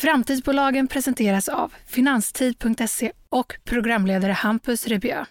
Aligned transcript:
Framtidsbolagen 0.00 0.88
presenteras 0.88 1.48
av 1.48 1.72
Finanstid.se 1.86 3.12
och 3.28 3.54
programledare 3.64 4.32
Hampus 4.32 4.86
Rebjö. 4.86 5.24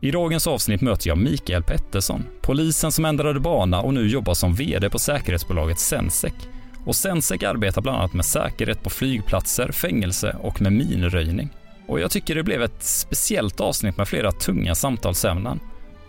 I 0.00 0.10
dagens 0.10 0.46
avsnitt 0.46 0.80
möter 0.80 1.08
jag 1.08 1.18
Mikael 1.18 1.62
Pettersson, 1.62 2.24
polisen 2.42 2.92
som 2.92 3.04
ändrade 3.04 3.40
bana 3.40 3.80
och 3.80 3.94
nu 3.94 4.06
jobbar 4.06 4.34
som 4.34 4.54
VD 4.54 4.90
på 4.90 4.98
säkerhetsbolaget 4.98 5.78
Sensec. 5.78 6.34
Och 6.86 6.96
Sensec 6.96 7.42
arbetar 7.42 7.82
bland 7.82 7.98
annat 7.98 8.14
med 8.14 8.24
säkerhet 8.24 8.82
på 8.82 8.90
flygplatser, 8.90 9.72
fängelse 9.72 10.36
och 10.42 10.62
med 10.62 10.72
minröjning. 10.72 11.48
Och 11.86 12.00
jag 12.00 12.10
tycker 12.10 12.34
det 12.34 12.42
blev 12.42 12.62
ett 12.62 12.82
speciellt 12.82 13.60
avsnitt 13.60 13.96
med 13.96 14.08
flera 14.08 14.32
tunga 14.32 14.74
samtalsämnen. 14.74 15.60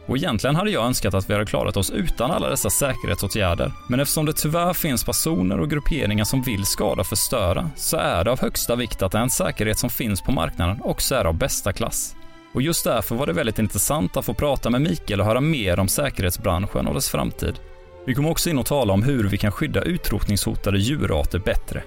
Och 0.09 0.17
egentligen 0.17 0.55
hade 0.55 0.71
jag 0.71 0.85
önskat 0.85 1.13
att 1.13 1.29
vi 1.29 1.33
hade 1.33 1.45
klarat 1.45 1.77
oss 1.77 1.91
utan 1.91 2.31
alla 2.31 2.49
dessa 2.49 2.69
säkerhetsåtgärder. 2.69 3.71
Men 3.87 3.99
eftersom 3.99 4.25
det 4.25 4.33
tyvärr 4.33 4.73
finns 4.73 5.03
personer 5.03 5.59
och 5.59 5.69
grupperingar 5.69 6.25
som 6.25 6.41
vill 6.41 6.65
skada 6.65 7.01
och 7.01 7.07
förstöra, 7.07 7.69
så 7.75 7.97
är 7.97 8.23
det 8.23 8.31
av 8.31 8.41
högsta 8.41 8.75
vikt 8.75 9.01
att 9.01 9.11
den 9.11 9.29
säkerhet 9.29 9.77
som 9.77 9.89
finns 9.89 10.21
på 10.21 10.31
marknaden 10.31 10.81
också 10.83 11.15
är 11.15 11.25
av 11.25 11.33
bästa 11.33 11.73
klass. 11.73 12.15
Och 12.53 12.61
just 12.61 12.83
därför 12.83 13.15
var 13.15 13.27
det 13.27 13.33
väldigt 13.33 13.59
intressant 13.59 14.17
att 14.17 14.25
få 14.25 14.33
prata 14.33 14.69
med 14.69 14.81
Mikael 14.81 15.19
och 15.19 15.25
höra 15.25 15.41
mer 15.41 15.79
om 15.79 15.87
säkerhetsbranschen 15.87 16.87
och 16.87 16.93
dess 16.93 17.09
framtid. 17.09 17.59
Vi 18.05 18.15
kommer 18.15 18.29
också 18.29 18.49
in 18.49 18.59
och 18.59 18.65
tala 18.65 18.93
om 18.93 19.03
hur 19.03 19.29
vi 19.29 19.37
kan 19.37 19.51
skydda 19.51 19.81
utrotningshotade 19.81 20.79
djurarter 20.79 21.39
bättre. 21.39 21.83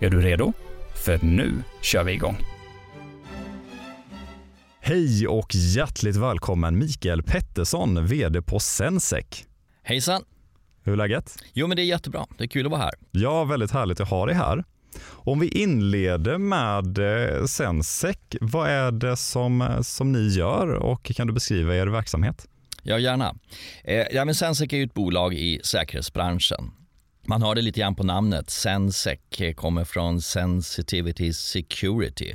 Är 0.00 0.10
du 0.10 0.20
redo? 0.20 0.52
För 1.04 1.18
nu 1.22 1.52
kör 1.82 2.04
vi 2.04 2.12
igång! 2.12 2.53
Hej 4.86 5.28
och 5.28 5.54
hjärtligt 5.54 6.16
välkommen 6.16 6.78
Mikael 6.78 7.22
Pettersson, 7.22 8.06
VD 8.06 8.42
på 8.42 8.58
Sensec. 8.58 9.44
Hejsan! 9.82 10.24
Hur 10.82 10.92
är 10.92 10.96
läget? 10.96 11.36
Jo 11.52 11.66
men 11.66 11.76
det 11.76 11.82
är 11.82 11.84
jättebra, 11.84 12.26
det 12.38 12.44
är 12.44 12.48
kul 12.48 12.66
att 12.66 12.72
vara 12.72 12.82
här. 12.82 12.94
Ja, 13.10 13.44
väldigt 13.44 13.70
härligt 13.70 14.00
att 14.00 14.08
ha 14.08 14.26
dig 14.26 14.34
här. 14.34 14.64
Om 15.06 15.40
vi 15.40 15.48
inleder 15.48 16.38
med 16.38 16.98
eh, 16.98 17.44
Sensec, 17.44 18.16
vad 18.40 18.68
är 18.68 18.92
det 18.92 19.16
som, 19.16 19.80
som 19.82 20.12
ni 20.12 20.28
gör 20.28 20.68
och 20.68 21.04
kan 21.04 21.26
du 21.26 21.32
beskriva 21.32 21.76
er 21.76 21.86
verksamhet? 21.86 22.46
Ja, 22.82 22.98
gärna. 22.98 23.34
Eh, 23.84 24.06
ja, 24.12 24.24
men 24.24 24.34
Sensec 24.34 24.72
är 24.72 24.76
ju 24.76 24.84
ett 24.84 24.94
bolag 24.94 25.34
i 25.34 25.60
säkerhetsbranschen. 25.64 26.70
Man 27.26 27.42
har 27.42 27.54
det 27.54 27.62
lite 27.62 27.80
grann 27.80 27.94
på 27.94 28.04
namnet. 28.04 28.50
Sensec 28.50 29.18
kommer 29.56 29.84
från 29.84 30.22
Sensitivity 30.22 31.32
Security. 31.32 32.34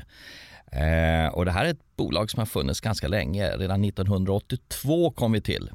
Eh, 0.72 1.34
och 1.34 1.46
det 1.46 1.52
här 1.52 1.66
är 1.66 1.70
ett 1.70 1.96
bolag 1.96 2.32
som 2.32 2.40
har 2.40 2.46
funnits 2.46 2.82
ganska 2.82 3.08
länge. 3.08 3.50
Redan 3.50 3.84
1982 3.84 5.12
kom 5.12 5.32
vi 5.32 5.42
till. 5.42 5.70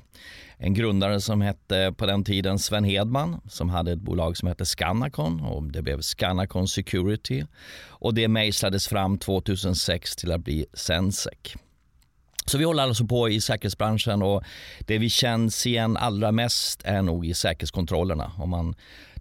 En 0.57 0.75
grundare 0.75 1.21
som 1.21 1.41
hette 1.41 1.95
på 1.97 2.07
den 2.07 2.25
tiden 2.25 2.59
Sven 2.59 2.85
Hedman 2.85 3.41
som 3.49 3.71
hade 3.71 3.93
ett 3.93 3.99
bolag 3.99 4.37
som 4.37 4.49
hette 4.49 4.67
Scannacon 4.67 5.41
och 5.41 5.63
det 5.63 5.83
blev 5.83 6.01
Scannacon 6.01 6.69
Security 6.69 7.45
och 7.87 8.15
det 8.15 8.29
mejslades 8.29 8.89
fram 8.89 9.19
2006 9.19 10.17
till 10.17 10.33
att 10.33 10.41
bli 10.41 10.67
Sensec. 10.73 11.55
Så 12.47 12.59
vi 12.59 12.65
håller 12.65 12.83
alltså 12.83 13.07
på 13.07 13.29
i 13.29 13.41
säkerhetsbranschen 13.41 14.23
och 14.23 14.43
det 14.81 14.99
vi 14.99 15.11
känns 15.11 15.67
igen 15.67 15.97
allra 15.97 16.33
mest 16.33 16.83
är 16.85 17.03
nog 17.03 17.27
i 17.27 17.35
säkerhetskontrollerna. 17.35 18.33
Om 18.39 18.51
man 18.51 18.75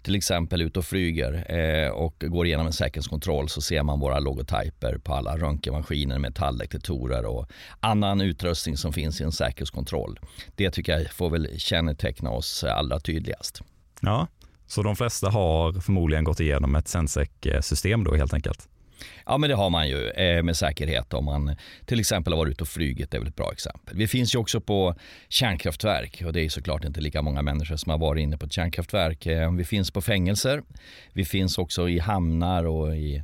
till 0.04 0.16
exempel 0.16 0.62
ute 0.62 0.80
och 0.80 0.86
flyger 0.86 1.46
eh, 1.50 1.90
och 1.90 2.24
går 2.28 2.46
igenom 2.46 2.66
en 2.68 2.74
säkerhetskontroll 2.74 3.50
så 3.50 3.62
ser 3.62 3.84
man 3.84 4.00
våra 4.00 4.20
logotyper 4.20 4.98
på 4.98 5.14
alla 5.14 5.38
röntgenmaskiner, 5.38 6.20
metalldetektorer 6.20 7.26
och 7.26 7.50
annan 7.80 8.22
utrustning 8.22 8.78
som 8.78 8.94
finns 8.94 9.22
i 9.22 9.24
en 9.24 9.32
säkerhetskontroll. 9.32 10.20
Det 10.56 10.72
tycker 10.72 11.00
jag 11.00 11.12
får 11.12 11.30
väl 11.30 11.60
känneteckna 11.60 12.30
oss 12.30 12.64
allra 12.64 13.00
tydligast. 13.00 13.62
Ja, 14.02 14.28
så 14.68 14.84
de 14.84 14.96
flesta 14.96 15.30
har 15.30 15.82
förmodligen 15.82 16.24
gått 16.24 16.40
igenom 16.40 16.76
ett 16.76 16.88
Sensec-system 16.88 18.04
då 18.04 18.16
helt 18.16 18.34
enkelt? 18.34 18.68
Ja, 19.26 19.38
men 19.38 19.50
det 19.50 19.56
har 19.56 19.70
man 19.70 19.88
ju 19.88 20.10
eh, 20.10 20.44
med 20.44 20.58
säkerhet 20.58 21.14
om 21.14 21.26
man 21.26 21.56
till 21.86 22.00
exempel 22.00 22.34
har 22.34 22.38
varit 22.38 22.52
ute 22.52 22.64
och 22.64 22.68
flugit. 22.68 23.12
Det 23.12 23.18
är 23.18 23.20
väl 23.20 23.30
ett 23.30 23.36
bra 23.36 23.52
exempel. 23.52 23.98
Vi 23.98 24.08
finns 24.08 24.36
ju 24.36 24.40
också 24.40 24.62
på 24.62 24.96
kärnkraftverk 25.30 26.22
och 26.26 26.34
det 26.34 26.42
är 26.42 26.50
såklart 26.50 26.86
inte 26.86 27.02
lika 27.02 27.22
många 27.22 27.42
människor 27.42 27.76
som 27.76 27.90
har 27.90 27.98
varit 27.98 28.22
inne 28.22 28.38
på 28.38 28.46
ett 28.46 28.54
kärnkraftverk. 28.54 29.26
Eh, 29.26 29.52
vi 29.52 29.66
finns 29.66 29.92
på 29.92 30.02
fängelser. 30.02 30.64
Vi 31.14 31.26
finns 31.26 31.58
också 31.58 31.90
i 31.90 32.00
hamnar 32.00 32.64
och 32.64 32.96
i 32.96 33.24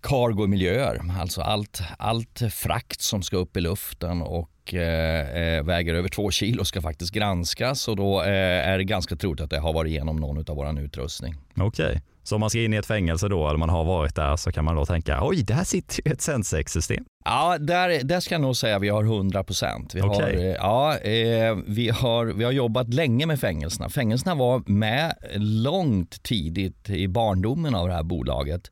cargomiljöer. 0.00 1.00
Alltså 1.20 1.40
allt, 1.40 1.82
allt 1.98 2.42
frakt 2.50 3.00
som 3.00 3.22
ska 3.22 3.36
upp 3.36 3.56
i 3.56 3.60
luften 3.60 4.22
och 4.22 4.74
eh, 4.74 5.56
eh 5.56 5.62
väger 5.62 5.94
över 5.94 6.08
två 6.08 6.30
kilo 6.30 6.64
ska 6.64 6.82
faktiskt 6.82 7.12
granskas 7.12 7.88
och 7.88 7.96
då 7.96 8.22
eh, 8.22 8.68
är 8.68 8.78
det 8.78 8.84
ganska 8.84 9.16
troligt 9.16 9.40
att 9.40 9.50
det 9.50 9.58
har 9.58 9.72
varit 9.72 9.90
igenom 9.90 10.16
någon 10.16 10.38
av 10.38 10.56
vår 10.56 10.80
utrustning. 10.80 11.34
Okej. 11.56 11.86
Okay. 11.86 12.00
Så 12.28 12.34
om 12.34 12.40
man 12.40 12.50
ska 12.50 12.60
in 12.60 12.74
i 12.74 12.76
ett 12.76 12.86
fängelse 12.86 13.28
då, 13.28 13.48
eller 13.48 13.58
man 13.58 13.68
har 13.68 13.84
varit 13.84 14.14
där, 14.14 14.36
så 14.36 14.52
kan 14.52 14.64
man 14.64 14.76
då 14.76 14.86
tänka, 14.86 15.18
oj, 15.22 15.42
där 15.42 15.64
sitter 15.64 16.00
ju 16.04 16.12
ett 16.12 16.20
Sensex-system. 16.20 17.04
Ja, 17.24 17.58
där, 17.58 18.04
där 18.04 18.20
ska 18.20 18.34
jag 18.34 18.42
nog 18.42 18.56
säga 18.56 18.76
att 18.76 18.82
vi 18.82 18.88
har 18.88 19.04
100 19.04 19.44
procent. 19.44 19.94
Vi, 19.94 20.02
okay. 20.02 20.36
har, 20.36 20.54
ja, 20.54 20.98
eh, 20.98 21.56
vi, 21.66 21.88
har, 21.88 22.26
vi 22.26 22.44
har 22.44 22.52
jobbat 22.52 22.94
länge 22.94 23.26
med 23.26 23.40
fängelserna. 23.40 23.88
Fängelserna 23.88 24.34
var 24.34 24.62
med 24.66 25.14
långt 25.36 26.22
tidigt 26.22 26.90
i 26.90 27.08
barndomen 27.08 27.74
av 27.74 27.88
det 27.88 27.94
här 27.94 28.02
bolaget. 28.02 28.70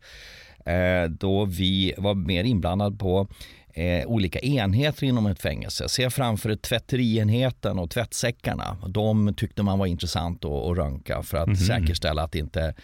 Eh, 0.66 1.10
då 1.10 1.44
vi 1.44 1.94
var 1.98 2.14
mer 2.14 2.44
inblandade 2.44 2.96
på 2.96 3.28
eh, 3.76 4.06
olika 4.06 4.38
enheter 4.38 5.06
inom 5.06 5.26
ett 5.26 5.42
fängelse. 5.42 5.88
Se 5.88 6.10
framför 6.10 6.50
er 6.50 6.56
tvätterienheten 6.56 7.78
och 7.78 7.90
tvättsäckarna. 7.90 8.76
De 8.88 9.34
tyckte 9.34 9.62
man 9.62 9.78
var 9.78 9.86
intressant 9.86 10.44
att, 10.44 10.50
att 10.50 10.76
röntga 10.76 11.22
för 11.22 11.36
att 11.36 11.46
mm 11.46 11.56
-hmm. 11.56 11.66
säkerställa 11.66 12.22
att 12.22 12.34
inte 12.34 12.74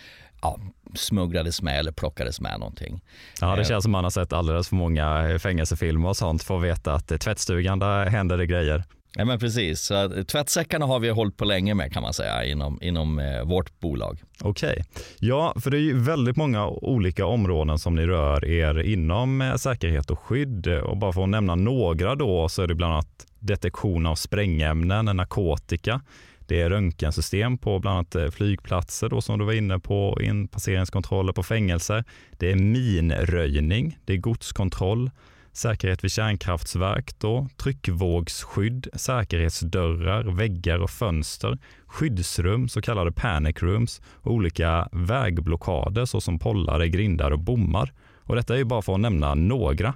ja, 0.42 0.58
smugglades 0.94 1.62
med 1.62 1.78
eller 1.78 1.92
plockades 1.92 2.40
med 2.40 2.60
någonting. 2.60 3.00
Ja, 3.40 3.56
det 3.56 3.62
eh, 3.62 3.68
känns 3.68 3.82
som 3.82 3.92
man 3.92 4.04
har 4.04 4.10
sett 4.10 4.32
alldeles 4.32 4.68
för 4.68 4.76
många 4.76 5.38
fängelsefilmer 5.38 6.08
och 6.08 6.16
sånt 6.16 6.42
för 6.42 6.56
att 6.56 6.64
veta 6.64 6.94
att 6.94 7.20
tvättstugan 7.20 7.78
där 7.78 8.06
händer 8.06 8.38
det 8.38 8.46
grejer. 8.46 8.84
Ja 9.14 9.24
men 9.24 9.38
precis, 9.38 9.80
så 9.80 9.94
eh, 9.94 10.22
tvättsäckarna 10.22 10.86
har 10.86 11.00
vi 11.00 11.08
hållit 11.08 11.36
på 11.36 11.44
länge 11.44 11.74
med 11.74 11.92
kan 11.92 12.02
man 12.02 12.12
säga 12.12 12.44
inom, 12.44 12.78
inom 12.82 13.18
eh, 13.18 13.42
vårt 13.44 13.80
bolag. 13.80 14.22
Okej, 14.40 14.70
okay. 14.70 14.84
ja 15.18 15.54
för 15.60 15.70
det 15.70 15.76
är 15.76 15.80
ju 15.80 15.98
väldigt 15.98 16.36
många 16.36 16.66
olika 16.66 17.26
områden 17.26 17.78
som 17.78 17.94
ni 17.94 18.06
rör 18.06 18.44
er 18.44 18.82
inom 18.82 19.40
eh, 19.40 19.54
säkerhet 19.54 20.10
och 20.10 20.18
skydd 20.18 20.66
och 20.68 20.96
bara 20.96 21.12
för 21.12 21.22
att 21.22 21.28
nämna 21.28 21.54
några 21.54 22.14
då 22.14 22.48
så 22.48 22.62
är 22.62 22.66
det 22.66 22.74
bland 22.74 22.92
annat 22.92 23.26
detektion 23.38 24.06
av 24.06 24.14
sprängämnen, 24.14 25.04
narkotika, 25.04 26.00
det 26.46 26.60
är 26.60 26.70
röntgensystem 26.70 27.58
på 27.58 27.78
bland 27.78 27.96
annat 27.96 28.14
eh, 28.14 28.30
flygplatser 28.30 29.08
då, 29.08 29.20
som 29.20 29.38
du 29.38 29.44
var 29.44 29.52
inne 29.52 29.78
på, 29.78 30.18
inpasseringskontroller 30.22 31.32
på 31.32 31.42
fängelser. 31.42 32.04
Det 32.38 32.50
är 32.50 32.56
minröjning, 32.56 33.98
det 34.04 34.12
är 34.12 34.16
godskontroll, 34.16 35.10
säkerhet 35.52 36.04
vid 36.04 36.10
kärnkraftverk, 36.10 37.18
då, 37.18 37.48
tryckvågsskydd, 37.56 38.86
säkerhetsdörrar, 38.94 40.24
väggar 40.24 40.78
och 40.78 40.90
fönster, 40.90 41.58
skyddsrum, 41.86 42.68
så 42.68 42.82
kallade 42.82 43.12
panic 43.12 43.62
rooms 43.62 44.00
och 44.04 44.32
olika 44.32 44.88
vägblockader 44.92 46.04
såsom 46.04 46.38
pollare, 46.38 46.88
grindar 46.88 47.30
och 47.30 47.38
bommar. 47.38 47.92
Och 48.24 48.36
detta 48.36 48.54
är 48.54 48.58
ju 48.58 48.64
bara 48.64 48.82
för 48.82 48.94
att 48.94 49.00
nämna 49.00 49.34
några. 49.34 49.94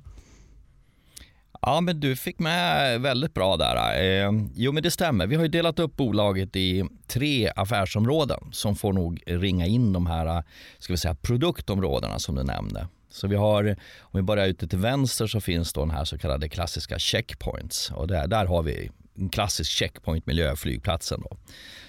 Ja, 1.62 1.80
men 1.80 2.00
du 2.00 2.16
fick 2.16 2.38
med 2.38 3.00
väldigt 3.00 3.34
bra 3.34 3.56
där. 3.56 4.02
Eh, 4.02 4.32
jo, 4.54 4.72
men 4.72 4.82
det 4.82 4.90
stämmer. 4.90 5.26
Vi 5.26 5.36
har 5.36 5.42
ju 5.42 5.48
delat 5.48 5.78
upp 5.78 5.96
bolaget 5.96 6.56
i 6.56 6.84
tre 7.06 7.50
affärsområden 7.56 8.40
som 8.52 8.76
får 8.76 8.92
nog 8.92 9.22
ringa 9.26 9.66
in 9.66 9.92
de 9.92 10.06
här 10.06 10.26
eh, 10.26 10.42
ska 10.78 10.92
vi 10.92 10.96
säga, 10.96 11.14
produktområdena 11.14 12.18
som 12.18 12.34
du 12.34 12.42
nämnde. 12.42 12.88
Så 13.16 13.26
vi 13.28 13.36
har, 13.36 13.76
om 14.00 14.10
vi 14.12 14.22
börjar 14.22 14.46
ute 14.46 14.68
till 14.68 14.78
vänster 14.78 15.26
så 15.26 15.40
finns 15.40 15.72
då 15.72 15.80
den 15.80 15.90
här 15.90 16.04
så 16.04 16.18
kallade 16.18 16.48
klassiska 16.48 16.98
checkpoints 16.98 17.90
och 17.90 18.06
där, 18.06 18.26
där 18.26 18.46
har 18.46 18.62
vi 18.62 18.90
en 19.18 19.28
klassisk 19.28 19.70
checkpoint-miljö, 19.70 20.56
flygplatsen. 20.56 21.20
Då. 21.20 21.36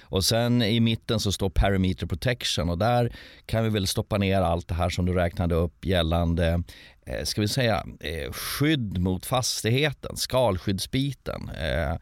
Och 0.09 0.25
sen 0.25 0.61
i 0.61 0.79
mitten 0.79 1.19
så 1.19 1.31
står 1.31 1.49
Parameter 1.49 2.07
Protection 2.07 2.69
och 2.69 2.77
där 2.77 3.11
kan 3.45 3.63
vi 3.63 3.69
väl 3.69 3.87
stoppa 3.87 4.17
ner 4.17 4.41
allt 4.41 4.67
det 4.67 4.75
här 4.75 4.89
som 4.89 5.05
du 5.05 5.13
räknade 5.13 5.55
upp 5.55 5.85
gällande 5.85 6.63
eh, 7.05 7.23
ska 7.23 7.41
vi 7.41 7.47
säga, 7.47 7.85
eh, 7.99 8.31
skydd 8.31 8.97
mot 8.97 9.25
fastigheten, 9.25 10.17
skalskyddsbiten. 10.17 11.49
Eh, 11.49 11.95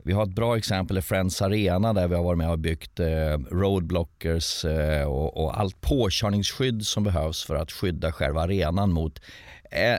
Eh, 0.00 0.04
vi 0.04 0.12
har 0.12 0.22
ett 0.22 0.34
bra 0.34 0.56
exempel 0.56 0.98
i 0.98 1.02
Friends 1.02 1.42
Arena 1.42 1.92
där 1.92 2.08
vi 2.08 2.14
har 2.14 2.22
varit 2.22 2.38
med 2.38 2.50
och 2.50 2.58
byggt 2.58 3.00
roadblockers 3.50 4.64
och, 5.06 5.60
allt 5.60 5.80
påkörningsskydd 5.80 6.86
som 6.86 7.04
behövs 7.04 7.44
för 7.44 7.54
att 7.54 7.72
skydda 7.72 8.12
själva 8.12 8.40
arenan 8.40 8.92
mot 8.92 9.20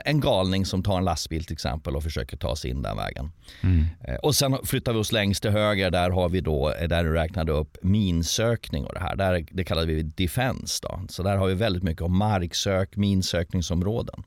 en 0.04 0.20
galning 0.20 0.66
som 0.66 0.82
tar 0.82 0.98
en 0.98 1.04
lastbil 1.04 1.44
till 1.44 1.52
exempel 1.52 1.96
och 1.96 2.02
försöker 2.02 2.36
ta 2.36 2.56
sig 2.56 2.70
in 2.70 2.82
den 2.82 2.96
vägen. 2.96 3.30
Mm. 3.60 3.84
Och 4.22 4.34
sen 4.34 4.58
flyttar 4.64 4.92
vi 4.92 4.98
oss 4.98 5.12
längst 5.12 5.42
till 5.42 5.50
höger, 5.50 5.90
där 5.90 6.10
har 6.10 6.28
vi 6.28 6.40
då, 6.40 6.74
där 6.88 7.04
du 7.04 7.12
räknade 7.12 7.52
upp 7.52 7.78
minsökning 7.82 8.84
och 8.84 8.94
det 8.94 9.00
här. 9.00 9.16
Där, 9.16 9.46
det 9.50 9.64
kallar 9.64 9.84
vi 9.84 10.02
defense. 10.02 10.78
Då. 10.82 11.00
Så 11.08 11.22
där 11.22 11.36
har 11.36 11.46
vi 11.46 11.54
väldigt 11.54 11.82
mycket 11.82 12.02
om 12.02 12.16
marksök, 12.16 12.96
minsökningsområden. 12.96 14.22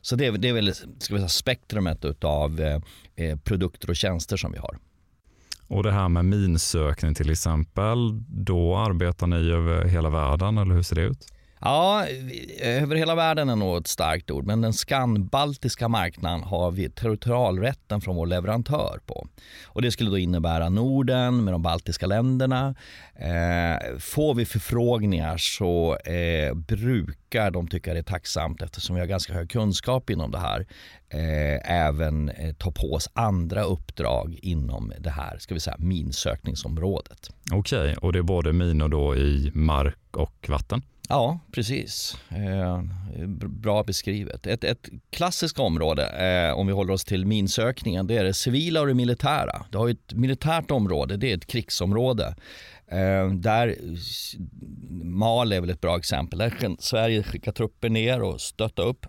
Så 0.00 0.16
det 0.16 0.26
är, 0.26 0.32
det 0.32 0.48
är 0.48 0.52
väl 0.52 0.74
ska 0.74 1.14
vi 1.14 1.20
säga, 1.20 1.28
spektrumet 1.28 2.24
av 2.24 2.60
eh, 3.14 3.36
produkter 3.36 3.90
och 3.90 3.96
tjänster 3.96 4.36
som 4.36 4.52
vi 4.52 4.58
har. 4.58 4.78
Och 5.72 5.82
det 5.82 5.92
här 5.92 6.08
med 6.08 6.24
minsökning 6.24 7.14
till 7.14 7.30
exempel, 7.30 8.22
då 8.28 8.76
arbetar 8.76 9.26
ni 9.26 9.50
över 9.50 9.84
hela 9.84 10.10
världen 10.10 10.58
eller 10.58 10.74
hur 10.74 10.82
ser 10.82 10.96
det 10.96 11.02
ut? 11.02 11.32
Ja, 11.64 12.06
över 12.60 12.96
hela 12.96 13.14
världen 13.14 13.48
är 13.48 13.56
nog 13.56 13.76
ett 13.76 13.86
starkt 13.86 14.30
ord, 14.30 14.46
men 14.46 14.60
den 14.60 14.72
skandbaltiska 14.72 15.88
marknaden 15.88 16.42
har 16.42 16.70
vi 16.70 16.90
territorialrätten 16.90 18.00
från 18.00 18.16
vår 18.16 18.26
leverantör 18.26 19.00
på. 19.06 19.26
Och 19.66 19.82
det 19.82 19.90
skulle 19.90 20.10
då 20.10 20.18
innebära 20.18 20.68
Norden 20.68 21.44
med 21.44 21.54
de 21.54 21.62
baltiska 21.62 22.06
länderna. 22.06 22.74
Eh, 23.14 23.98
får 23.98 24.34
vi 24.34 24.44
förfrågningar 24.44 25.36
så 25.36 25.96
eh, 25.96 26.54
brukar 26.54 27.50
de 27.50 27.68
tycka 27.68 27.92
det 27.92 27.98
är 27.98 28.02
tacksamt 28.02 28.62
eftersom 28.62 28.94
vi 28.94 29.00
har 29.00 29.06
ganska 29.06 29.32
hög 29.32 29.50
kunskap 29.50 30.10
inom 30.10 30.30
det 30.30 30.38
här. 30.38 30.66
Eh, 31.08 31.72
även 31.72 32.28
eh, 32.28 32.54
ta 32.54 32.72
på 32.72 32.92
oss 32.92 33.08
andra 33.12 33.62
uppdrag 33.62 34.38
inom 34.42 34.92
det 34.98 35.10
här 35.10 35.38
ska 35.38 35.54
vi 35.54 35.60
säga, 35.60 35.76
minsökningsområdet. 35.78 37.30
Okej, 37.52 37.80
okay, 37.80 37.94
och 37.94 38.12
det 38.12 38.18
är 38.18 38.22
både 38.22 38.52
minor 38.52 38.88
då 38.88 39.16
i 39.16 39.50
mark 39.54 40.16
och 40.16 40.46
vatten? 40.48 40.82
Ja, 41.12 41.38
precis. 41.52 42.16
Eh, 42.30 42.82
bra 43.36 43.82
beskrivet. 43.82 44.46
Ett, 44.46 44.64
ett 44.64 44.88
klassiskt 45.10 45.58
område, 45.58 46.06
eh, 46.06 46.58
om 46.58 46.66
vi 46.66 46.72
håller 46.72 46.92
oss 46.92 47.04
till 47.04 47.26
minsökningen, 47.26 48.06
det 48.06 48.16
är 48.16 48.24
det 48.24 48.34
civila 48.34 48.80
och 48.80 48.86
det 48.86 48.94
militära. 48.94 49.66
Du 49.70 49.78
har 49.78 49.88
ett 49.88 50.12
militärt 50.14 50.70
område, 50.70 51.16
det 51.16 51.32
är 51.32 51.36
ett 51.36 51.46
krigsområde. 51.46 52.34
Eh, 52.86 53.28
där 53.28 53.76
Mal 55.04 55.52
är 55.52 55.60
väl 55.60 55.70
ett 55.70 55.80
bra 55.80 55.98
exempel. 55.98 56.38
Där 56.38 56.76
Sverige 56.78 57.22
skickar 57.22 57.52
trupper 57.52 57.88
ner 57.88 58.22
och 58.22 58.40
stöttar 58.40 58.82
upp 58.82 59.06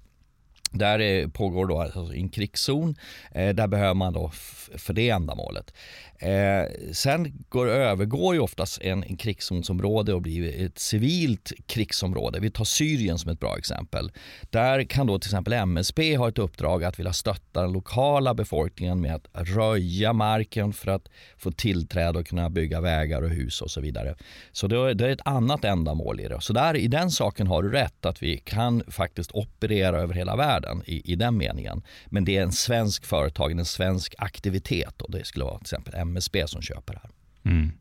där 0.73 0.99
eh, 0.99 1.27
pågår 1.27 1.67
då 1.67 1.81
alltså 1.81 2.13
en 2.13 2.29
krigszon. 2.29 2.95
Eh, 3.31 3.55
där 3.55 3.67
behöver 3.67 3.93
man 3.93 4.13
då 4.13 4.31
för 4.77 4.93
det 4.93 5.09
ändamålet. 5.09 5.73
Eh, 6.19 6.91
sen 6.91 7.45
går, 7.49 7.67
övergår 7.67 8.33
ju 8.33 8.39
oftast 8.39 8.81
en, 8.81 9.03
en 9.03 9.17
krigszonsområde 9.17 10.13
och 10.13 10.21
blir 10.21 10.65
ett 10.65 10.79
civilt 10.79 11.51
krigsområde. 11.67 12.39
Vi 12.39 12.51
tar 12.51 12.65
Syrien 12.65 13.19
som 13.19 13.31
ett 13.31 13.39
bra 13.39 13.57
exempel. 13.57 14.11
Där 14.49 14.83
kan 14.83 15.07
då 15.07 15.19
till 15.19 15.27
exempel 15.27 15.53
MSB 15.53 16.15
ha 16.15 16.29
ett 16.29 16.39
uppdrag 16.39 16.83
att 16.83 16.99
vilja 16.99 17.13
stötta 17.13 17.61
den 17.61 17.71
lokala 17.71 18.33
befolkningen 18.33 19.01
med 19.01 19.15
att 19.15 19.27
röja 19.33 20.13
marken 20.13 20.73
för 20.73 20.91
att 20.91 21.09
få 21.37 21.51
tillträde 21.51 22.19
och 22.19 22.27
kunna 22.27 22.49
bygga 22.49 22.81
vägar 22.81 23.21
och 23.21 23.29
hus 23.29 23.61
och 23.61 23.71
så 23.71 23.81
vidare. 23.81 24.15
Så 24.51 24.67
det, 24.67 24.93
det 24.93 25.05
är 25.05 25.09
ett 25.09 25.19
annat 25.25 25.65
ändamål 25.65 26.19
i 26.19 26.27
det. 26.27 26.41
Så 26.41 26.53
där, 26.53 26.75
i 26.75 26.87
den 26.87 27.11
saken 27.11 27.47
har 27.47 27.63
du 27.63 27.71
rätt 27.71 28.05
att 28.05 28.23
vi 28.23 28.37
kan 28.37 28.83
faktiskt 28.87 29.31
operera 29.31 30.01
över 30.01 30.13
hela 30.13 30.35
världen 30.35 30.83
i, 30.85 31.11
i 31.11 31.15
den 31.15 31.37
meningen. 31.37 31.81
Men 32.05 32.25
det 32.25 32.37
är 32.37 32.43
en 32.43 32.51
svensk 32.51 33.05
företag, 33.05 33.51
en 33.51 33.65
svensk 33.65 34.15
aktivitet 34.17 35.01
och 35.01 35.11
det 35.11 35.25
skulle 35.25 35.45
vara 35.45 35.57
till 35.57 35.63
exempel 35.63 35.93
MSB 36.07 36.47
som 36.47 36.61
köper 36.61 36.93
det 36.93 36.99
här. 37.03 37.11
Mm. 37.51 37.71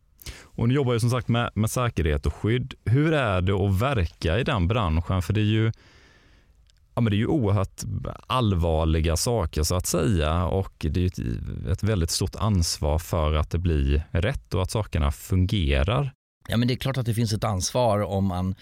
Och 0.42 0.68
ni 0.68 0.74
jobbar 0.74 0.92
ju 0.92 1.00
som 1.00 1.10
sagt 1.10 1.28
med, 1.28 1.50
med 1.54 1.70
säkerhet 1.70 2.26
och 2.26 2.34
skydd. 2.34 2.74
Hur 2.84 3.12
är 3.12 3.40
det 3.40 3.52
att 3.52 3.80
verka 3.80 4.38
i 4.38 4.44
den 4.44 4.68
branschen? 4.68 5.22
För 5.22 5.32
det 5.32 5.40
är 5.40 5.44
ju 5.44 5.72
Ja, 6.94 7.00
men 7.00 7.10
det 7.10 7.16
är 7.16 7.18
ju 7.18 7.26
oerhört 7.26 7.82
allvarliga 8.26 9.16
saker 9.16 9.62
så 9.62 9.74
att 9.74 9.86
säga 9.86 10.46
och 10.46 10.86
det 10.90 11.00
är 11.00 11.06
ett, 11.06 11.18
ett 11.72 11.82
väldigt 11.82 12.10
stort 12.10 12.36
ansvar 12.36 12.98
för 12.98 13.34
att 13.34 13.50
det 13.50 13.58
blir 13.58 14.02
rätt 14.10 14.54
och 14.54 14.62
att 14.62 14.70
sakerna 14.70 15.12
fungerar. 15.12 16.12
Ja, 16.48 16.56
men 16.56 16.68
det 16.68 16.74
är 16.74 16.76
klart 16.76 16.96
att 16.96 17.06
det 17.06 17.14
finns 17.14 17.32
ett 17.32 17.44
ansvar 17.44 18.00
om 18.00 18.24
man 18.24 18.54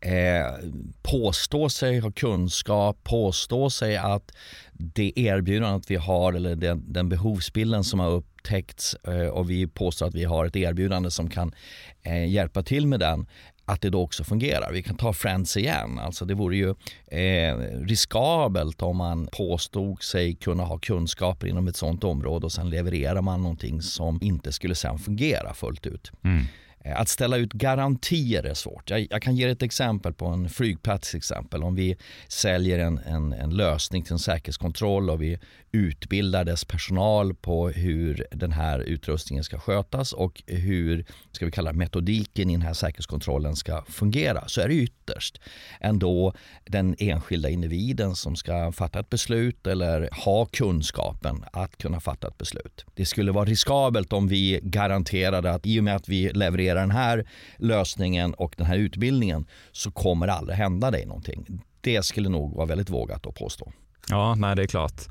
eh, 0.00 0.70
påstår 1.02 1.68
sig 1.68 1.98
ha 1.98 2.10
kunskap, 2.10 3.04
påstår 3.04 3.68
sig 3.68 3.96
att 3.96 4.32
det 4.72 5.12
erbjudandet 5.16 5.90
vi 5.90 5.96
har 5.96 6.32
eller 6.32 6.56
den, 6.56 6.92
den 6.92 7.08
behovsbilden 7.08 7.84
som 7.84 8.00
har 8.00 8.10
upptäckts 8.10 8.94
eh, 8.94 9.26
och 9.26 9.50
vi 9.50 9.66
påstår 9.66 10.06
att 10.06 10.14
vi 10.14 10.24
har 10.24 10.46
ett 10.46 10.56
erbjudande 10.56 11.10
som 11.10 11.30
kan 11.30 11.54
eh, 12.02 12.28
hjälpa 12.28 12.62
till 12.62 12.86
med 12.86 13.00
den 13.00 13.26
att 13.68 13.80
det 13.80 13.90
då 13.90 14.02
också 14.02 14.24
fungerar. 14.24 14.72
Vi 14.72 14.82
kan 14.82 14.96
ta 14.96 15.12
Friends 15.12 15.56
igen. 15.56 15.98
Alltså 15.98 16.24
det 16.24 16.34
vore 16.34 16.56
ju 16.56 16.74
eh, 17.06 17.56
riskabelt 17.86 18.82
om 18.82 18.96
man 18.96 19.28
påstod 19.32 20.02
sig 20.02 20.34
kunna 20.34 20.64
ha 20.64 20.78
kunskaper 20.78 21.46
inom 21.46 21.68
ett 21.68 21.76
sånt 21.76 22.04
område 22.04 22.46
och 22.46 22.52
sen 22.52 22.70
levererar 22.70 23.22
man 23.22 23.42
någonting 23.42 23.82
som 23.82 24.18
inte 24.22 24.52
skulle 24.52 24.74
sen 24.74 24.98
fungera 24.98 25.54
fullt 25.54 25.86
ut. 25.86 26.12
Mm. 26.24 26.44
Eh, 26.84 27.00
att 27.00 27.08
ställa 27.08 27.36
ut 27.36 27.52
garantier 27.52 28.46
är 28.46 28.54
svårt. 28.54 28.90
Jag, 28.90 29.06
jag, 29.10 29.22
kan 29.22 29.36
ge 29.36 29.44
ett 29.44 29.62
exempel 29.62 30.12
på 30.12 30.26
en 30.26 30.48
flygplats. 30.48 31.14
exempel. 31.14 31.62
Om 31.62 31.74
vi 31.74 31.96
säljer 32.28 32.78
en, 32.78 32.98
en, 32.98 33.32
en, 33.32 33.50
lösning 33.50 34.02
till 34.02 34.12
en 34.12 34.18
säkerhetskontroll 34.18 35.10
och 35.10 35.22
vi 35.22 35.38
utbildar 35.72 36.44
dess 36.44 36.64
personal 36.64 37.34
på 37.34 37.68
hur 37.68 38.26
den 38.30 38.52
här 38.52 38.80
utrustningen 38.80 39.44
ska 39.44 39.58
skötas 39.58 40.12
och 40.12 40.42
hur 40.46 41.04
ska 41.32 41.44
vi 41.44 41.50
kalla 41.50 41.72
metodiken 41.72 42.50
i 42.50 42.52
den 42.52 42.62
här 42.62 42.72
säkerhetskontrollen 42.72 43.56
ska 43.56 43.84
fungera 43.88 44.48
så 44.48 44.60
är 44.60 44.68
det 44.68 44.74
ytterst 44.74 45.40
ändå 45.80 46.34
den 46.64 46.96
enskilda 46.98 47.48
individen 47.48 48.16
som 48.16 48.36
ska 48.36 48.72
fatta 48.72 49.00
ett 49.00 49.10
beslut 49.10 49.66
eller 49.66 50.08
ha 50.24 50.46
kunskapen 50.46 51.44
att 51.52 51.78
kunna 51.78 52.00
fatta 52.00 52.28
ett 52.28 52.38
beslut. 52.38 52.84
Det 52.94 53.06
skulle 53.06 53.32
vara 53.32 53.44
riskabelt 53.44 54.12
om 54.12 54.28
vi 54.28 54.60
garanterade 54.62 55.50
att 55.50 55.66
i 55.66 55.80
och 55.80 55.84
med 55.84 55.96
att 55.96 56.08
vi 56.08 56.30
levererar 56.32 56.80
den 56.80 56.90
här 56.90 57.28
lösningen 57.56 58.34
och 58.34 58.54
den 58.56 58.66
här 58.66 58.76
utbildningen 58.76 59.46
så 59.72 59.90
kommer 59.90 60.26
det 60.26 60.32
aldrig 60.32 60.58
hända 60.58 60.90
dig 60.90 61.06
någonting. 61.06 61.62
Det 61.80 62.02
skulle 62.02 62.28
nog 62.28 62.56
vara 62.56 62.66
väldigt 62.66 62.90
vågat 62.90 63.26
att 63.26 63.34
påstå. 63.34 63.72
Ja, 64.08 64.34
nej 64.34 64.56
det 64.56 64.62
är 64.62 64.66
klart. 64.66 65.02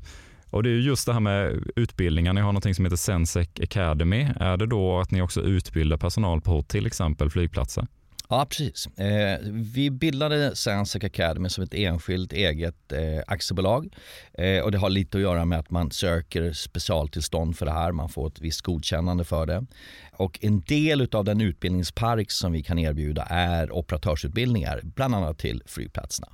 Och 0.50 0.62
det 0.62 0.70
är 0.70 0.74
just 0.74 1.06
det 1.06 1.12
här 1.12 1.20
med 1.20 1.62
utbildningar. 1.76 2.32
Ni 2.32 2.40
har 2.40 2.52
något 2.52 2.76
som 2.76 2.84
heter 2.84 2.96
Sensec 2.96 3.48
Academy. 3.62 4.28
Är 4.40 4.56
det 4.56 4.66
då 4.66 4.98
att 4.98 5.10
ni 5.10 5.22
också 5.22 5.40
utbildar 5.40 5.96
personal 5.96 6.40
på 6.40 6.62
till 6.62 6.86
exempel 6.86 7.30
flygplatser? 7.30 7.86
Ja, 8.30 8.46
precis. 8.50 8.86
Eh, 8.86 9.38
vi 9.52 9.90
bildade 9.90 10.56
Sensec 10.56 11.04
Academy 11.04 11.48
som 11.48 11.64
ett 11.64 11.74
enskilt 11.74 12.32
eget 12.32 12.92
eh, 12.92 13.22
aktiebolag. 13.26 13.94
Eh, 14.34 14.60
och 14.60 14.72
det 14.72 14.78
har 14.78 14.90
lite 14.90 15.18
att 15.18 15.22
göra 15.22 15.44
med 15.44 15.58
att 15.58 15.70
man 15.70 15.90
söker 15.90 16.52
specialtillstånd 16.52 17.56
för 17.56 17.66
det 17.66 17.72
här. 17.72 17.92
Man 17.92 18.08
får 18.08 18.26
ett 18.26 18.40
visst 18.40 18.60
godkännande 18.60 19.24
för 19.24 19.46
det. 19.46 19.66
Och 20.12 20.38
en 20.42 20.60
del 20.60 21.08
av 21.12 21.24
den 21.24 21.40
utbildningspark 21.40 22.30
som 22.30 22.52
vi 22.52 22.62
kan 22.62 22.78
erbjuda 22.78 23.22
är 23.22 23.72
operatörsutbildningar, 23.72 24.80
bland 24.84 25.14
annat 25.14 25.38
till 25.38 25.62
flygplatserna. 25.66 26.28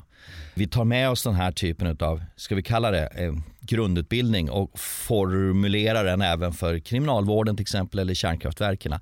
Vi 0.54 0.66
tar 0.66 0.84
med 0.84 1.10
oss 1.10 1.22
den 1.22 1.34
här 1.34 1.52
typen 1.52 1.96
av, 2.00 2.22
ska 2.36 2.54
vi 2.54 2.62
kalla 2.62 2.90
det, 2.90 3.06
eh, 3.06 3.32
grundutbildning 3.60 4.50
och 4.50 4.78
formulerar 4.78 6.04
den 6.04 6.22
även 6.22 6.52
för 6.52 6.78
kriminalvården 6.78 7.56
till 7.56 7.62
exempel 7.62 8.00
eller 8.00 8.14
kärnkraftverken. 8.14 8.94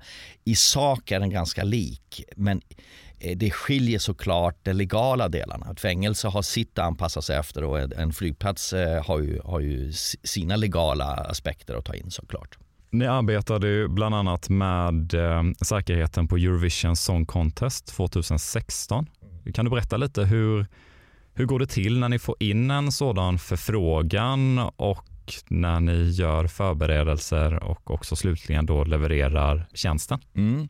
I 0.43 0.55
sak 0.55 1.11
är 1.11 1.19
den 1.19 1.29
ganska 1.29 1.63
lik 1.63 2.23
men 2.35 2.61
eh, 3.19 3.37
det 3.37 3.51
skiljer 3.51 3.99
såklart 3.99 4.57
de 4.63 4.73
legala 4.73 5.29
delarna. 5.29 5.71
Ett 5.71 5.79
fängelse 5.79 6.27
har 6.27 6.41
sitt 6.41 6.79
att 6.79 6.85
anpassa 6.85 7.21
sig 7.21 7.37
efter 7.37 7.63
och 7.63 7.79
en 7.79 8.13
flygplats 8.13 8.73
eh, 8.73 9.05
har 9.05 9.19
ju, 9.19 9.39
har 9.45 9.59
ju 9.59 9.91
sina 10.23 10.55
legala 10.55 11.05
aspekter 11.05 11.75
att 11.75 11.85
ta 11.85 11.93
in 11.93 12.11
såklart. 12.11 12.57
Ni 12.93 13.05
arbetade 13.05 13.87
bland 13.87 14.15
annat 14.15 14.49
med 14.49 15.13
eh, 15.13 15.43
säkerheten 15.61 16.27
på 16.27 16.35
Eurovision 16.35 16.95
Song 16.95 17.25
Contest 17.25 17.87
2016. 17.87 19.09
Kan 19.53 19.65
du 19.65 19.71
berätta 19.71 19.97
lite 19.97 20.23
hur, 20.23 20.67
hur 21.35 21.45
går 21.45 21.59
det 21.59 21.67
till 21.67 21.99
när 21.99 22.09
ni 22.09 22.19
får 22.19 22.35
in 22.39 22.71
en 22.71 22.91
sådan 22.91 23.39
förfrågan 23.39 24.59
och 24.75 25.05
när 25.47 25.79
ni 25.79 26.09
gör 26.09 26.47
förberedelser 26.47 27.63
och 27.63 27.91
också 27.91 28.15
slutligen 28.15 28.65
då 28.65 28.83
levererar 28.83 29.67
tjänsten? 29.73 30.19
Mm. 30.35 30.67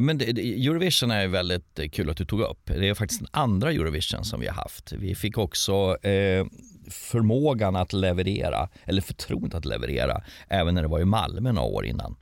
Men 0.00 0.20
Eurovision 0.20 1.10
är 1.10 1.28
väldigt 1.28 1.78
eh, 1.78 1.88
kul 1.88 2.10
att 2.10 2.16
du 2.16 2.24
tog 2.24 2.40
upp. 2.40 2.60
Det 2.64 2.88
är 2.88 2.94
faktiskt 2.94 3.20
den 3.20 3.28
andra 3.30 3.72
Eurovision 3.72 4.24
som 4.24 4.40
vi 4.40 4.46
har 4.46 4.54
haft. 4.54 4.92
Vi 4.92 5.14
fick 5.14 5.38
också 5.38 5.96
eh, 6.02 6.46
förmågan 6.90 7.76
att 7.76 7.92
leverera, 7.92 8.68
eller 8.84 9.02
förtroendet 9.02 9.54
att 9.54 9.64
leverera, 9.64 10.22
även 10.48 10.74
när 10.74 10.82
det 10.82 10.88
var 10.88 11.00
i 11.00 11.04
Malmö 11.04 11.52
några 11.52 11.68
år 11.68 11.84
innan. 11.84 12.16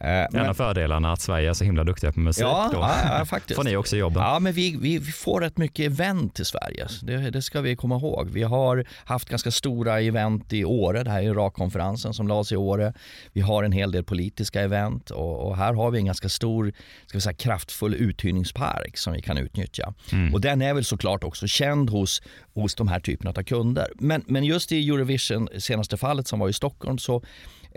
Eh, 0.00 0.40
en 0.40 0.48
av 0.48 0.54
fördelarna 0.54 1.12
att 1.12 1.20
Sverige 1.20 1.50
är 1.50 1.54
så 1.54 1.64
himla 1.64 1.84
duktiga 1.84 2.12
på 2.12 2.20
musik. 2.20 2.44
Ja, 2.44 2.70
då 2.72 2.78
ja, 2.78 3.24
faktiskt. 3.24 3.56
får 3.56 3.64
ni 3.64 3.76
också 3.76 3.96
jobben. 3.96 4.22
Ja, 4.22 4.38
men 4.38 4.52
vi, 4.52 4.76
vi, 4.80 5.00
får 5.00 5.40
rätt 5.40 5.56
mycket 5.56 5.86
event 5.86 6.40
i 6.40 6.44
Sverige. 6.44 6.86
Det, 7.02 7.30
det, 7.30 7.42
ska 7.42 7.60
vi 7.60 7.76
komma 7.76 7.96
ihåg. 7.96 8.28
Vi 8.30 8.42
har 8.42 8.84
haft 9.04 9.28
ganska 9.28 9.50
stora 9.50 10.00
event 10.00 10.52
i 10.52 10.64
Åre. 10.64 11.02
Det 11.02 11.10
här 11.10 11.18
är 11.18 11.22
Irakkonferensen 11.22 12.14
som 12.14 12.28
lades 12.28 12.52
i 12.52 12.56
Åre. 12.56 12.92
Vi 13.32 13.40
har 13.40 13.64
en 13.64 13.72
hel 13.72 13.92
del 13.92 14.04
politiska 14.04 14.60
event 14.60 15.10
och, 15.10 15.46
och 15.46 15.56
här 15.56 15.74
har 15.74 15.90
vi 15.90 15.98
en 15.98 16.06
ganska 16.06 16.28
stor, 16.28 16.72
ska 17.06 17.18
vi 17.18 17.20
säga, 17.20 17.34
kraftfull 17.34 17.94
uthyrningspark 17.94 18.98
som 18.98 19.12
vi 19.12 19.22
kan 19.22 19.38
utnyttja. 19.38 19.94
Mm. 20.12 20.34
Och 20.34 20.40
den 20.40 20.62
är 20.62 20.74
väl 20.74 20.84
såklart 20.84 21.24
också 21.24 21.46
känd 21.46 21.90
hos, 21.90 22.22
hos 22.54 22.74
de 22.74 22.88
här 22.88 23.00
typerna 23.00 23.30
av 23.30 23.42
kunder. 23.42 23.92
Men, 23.94 24.24
men 24.26 24.44
just 24.44 24.72
i 24.72 24.88
Eurovision, 24.88 25.48
senaste 25.58 25.96
fallet 25.96 26.26
som 26.26 26.38
var 26.38 26.48
i 26.48 26.52
Stockholm, 26.52 26.98
så 26.98 27.22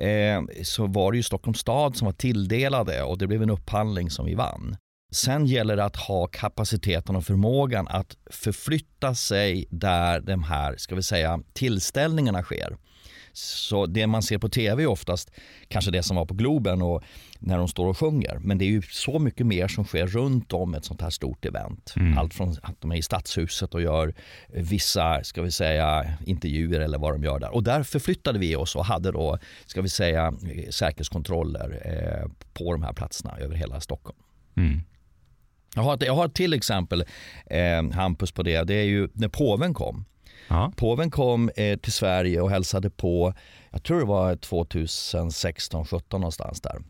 eh, 0.02 0.64
så 0.64 0.88
var 0.88 1.12
det 1.12 1.18
ju 1.18 1.24
Stockholms 1.24 1.60
stad 1.60 1.96
som 1.96 2.06
var 2.06 2.14
tilldelade 2.14 3.04
och 3.04 3.18
det 3.18 3.28
blev 3.28 3.44
en 3.44 3.50
upphandling 3.50 4.10
som 4.10 4.26
vi 4.26 4.36
vann. 4.36 4.78
Sen 5.14 5.46
gäller 5.46 5.76
det 5.76 5.84
att 5.84 5.96
ha 5.96 6.28
kapaciteten 6.28 7.16
och 7.16 7.26
förmågan 7.26 7.88
att 7.88 8.18
förflytta 8.32 9.16
sig 9.16 9.66
där 9.70 10.20
de 10.20 10.44
här, 10.44 10.76
ska 10.78 10.96
vi 10.96 11.04
säga, 11.04 11.40
tillställningarna 11.54 12.44
sker. 12.44 12.78
Så 13.34 13.86
det 13.86 14.08
man 14.08 14.24
ser 14.24 14.38
på 14.38 14.50
tv 14.50 14.84
är 14.84 14.88
oftast 14.88 15.32
kanske 15.68 15.92
det 15.92 16.04
som 16.04 16.16
var 16.16 16.26
på 16.26 16.34
Globen 16.34 16.82
och 16.82 17.04
när 17.40 17.58
de 17.58 17.68
står 17.68 17.88
och 17.88 17.98
sjunger. 17.98 18.40
Men 18.42 18.58
det 18.58 18.66
är 18.66 18.70
ju 18.70 18.82
så 18.82 19.20
mycket 19.20 19.46
mer 19.46 19.68
som 19.68 19.86
sker 19.86 20.08
runt 20.08 20.54
om 20.54 20.74
ett 20.74 20.86
sånt 20.86 21.02
här 21.02 21.10
stort 21.10 21.46
event. 21.46 21.94
Mm. 21.96 22.18
Allt 22.18 22.34
från 22.34 22.56
att 22.62 22.82
de 22.82 22.92
är 22.92 22.96
i 22.96 23.02
stadshuset 23.02 23.74
och 23.74 23.82
gör 23.82 24.14
vissa, 24.48 25.24
ska 25.24 25.42
vi 25.42 25.52
säga, 25.52 26.14
intervjuer 26.26 26.80
eller 26.80 26.98
vad 26.98 27.14
de 27.14 27.24
gör 27.24 27.40
där. 27.40 27.54
Och 27.54 27.64
där 27.64 27.84
förflyttade 27.84 28.40
vi 28.40 28.56
oss 28.56 28.76
och 28.76 28.86
hade 28.86 29.12
då, 29.12 29.38
ska 29.66 29.82
vi 29.82 29.90
säga, 29.90 30.34
säkerhetskontroller 30.70 31.82
eh, 31.86 32.32
på 32.54 32.72
de 32.72 32.84
här 32.84 32.94
platserna 32.94 33.38
över 33.38 33.56
hela 33.56 33.80
Stockholm. 33.80 34.20
Mm. 34.58 34.82
Jag 35.76 35.82
har, 35.82 35.94
ett, 35.94 36.04
jag 36.06 36.16
har 36.16 36.28
till 36.28 36.54
exempel, 36.54 37.04
eh, 37.46 37.92
Hampus, 37.92 38.32
på 38.32 38.44
det. 38.44 38.64
Det 38.64 38.74
är 38.74 38.84
ju 38.84 39.10
när 39.14 39.28
påven 39.28 39.74
kom. 39.74 40.06
Ja. 40.52 40.72
Påven 40.76 41.12
kom 41.12 41.50
eh, 41.56 41.78
till 41.78 41.92
Sverige 41.94 42.42
och 42.42 42.50
hälsade 42.50 42.90
på, 42.90 43.34
jag 43.72 43.84
tror 43.84 44.00
det 44.00 44.06
var 44.06 44.36
2016, 44.36 45.86
17 45.86 46.22
någonstans 46.22 46.62
där. 46.62 46.82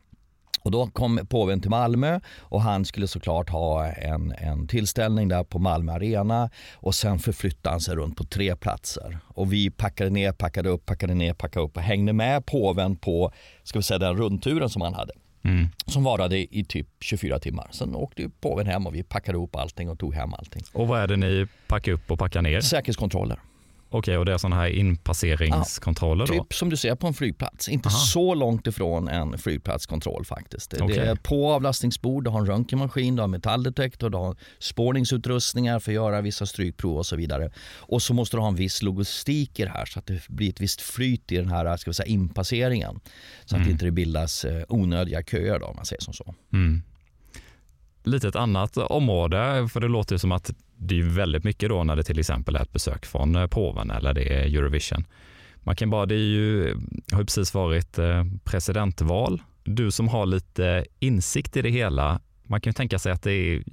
Och 0.64 0.72
då 0.72 0.88
kom 0.88 1.28
påven 1.30 1.62
till 1.62 1.70
Malmö 1.70 2.20
och 2.40 2.62
han 2.62 2.86
skulle 2.86 3.08
såklart 3.08 3.50
ha 3.50 3.88
en, 3.88 4.32
en 4.38 4.68
tillställning 4.68 5.28
där 5.28 5.44
på 5.44 5.60
Malmö 5.60 5.92
Arena 5.92 6.50
och 6.74 6.96
sen 6.96 7.20
förflyttade 7.20 7.74
han 7.74 7.82
sig 7.82 7.96
runt 7.96 8.18
på 8.18 8.24
tre 8.24 8.56
platser. 8.56 9.18
Och 9.28 9.54
vi 9.54 9.70
packade 9.70 10.10
ner, 10.10 10.32
packade 10.32 10.70
upp, 10.70 10.86
packade 10.86 11.14
ner, 11.14 11.34
packade 11.34 11.66
upp 11.66 11.78
och 11.78 11.84
hängde 11.84 12.14
med 12.14 12.46
påven 12.46 12.96
på 12.96 13.32
ska 13.64 13.80
vi 13.80 13.84
säga, 13.84 13.98
den 13.98 14.18
rundturen 14.18 14.70
som 14.70 14.82
han 14.82 14.94
hade. 14.94 15.14
Mm. 15.44 15.68
Som 15.86 16.04
varade 16.04 16.56
i 16.56 16.66
typ 16.68 16.88
24 17.00 17.40
timmar. 17.40 17.68
Sen 17.72 17.96
åkte 17.96 18.30
påven 18.42 18.68
hem 18.68 18.88
och 18.88 18.96
vi 18.96 19.04
packade 19.04 19.38
ihop 19.38 19.56
allting 19.56 19.90
och 19.90 20.00
tog 20.00 20.14
hem 20.14 20.34
allting. 20.34 20.64
Och 20.74 20.88
vad 20.88 21.00
är 21.00 21.08
det 21.08 21.18
ni 21.18 21.48
packar 21.68 21.92
upp 21.92 22.12
och 22.12 22.20
packar 22.20 22.42
ner? 22.42 22.62
Säkerhetskontroller. 22.62 23.40
Okej, 23.94 24.18
och 24.18 24.26
det 24.26 24.34
är 24.34 24.38
sådana 24.38 24.56
här 24.56 24.68
inpasseringskontroller 24.68 26.26
ja, 26.30 26.44
Typ 26.44 26.54
som 26.54 26.70
du 26.70 26.78
ser 26.78 26.96
på 26.96 27.08
en 27.08 27.14
flygplats. 27.14 27.70
Inte 27.70 27.90
Aha. 27.90 27.98
så 27.98 28.36
långt 28.36 28.68
ifrån 28.68 29.08
en 29.08 29.38
flygplatskontroll 29.38 30.26
faktiskt. 30.26 30.74
Okay. 30.74 30.88
Det 30.88 31.02
är 31.02 31.16
på 31.16 31.52
avlastningsbord, 31.52 32.24
du 32.24 32.30
har 32.30 32.40
en 32.40 32.46
röntgenmaskin, 32.46 33.16
du 33.16 33.22
har 33.22 33.28
metalldetektor, 33.28 34.10
du 34.10 34.18
har 34.18 34.36
spårningsutrustningar 34.60 35.80
för 35.80 35.92
att 35.92 35.96
göra 35.96 36.22
vissa 36.22 36.46
strykprov 36.46 36.98
och 36.98 37.06
så 37.06 37.16
vidare. 37.16 37.52
Och 37.78 38.02
så 38.02 38.14
måste 38.14 38.38
du 38.38 38.42
ha 38.42 38.48
en 38.48 38.56
viss 38.56 38.82
logistik 38.82 39.60
i 39.60 39.64
det 39.64 39.70
här 39.70 39.86
så 39.86 40.00
att 40.00 40.06
det 40.06 40.28
blir 40.28 40.50
ett 40.50 40.62
visst 40.62 40.82
flyt 40.82 41.32
i 41.32 41.38
den 41.38 41.50
här 41.50 41.78
ska 41.78 41.90
vi 41.90 41.96
säga, 41.96 42.08
inpasseringen. 42.08 43.00
Så 43.46 43.56
mm. 43.56 43.62
att 43.62 43.68
det 43.68 43.72
inte 43.72 43.92
bildas 43.92 44.46
eh, 44.46 44.64
onödiga 44.70 45.24
köer 45.24 45.60
då, 45.60 45.66
om 45.66 45.76
man 45.76 45.86
säger 45.86 46.02
som 46.02 46.14
så. 46.14 46.36
Mm. 46.54 46.82
Lite 48.04 48.28
ett 48.28 48.36
annat 48.36 48.78
område, 48.78 49.68
för 49.74 49.80
det 49.80 49.88
låter 49.88 50.18
som 50.18 50.32
att 50.32 50.52
det 50.82 51.00
är 51.00 51.04
väldigt 51.04 51.44
mycket 51.44 51.70
då 51.70 51.84
när 51.84 51.96
det 51.96 52.04
till 52.04 52.20
exempel 52.20 52.56
är 52.56 52.62
ett 52.62 52.74
besök 52.74 53.06
från 53.06 53.36
eh, 53.36 53.48
påven 53.48 53.92
eller 53.92 54.14
det 54.14 54.34
är 54.34 54.58
Eurovision. 54.58 55.06
Man 55.56 55.76
kan 55.76 55.90
bara, 55.90 56.06
det 56.06 56.16
är 56.16 56.18
ju, 56.18 56.76
har 57.12 57.24
precis 57.24 57.54
varit 57.54 57.98
eh, 57.98 58.24
presidentval. 58.44 59.42
Du 59.64 59.92
som 59.92 60.08
har 60.08 60.26
lite 60.26 60.86
insikt 61.00 61.58
i 61.58 61.62
det 61.62 61.70
hela, 61.70 62.20
man 62.44 62.62
kan 62.62 62.70
ju 62.70 62.74
tänka 62.74 63.00
sig 63.00 63.12
att 63.12 63.22
det 63.22 63.32
är 63.32 63.64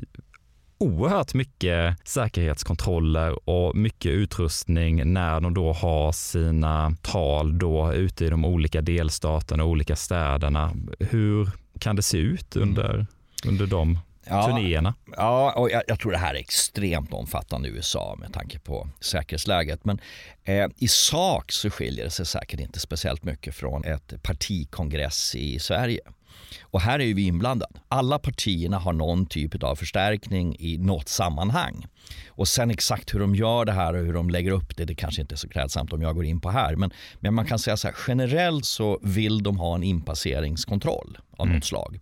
oerhört 0.79 1.35
mycket 1.35 2.09
säkerhetskontroller 2.09 3.49
och 3.49 3.77
mycket 3.77 4.11
utrustning 4.11 5.12
när 5.12 5.41
de 5.41 5.55
då 5.55 5.73
har 5.73 6.12
sina 6.12 6.97
tal 7.03 7.59
då 7.59 7.93
ute 7.93 8.25
i 8.25 8.31
de 8.31 8.45
olika 8.45 8.81
delstaterna 8.81 9.65
och 9.65 9.71
olika 9.71 9.97
städerna. 9.97 10.73
Hur 10.99 11.50
kan 11.79 11.97
det 11.97 12.03
se 12.03 12.19
ut 12.19 12.57
under, 12.57 12.95
mm. 12.95 13.07
under 13.49 13.67
de 13.67 13.99
ja, 14.30 14.47
turnéerna. 14.47 14.94
Ja, 15.16 15.52
och 15.52 15.70
jag, 15.70 15.82
jag, 15.87 16.00
tror 16.00 16.12
det 16.12 16.18
här 16.18 16.35
är 16.35 16.38
extremt 16.38 17.12
omfattande 17.12 17.68
i 17.68 17.73
USA 17.73 18.16
med 18.20 18.32
tanke 18.32 18.58
på 18.58 18.88
säkerhetsläget. 19.00 19.85
Men 19.85 20.00
eh, 20.44 20.66
i 20.76 20.88
sak 20.88 21.52
så 21.52 21.70
skiljer 21.70 22.04
det 22.04 22.11
sig 22.11 22.26
säkert 22.26 22.61
inte 22.61 22.80
speciellt 22.80 23.25
mycket 23.25 23.54
från 23.54 23.85
ett 23.85 24.23
partikongress 24.23 25.35
i 25.35 25.58
Sverige. 25.58 26.00
Och 26.62 26.80
här 26.80 27.00
är 27.00 27.14
vi 27.14 27.26
inblandade. 27.26 27.80
Alla 27.88 28.18
partierna 28.18 28.78
har 28.78 28.92
någon 28.92 29.26
typ 29.26 29.62
av 29.62 29.76
förstärkning 29.76 30.56
i 30.58 30.78
något 30.78 31.08
sammanhang. 31.08 31.87
Och 32.28 32.49
sen 32.49 32.70
exakt 32.70 33.14
hur 33.14 33.20
de 33.20 33.35
gör 33.35 33.64
det 33.64 33.73
här 33.73 33.94
och 33.94 34.04
hur 34.04 34.12
de 34.12 34.30
lägger 34.30 34.50
upp 34.50 34.76
det, 34.76 34.85
det 34.85 34.94
kanske 34.94 35.20
inte 35.20 35.35
är 35.35 35.37
så 35.37 35.49
klädsamt 35.49 35.92
om 35.92 36.02
jag 36.02 36.14
går 36.14 36.25
in 36.25 36.40
på 36.40 36.50
här. 36.50 36.76
Men, 36.76 36.90
men 37.20 37.35
man 37.35 37.47
kan 37.47 37.58
säga 37.58 37.76
så 37.76 37.88
här, 37.88 37.97
generellt 38.08 38.64
så 38.64 38.99
vill 39.02 39.42
de 39.42 39.58
ha 39.58 39.75
en 39.75 39.82
inpasseringskontroll 39.82 41.18
av 41.37 41.47
mm. 41.47 41.56
något 41.56 41.64
slag. 41.64 42.00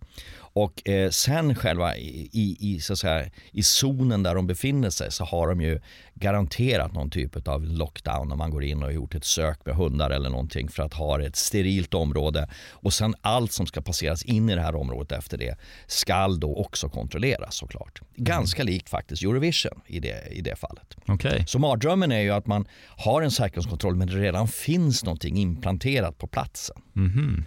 Och 0.57 0.89
eh, 0.89 1.09
sen 1.09 1.55
själva 1.55 1.97
i, 1.97 2.57
i, 2.59 2.79
så 2.79 2.93
att 2.93 2.99
säga, 2.99 3.29
i 3.51 3.63
zonen 3.63 4.23
där 4.23 4.35
de 4.35 4.47
befinner 4.47 4.89
sig 4.89 5.11
så 5.11 5.23
har 5.23 5.47
de 5.47 5.61
ju 5.61 5.79
garanterat 6.13 6.93
någon 6.93 7.09
typ 7.09 7.47
av 7.47 7.63
lockdown 7.63 8.29
när 8.29 8.35
man 8.35 8.51
går 8.51 8.63
in 8.63 8.77
och 8.77 8.83
har 8.83 8.91
gjort 8.91 9.15
ett 9.15 9.25
sök 9.25 9.65
med 9.65 9.75
hundar 9.75 10.09
eller 10.09 10.29
någonting 10.29 10.69
för 10.69 10.83
att 10.83 10.93
ha 10.93 11.21
ett 11.21 11.35
sterilt 11.35 11.93
område. 11.93 12.49
Och 12.71 12.93
sen 12.93 13.15
allt 13.21 13.51
som 13.51 13.65
ska 13.65 13.81
passeras 13.81 14.23
in 14.23 14.49
i 14.49 14.55
det 14.55 14.61
här 14.61 14.75
området 14.75 15.11
efter 15.11 15.37
det 15.37 15.57
skall 15.87 16.39
då 16.39 16.55
också 16.55 16.89
kontrolleras 16.89 17.55
såklart. 17.55 18.01
Ganska 18.15 18.61
mm. 18.61 18.73
likt 18.73 18.89
faktiskt 18.89 19.23
Eurovision 19.23 19.81
i 19.87 19.99
det, 19.99 20.27
i 20.31 20.41
det 20.41 20.55
fallet. 20.55 20.95
Okay. 21.07 21.43
Så 21.47 21.59
mardrömmen 21.59 22.11
är 22.11 22.21
ju 22.21 22.31
att 22.31 22.47
man 22.47 22.67
har 22.87 23.21
en 23.21 23.31
säkerhetskontroll 23.31 23.95
men 23.95 24.07
det 24.07 24.15
redan 24.15 24.47
finns 24.47 25.03
någonting 25.03 25.37
implanterat 25.37 26.17
på 26.17 26.27
platsen. 26.27 26.81
Mm. 26.95 27.43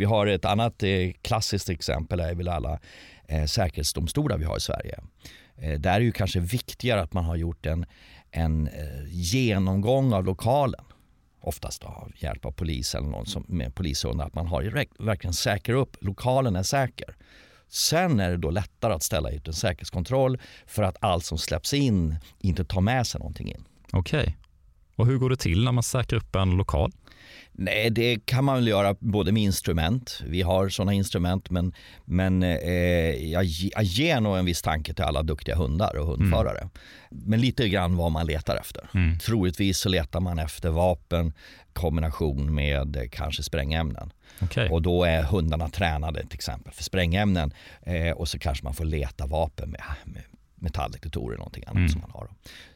Vi 0.00 0.06
har 0.06 0.26
ett 0.26 0.44
annat 0.44 0.82
eh, 0.82 1.10
klassiskt 1.22 1.68
exempel 1.68 2.20
är 2.20 2.34
väl 2.34 2.48
alla 2.48 2.78
eh, 3.28 3.44
säkerhetsdomstolar 3.44 4.38
vi 4.38 4.44
har 4.44 4.56
i 4.56 4.60
Sverige. 4.60 5.00
Eh, 5.56 5.80
där 5.80 6.00
är 6.00 6.04
det 6.04 6.12
kanske 6.12 6.40
viktigare 6.40 7.00
att 7.00 7.12
man 7.12 7.24
har 7.24 7.36
gjort 7.36 7.66
en, 7.66 7.86
en 8.30 8.68
eh, 8.68 9.04
genomgång 9.08 10.12
av 10.12 10.24
lokalen 10.24 10.84
oftast 11.40 11.84
av 11.84 12.12
hjälp 12.16 12.44
av 12.44 12.52
polis 12.52 12.94
eller 12.94 13.08
någon 13.08 13.26
som, 13.26 13.44
med 13.48 13.74
polishundar, 13.74 14.26
att 14.26 14.34
man 14.34 14.46
har 14.46 14.62
verkligen 15.04 15.34
säkrat 15.34 15.76
upp, 15.76 15.96
lokalen 16.00 16.56
är 16.56 16.62
säker. 16.62 17.16
Sen 17.68 18.20
är 18.20 18.30
det 18.30 18.36
då 18.36 18.50
lättare 18.50 18.92
att 18.92 19.02
ställa 19.02 19.30
ut 19.30 19.48
en 19.48 19.54
säkerhetskontroll 19.54 20.38
för 20.66 20.82
att 20.82 20.96
allt 21.00 21.24
som 21.24 21.38
släpps 21.38 21.74
in 21.74 22.16
inte 22.38 22.64
tar 22.64 22.80
med 22.80 23.06
sig 23.06 23.18
någonting 23.18 23.48
in. 23.48 23.64
Okej. 23.92 24.20
Okay. 24.20 24.32
Och 24.96 25.06
hur 25.06 25.18
går 25.18 25.30
det 25.30 25.36
till 25.36 25.64
när 25.64 25.72
man 25.72 25.82
säkrar 25.82 26.18
upp 26.18 26.36
en 26.36 26.50
lokal? 26.50 26.92
Nej, 27.52 27.90
det 27.90 28.26
kan 28.26 28.44
man 28.44 28.54
väl 28.54 28.68
göra 28.68 28.96
både 28.98 29.32
med 29.32 29.42
instrument. 29.42 30.22
Vi 30.26 30.42
har 30.42 30.68
sådana 30.68 30.92
instrument 30.92 31.50
men, 31.50 31.72
men 32.04 32.42
eh, 32.42 33.30
jag, 33.32 33.44
jag 33.44 33.82
ger 33.82 34.20
nog 34.20 34.38
en 34.38 34.44
viss 34.44 34.62
tanke 34.62 34.94
till 34.94 35.04
alla 35.04 35.22
duktiga 35.22 35.56
hundar 35.56 35.96
och 35.96 36.06
hundförare. 36.06 36.58
Mm. 36.58 36.70
Men 37.10 37.40
lite 37.40 37.68
grann 37.68 37.96
vad 37.96 38.12
man 38.12 38.26
letar 38.26 38.56
efter. 38.56 38.90
Mm. 38.94 39.18
Troligtvis 39.18 39.78
så 39.78 39.88
letar 39.88 40.20
man 40.20 40.38
efter 40.38 40.70
vapen 40.70 41.32
kombination 41.72 42.54
med 42.54 42.96
eh, 42.96 43.02
kanske 43.10 43.42
sprängämnen. 43.42 44.12
Okay. 44.40 44.68
Och 44.68 44.82
då 44.82 45.04
är 45.04 45.22
hundarna 45.22 45.68
tränade 45.68 46.20
till 46.26 46.34
exempel 46.34 46.72
för 46.72 46.82
sprängämnen 46.82 47.52
eh, 47.82 48.10
och 48.10 48.28
så 48.28 48.38
kanske 48.38 48.64
man 48.64 48.74
får 48.74 48.84
leta 48.84 49.26
vapen 49.26 49.70
med, 49.70 49.82
med 50.04 50.22
metalldetektorer 50.54 51.28
eller 51.28 51.38
någonting 51.38 51.64
annat 51.66 51.76
mm. 51.76 51.88
som 51.88 52.00
man 52.00 52.10
har. 52.10 52.28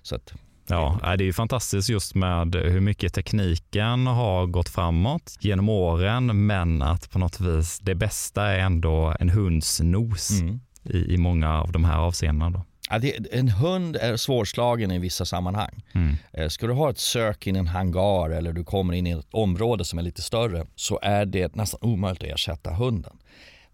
Så 0.03 0.15
att, 0.15 0.35
Ja, 0.67 0.99
det 1.03 1.25
är 1.25 1.27
ju 1.27 1.33
fantastiskt 1.33 1.89
just 1.89 2.15
med 2.15 2.55
hur 2.55 2.81
mycket 2.81 3.15
tekniken 3.15 4.07
har 4.07 4.47
gått 4.47 4.69
framåt 4.69 5.37
genom 5.41 5.69
åren, 5.69 6.47
men 6.47 6.83
att 6.83 7.11
på 7.11 7.19
något 7.19 7.41
vis 7.41 7.79
det 7.79 7.95
bästa 7.95 8.47
är 8.47 8.59
ändå 8.59 9.15
en 9.21 9.29
hunds 9.29 9.81
nos 9.81 10.31
mm. 10.31 10.61
i, 10.83 11.15
i 11.15 11.17
många 11.17 11.61
av 11.61 11.73
de 11.73 11.85
här 11.85 11.99
avseendena. 11.99 12.51
Då. 12.51 12.65
Ja, 12.91 12.99
det, 12.99 13.35
en 13.35 13.49
hund 13.49 13.97
är 13.97 14.17
svårslagen 14.17 14.91
i 14.91 14.99
vissa 14.99 15.25
sammanhang. 15.25 15.83
Mm. 15.95 16.17
Eh, 16.33 16.49
ska 16.49 16.67
du 16.67 16.73
ha 16.73 16.91
ett 16.91 16.99
sök 16.99 17.47
i 17.47 17.51
en 17.51 17.67
hangar 17.67 18.31
eller 18.31 18.53
du 18.53 18.65
kommer 18.65 18.93
in 18.93 19.07
i 19.07 19.11
ett 19.11 19.27
område 19.31 19.85
som 19.85 19.99
är 19.99 20.03
lite 20.03 20.23
större 20.23 20.67
så 20.75 20.99
är 21.03 21.27
det 21.27 21.55
nästan 21.55 21.81
omöjligt 21.83 22.23
att 22.23 22.29
ersätta 22.29 22.71
hunden. 22.71 23.17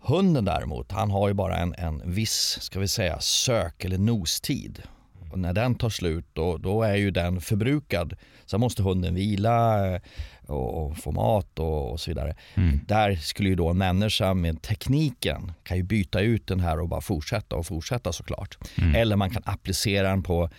Hunden 0.03 0.45
däremot, 0.45 0.93
han 0.93 1.11
har 1.11 1.29
ju 1.29 1.35
bara 1.35 1.57
en, 1.57 1.75
en 1.79 2.03
viss, 2.05 2.59
ska 2.61 2.81
vi 2.81 2.89
säga, 2.89 3.21
sök 3.21 3.85
eller 3.85 3.99
nostid. 3.99 4.83
Och 5.31 5.39
när 5.39 5.53
den 5.53 5.75
tar 5.75 5.89
slut 5.91 6.27
då, 6.33 6.57
då 6.57 6.83
är 6.83 6.95
ju 6.95 7.11
den 7.11 7.41
förbrukad. 7.41 8.15
Sen 8.47 8.61
måste 8.61 8.83
hunden 8.83 9.15
vila 9.15 9.87
eh, 9.95 10.01
och, 10.47 10.87
och 10.87 10.97
få 10.97 11.13
mat 11.13 11.59
och, 11.59 11.93
och 11.93 12.01
så 12.01 12.11
vidare. 12.11 12.37
Mm. 12.55 12.81
Där 12.87 13.17
skulle 13.17 13.49
ju 13.49 13.55
då 13.55 13.69
en 13.69 13.79
människa 13.79 14.35
med 14.35 14.63
tekniken 14.63 15.53
kan 15.63 15.77
ju 15.77 15.83
byta 15.83 16.21
ut 16.21 16.47
den 16.47 16.61
här 16.61 16.81
och 16.81 16.89
bara 16.89 17.01
fortsätta 17.01 17.57
och 17.57 17.67
fortsätta 17.67 18.13
såklart. 18.13 18.59
Mm. 18.79 18.95
Eller 18.95 19.17
man 19.17 19.31
kan 19.31 19.43
applicera 19.47 20.09
den 20.09 20.23
på 20.23 20.51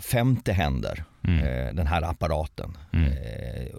50 0.00 0.50
eh, 0.50 0.56
händer, 0.56 1.04
mm. 1.28 1.38
Eh, 1.38 1.74
den 1.74 1.86
här 1.86 2.02
apparaten. 2.02 2.76
Mm. 2.92 3.06
Eh, 3.06 3.12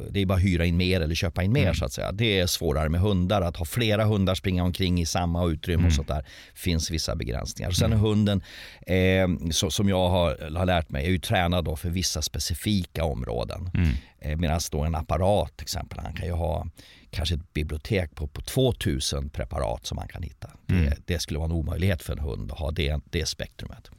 det 0.09 0.21
är 0.21 0.25
bara 0.25 0.37
att 0.37 0.43
hyra 0.43 0.65
in 0.65 0.77
mer 0.77 1.01
eller 1.01 1.15
köpa 1.15 1.43
in 1.43 1.53
mer 1.53 1.61
mm. 1.61 1.75
så 1.75 1.85
att 1.85 1.93
säga. 1.93 2.11
Det 2.11 2.39
är 2.39 2.47
svårare 2.47 2.89
med 2.89 3.01
hundar, 3.01 3.41
att 3.41 3.57
ha 3.57 3.65
flera 3.65 4.05
hundar 4.05 4.35
springa 4.35 4.63
omkring 4.63 5.01
i 5.01 5.05
samma 5.05 5.45
utrymme 5.45 5.83
och 5.83 5.91
mm. 5.91 5.91
sånt 5.91 6.07
där. 6.07 6.25
finns 6.53 6.91
vissa 6.91 7.15
begränsningar. 7.15 7.71
Sen 7.71 7.91
är 7.91 7.95
mm. 7.95 8.05
hunden, 8.07 8.43
eh, 8.87 9.51
så, 9.51 9.71
som 9.71 9.89
jag 9.89 10.09
har, 10.09 10.57
har 10.57 10.65
lärt 10.65 10.89
mig, 10.89 11.05
är 11.05 11.09
ju 11.09 11.19
tränad 11.19 11.65
då 11.65 11.75
för 11.75 11.89
vissa 11.89 12.21
specifika 12.21 13.03
områden. 13.03 13.69
Mm. 13.73 13.89
Eh, 14.19 14.37
Medan 14.37 14.59
då 14.71 14.81
en 14.81 14.95
apparat 14.95 15.57
till 15.57 15.63
exempel, 15.63 15.99
han 15.99 16.13
kan 16.13 16.25
ju 16.25 16.33
ha 16.33 16.67
kanske 17.09 17.35
ett 17.35 17.53
bibliotek 17.53 18.15
på, 18.15 18.27
på 18.27 18.41
2000 18.41 19.29
preparat 19.29 19.85
som 19.85 19.95
man 19.95 20.07
kan 20.07 20.23
hitta. 20.23 20.49
Det, 20.65 20.97
det 21.05 21.19
skulle 21.19 21.39
vara 21.39 21.45
en 21.45 21.51
omöjlighet 21.51 22.03
för 22.03 22.13
en 22.13 22.19
hund 22.19 22.51
att 22.51 22.59
ha 22.59 22.71
det, 22.71 22.99
det 23.05 23.25
spektrumet. 23.25 23.91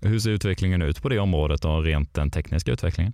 Hur 0.00 0.18
ser 0.18 0.30
utvecklingen 0.30 0.82
ut 0.82 1.02
på 1.02 1.08
det 1.08 1.18
området 1.18 1.64
och 1.64 1.84
rent 1.84 2.14
den 2.14 2.30
tekniska 2.30 2.72
utvecklingen? 2.72 3.12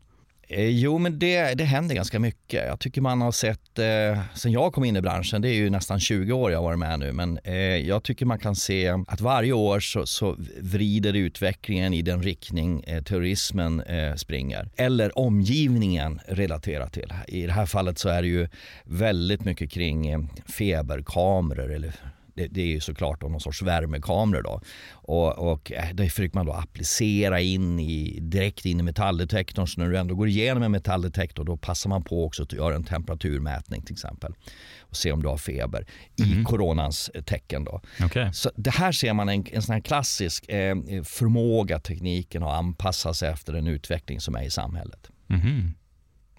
Eh, 0.49 0.69
jo, 0.69 0.99
men 0.99 1.19
det, 1.19 1.55
det 1.55 1.65
händer 1.65 1.95
ganska 1.95 2.19
mycket. 2.19 2.67
Jag 2.67 2.81
tycker 2.81 3.01
man 3.01 3.21
har 3.21 3.33
sett, 3.33 3.79
eh, 3.79 4.21
sen 4.35 4.53
jag 4.53 4.73
kom 4.73 4.85
in 4.85 4.97
i 4.97 5.01
branschen, 5.01 5.43
det 5.43 5.49
är 5.49 5.55
ju 5.55 5.71
nästan 5.71 6.01
20 6.01 6.33
år 6.33 6.51
jag 6.51 6.59
har 6.59 6.65
varit 6.65 6.79
med 6.79 6.99
nu, 6.99 7.13
men 7.13 7.39
eh, 7.45 7.55
jag 7.57 8.03
tycker 8.03 8.27
man 8.27 8.39
kan 8.39 8.57
se 8.57 8.89
att 9.07 9.21
varje 9.21 9.53
år 9.53 9.81
så, 9.81 10.07
så 10.07 10.37
vrider 10.61 11.15
utvecklingen 11.15 11.95
i 11.95 12.03
den 12.03 12.23
riktning 12.23 12.85
eh, 12.87 13.03
turismen 13.03 13.81
eh, 13.81 14.15
springer. 14.15 14.69
Eller 14.77 15.19
omgivningen 15.19 16.21
relaterat 16.29 16.93
till. 16.93 17.13
I 17.29 17.47
det 17.47 17.53
här 17.53 17.67
fallet 17.67 17.99
så 17.99 18.09
är 18.09 18.23
det 18.23 18.29
ju 18.29 18.49
väldigt 18.85 19.45
mycket 19.45 19.71
kring 19.71 20.09
eh, 20.09 20.21
feberkameror 20.59 21.73
eller 21.73 21.95
det, 22.35 22.47
det, 22.47 22.61
är 22.61 22.67
ju 22.67 22.81
såklart 22.81 23.23
någon 23.23 23.41
sorts 23.41 23.63
värmekameror 23.63 24.43
då. 24.43 24.61
Och, 24.93 25.53
och 25.53 25.73
eh, 25.73 25.89
det 25.95 26.09
försöker 26.09 26.35
man 26.35 26.47
då 26.47 26.53
applicera 26.53 27.41
in 27.41 27.81
i, 27.81 28.19
direkt 28.21 28.67
in 28.67 28.81
i 28.81 28.83
metalldetektorn. 28.83 29.67
Så 29.67 29.81
när 29.81 29.89
du 29.89 29.99
ändå 29.99 30.15
går 30.15 30.29
igenom 30.29 30.63
en 30.63 30.73
metalldetektor 30.73 31.45
då 31.45 31.57
passar 31.57 31.91
man 31.91 32.03
på 32.03 32.25
också 32.25 32.43
att 32.43 32.53
göra 32.53 32.75
en 32.75 32.85
temperaturmätning 32.85 33.83
till 33.83 33.93
exempel. 33.93 34.35
Och 34.81 34.97
se 34.97 35.13
om 35.13 35.23
du 35.23 35.29
har 35.29 35.37
feber 35.37 35.87
mm. 36.19 36.41
i 36.41 36.45
coronans 36.45 37.11
tecken 37.27 37.65
då. 37.65 37.81
Okay. 38.05 38.33
Så 38.33 38.51
det 38.57 38.71
här 38.71 38.93
ser 38.93 39.13
man 39.13 39.29
en, 39.29 39.47
en 39.53 39.63
sån 39.63 39.83
klassisk 39.83 40.49
eh, 40.49 40.77
förmåga 41.05 41.81
tekniken 41.81 42.43
att 42.43 42.59
anpassa 42.59 43.15
sig 43.15 43.31
efter 43.31 43.53
den 43.53 43.67
utveckling 43.67 44.21
som 44.21 44.35
är 44.35 44.43
i 44.43 44.51
samhället. 44.51 45.11
Mm. 45.31 45.75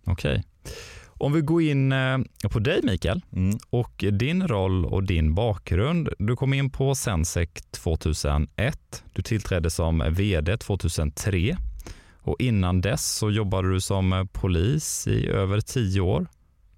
Okej. 0.03 0.31
Okay. 0.31 0.43
Om 1.17 1.33
vi 1.33 1.41
går 1.41 1.61
in 1.61 1.91
eh, 1.91 2.17
på 2.51 2.59
dig 2.59 2.79
Mikael 2.83 3.21
mm. 3.35 3.57
och 3.69 4.03
din 4.11 4.47
roll 4.47 4.85
och 4.85 5.03
din 5.03 5.35
bakgrund. 5.35 6.09
Du 6.19 6.35
kom 6.35 6.53
in 6.53 6.69
på 6.69 6.95
Sensec 6.95 7.49
2001. 7.71 9.03
Du 9.13 9.21
tillträdde 9.21 9.69
som 9.69 10.03
VD 10.09 10.57
2003 10.57 11.57
och 12.13 12.35
innan 12.39 12.81
dess 12.81 13.15
så 13.15 13.31
jobbade 13.31 13.73
du 13.73 13.81
som 13.81 14.27
polis 14.33 15.07
i 15.07 15.27
över 15.27 15.61
tio 15.61 16.01
år. 16.01 16.27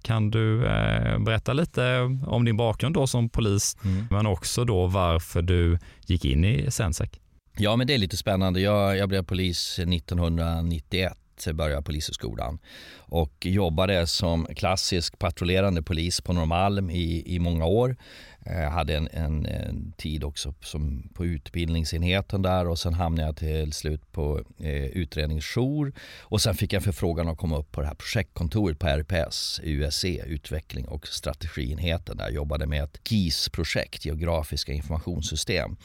Kan 0.02 0.30
du 0.30 0.66
eh, 0.66 1.18
berätta 1.18 1.52
lite 1.52 2.00
om 2.26 2.44
din 2.44 2.56
bakgrund 2.56 2.94
då 2.94 3.06
som 3.06 3.28
polis, 3.28 3.76
mm. 3.84 4.06
men 4.10 4.26
också 4.26 4.64
då 4.64 4.86
varför 4.86 5.42
du 5.42 5.78
gick 6.06 6.24
in 6.24 6.44
i 6.44 6.70
Sensec? 6.70 7.10
Ja, 7.56 7.76
men 7.76 7.86
det 7.86 7.94
är 7.94 7.98
lite 7.98 8.16
spännande. 8.16 8.60
Jag, 8.60 8.96
jag 8.96 9.08
blev 9.08 9.24
polis 9.24 9.78
1991 9.78 11.18
började 11.46 11.82
Polishögskolan. 11.82 12.58
Och 12.96 13.46
jobbade 13.46 14.06
som 14.06 14.46
klassisk 14.46 15.18
patrullerande 15.18 15.82
polis 15.82 16.20
på 16.20 16.32
Norrmalm 16.32 16.90
i, 16.90 17.34
i 17.34 17.38
många 17.38 17.64
år. 17.64 17.96
Jag 18.44 18.70
hade 18.70 18.96
en, 18.96 19.08
en, 19.12 19.46
en, 19.46 19.92
tid 19.96 20.24
också 20.24 20.54
som 20.60 21.08
på 21.14 21.26
utbildningsenheten 21.26 22.42
där 22.42 22.68
och 22.68 22.78
sen 22.78 22.94
hamnade 22.94 23.28
jag 23.28 23.36
till 23.36 23.72
slut 23.72 24.12
på 24.12 24.44
eh, 24.60 24.84
utredningsjour. 24.84 25.92
Och 26.20 26.40
sen 26.40 26.54
fick 26.54 26.72
jag 26.72 26.82
förfrågan 26.82 27.28
att 27.28 27.38
komma 27.38 27.58
upp 27.58 27.72
på 27.72 27.80
det 27.80 27.86
här 27.86 27.94
projektkontoret 27.94 28.78
på 28.78 28.86
RPS, 28.86 29.60
USC, 29.64 30.04
utveckling 30.04 30.88
och 30.88 31.08
strategienheten 31.08 32.16
där. 32.16 32.24
Jag 32.24 32.34
jobbade 32.34 32.66
med 32.66 32.84
ett 32.84 33.10
GIS-projekt, 33.10 34.04
geografiska 34.04 34.72
informationssystem 34.72 35.76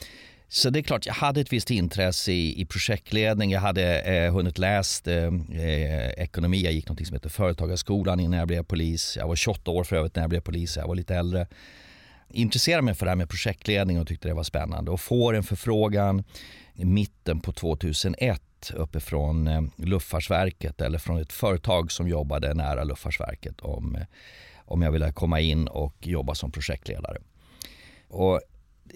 så 0.55 0.69
det 0.69 0.79
är 0.79 0.83
klart, 0.83 1.05
jag 1.05 1.13
hade 1.13 1.41
ett 1.41 1.53
visst 1.53 1.71
intresse 1.71 2.31
i, 2.31 2.61
i 2.61 2.65
projektledning. 2.65 3.51
Jag 3.51 3.59
hade 3.59 3.99
eh, 3.99 4.33
hunnit 4.33 4.57
läst 4.57 5.07
eh, 5.07 5.23
eh 5.51 6.09
ekonomi. 6.09 6.63
Jag 6.63 6.73
gick 6.73 6.89
något 6.89 7.07
som 7.07 7.13
heter 7.13 7.29
Företagarskolan 7.29 8.19
innan 8.19 8.39
jag 8.39 8.47
blev 8.47 8.63
polis. 8.63 9.17
Jag 9.17 9.27
var 9.27 9.35
28 9.35 9.71
år 9.71 9.83
för 9.83 9.95
övrigt 9.95 10.15
när 10.15 10.23
jag 10.23 10.29
blev 10.29 10.41
polis. 10.41 10.77
Jag 10.77 10.87
var 10.87 10.95
lite 10.95 11.15
äldre. 11.15 11.47
Intresserade 12.29 12.81
mig 12.81 12.93
för 12.93 13.05
det 13.05 13.11
här 13.11 13.15
med 13.15 13.29
projektledning 13.29 13.99
och 13.99 14.07
tyckte 14.07 14.27
det 14.27 14.33
var 14.33 14.43
spännande. 14.43 14.91
Och 14.91 15.01
får 15.01 15.33
en 15.33 15.43
förfrågan 15.43 16.23
i 16.73 16.85
mitten 16.85 17.39
på 17.39 17.51
2001 17.51 18.41
uppifrån 18.73 19.47
eh, 19.47 19.61
Luftfartsverket 19.75 20.81
eller 20.81 20.97
från 20.97 21.21
ett 21.21 21.33
företag 21.33 21.91
som 21.91 22.07
jobbade 22.07 22.53
nära 22.53 22.83
Luftfartsverket 22.83 23.61
om, 23.61 23.95
eh, 23.95 24.01
om 24.57 24.81
jag 24.81 24.91
ville 24.91 25.11
komma 25.11 25.39
in 25.39 25.67
och 25.67 25.95
jobba 26.07 26.35
som 26.35 26.51
projektledare. 26.51 27.17
Och 28.07 28.41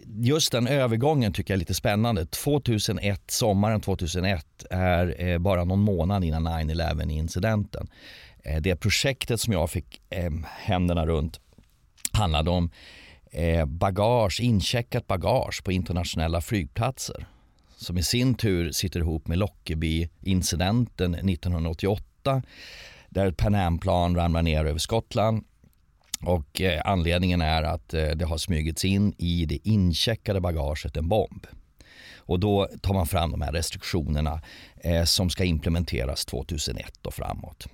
just 0.05 0.51
den 0.51 0.67
övergången 0.67 1.33
tycker 1.33 1.53
jag 1.53 1.55
är 1.55 1.59
lite 1.59 1.73
spännande. 1.73 2.25
2001, 2.25 3.21
sommaren 3.31 3.81
2001 3.81 4.65
är 4.69 5.27
eh, 5.27 5.37
bara 5.37 5.63
någon 5.63 5.79
månad 5.79 6.23
innan 6.23 6.47
9-11 6.47 7.11
incidenten. 7.11 7.87
Eh, 8.43 8.61
det 8.61 8.75
projektet 8.75 9.41
som 9.41 9.53
jag 9.53 9.69
fick 9.69 10.01
eh, 10.09 10.31
händerna 10.57 11.05
runt 11.05 11.39
handlade 12.11 12.49
om 12.49 12.71
eh, 13.31 13.65
bagage, 13.65 14.39
incheckat 14.41 15.07
bagage 15.07 15.63
på 15.63 15.71
internationella 15.71 16.41
flygplatser 16.41 17.27
som 17.77 17.97
i 17.97 18.03
sin 18.03 18.35
tur 18.35 18.71
sitter 18.71 18.99
ihop 18.99 19.27
med 19.27 19.37
Lockerbie-incidenten 19.37 21.13
1988 21.13 22.41
där 23.09 23.25
ett 23.25 23.37
Pan 23.37 23.55
Am-plan 23.55 24.15
ramlar 24.15 24.41
ner 24.41 24.65
över 24.65 24.79
Skottland 24.79 25.43
och 26.21 26.61
eh, 26.61 26.81
anledningen 26.85 27.41
är 27.41 27.63
att 27.63 27.93
eh, 27.93 28.09
det 28.09 28.25
har 28.25 28.37
smugits 28.37 28.85
in 28.85 29.13
i 29.17 29.45
det 29.45 29.67
incheckade 29.67 30.41
bagaget 30.41 30.97
en 30.97 31.07
bomb. 31.07 31.47
Och 32.17 32.39
då 32.39 32.67
tar 32.81 32.93
man 32.93 33.07
fram 33.07 33.31
de 33.31 33.41
här 33.41 33.51
restriktionerna 33.51 34.41
eh, 34.83 35.03
som 35.03 35.29
ska 35.29 35.43
implementeras 35.43 36.25
2001 36.25 37.05
och 37.05 37.13
framåt. 37.13 37.67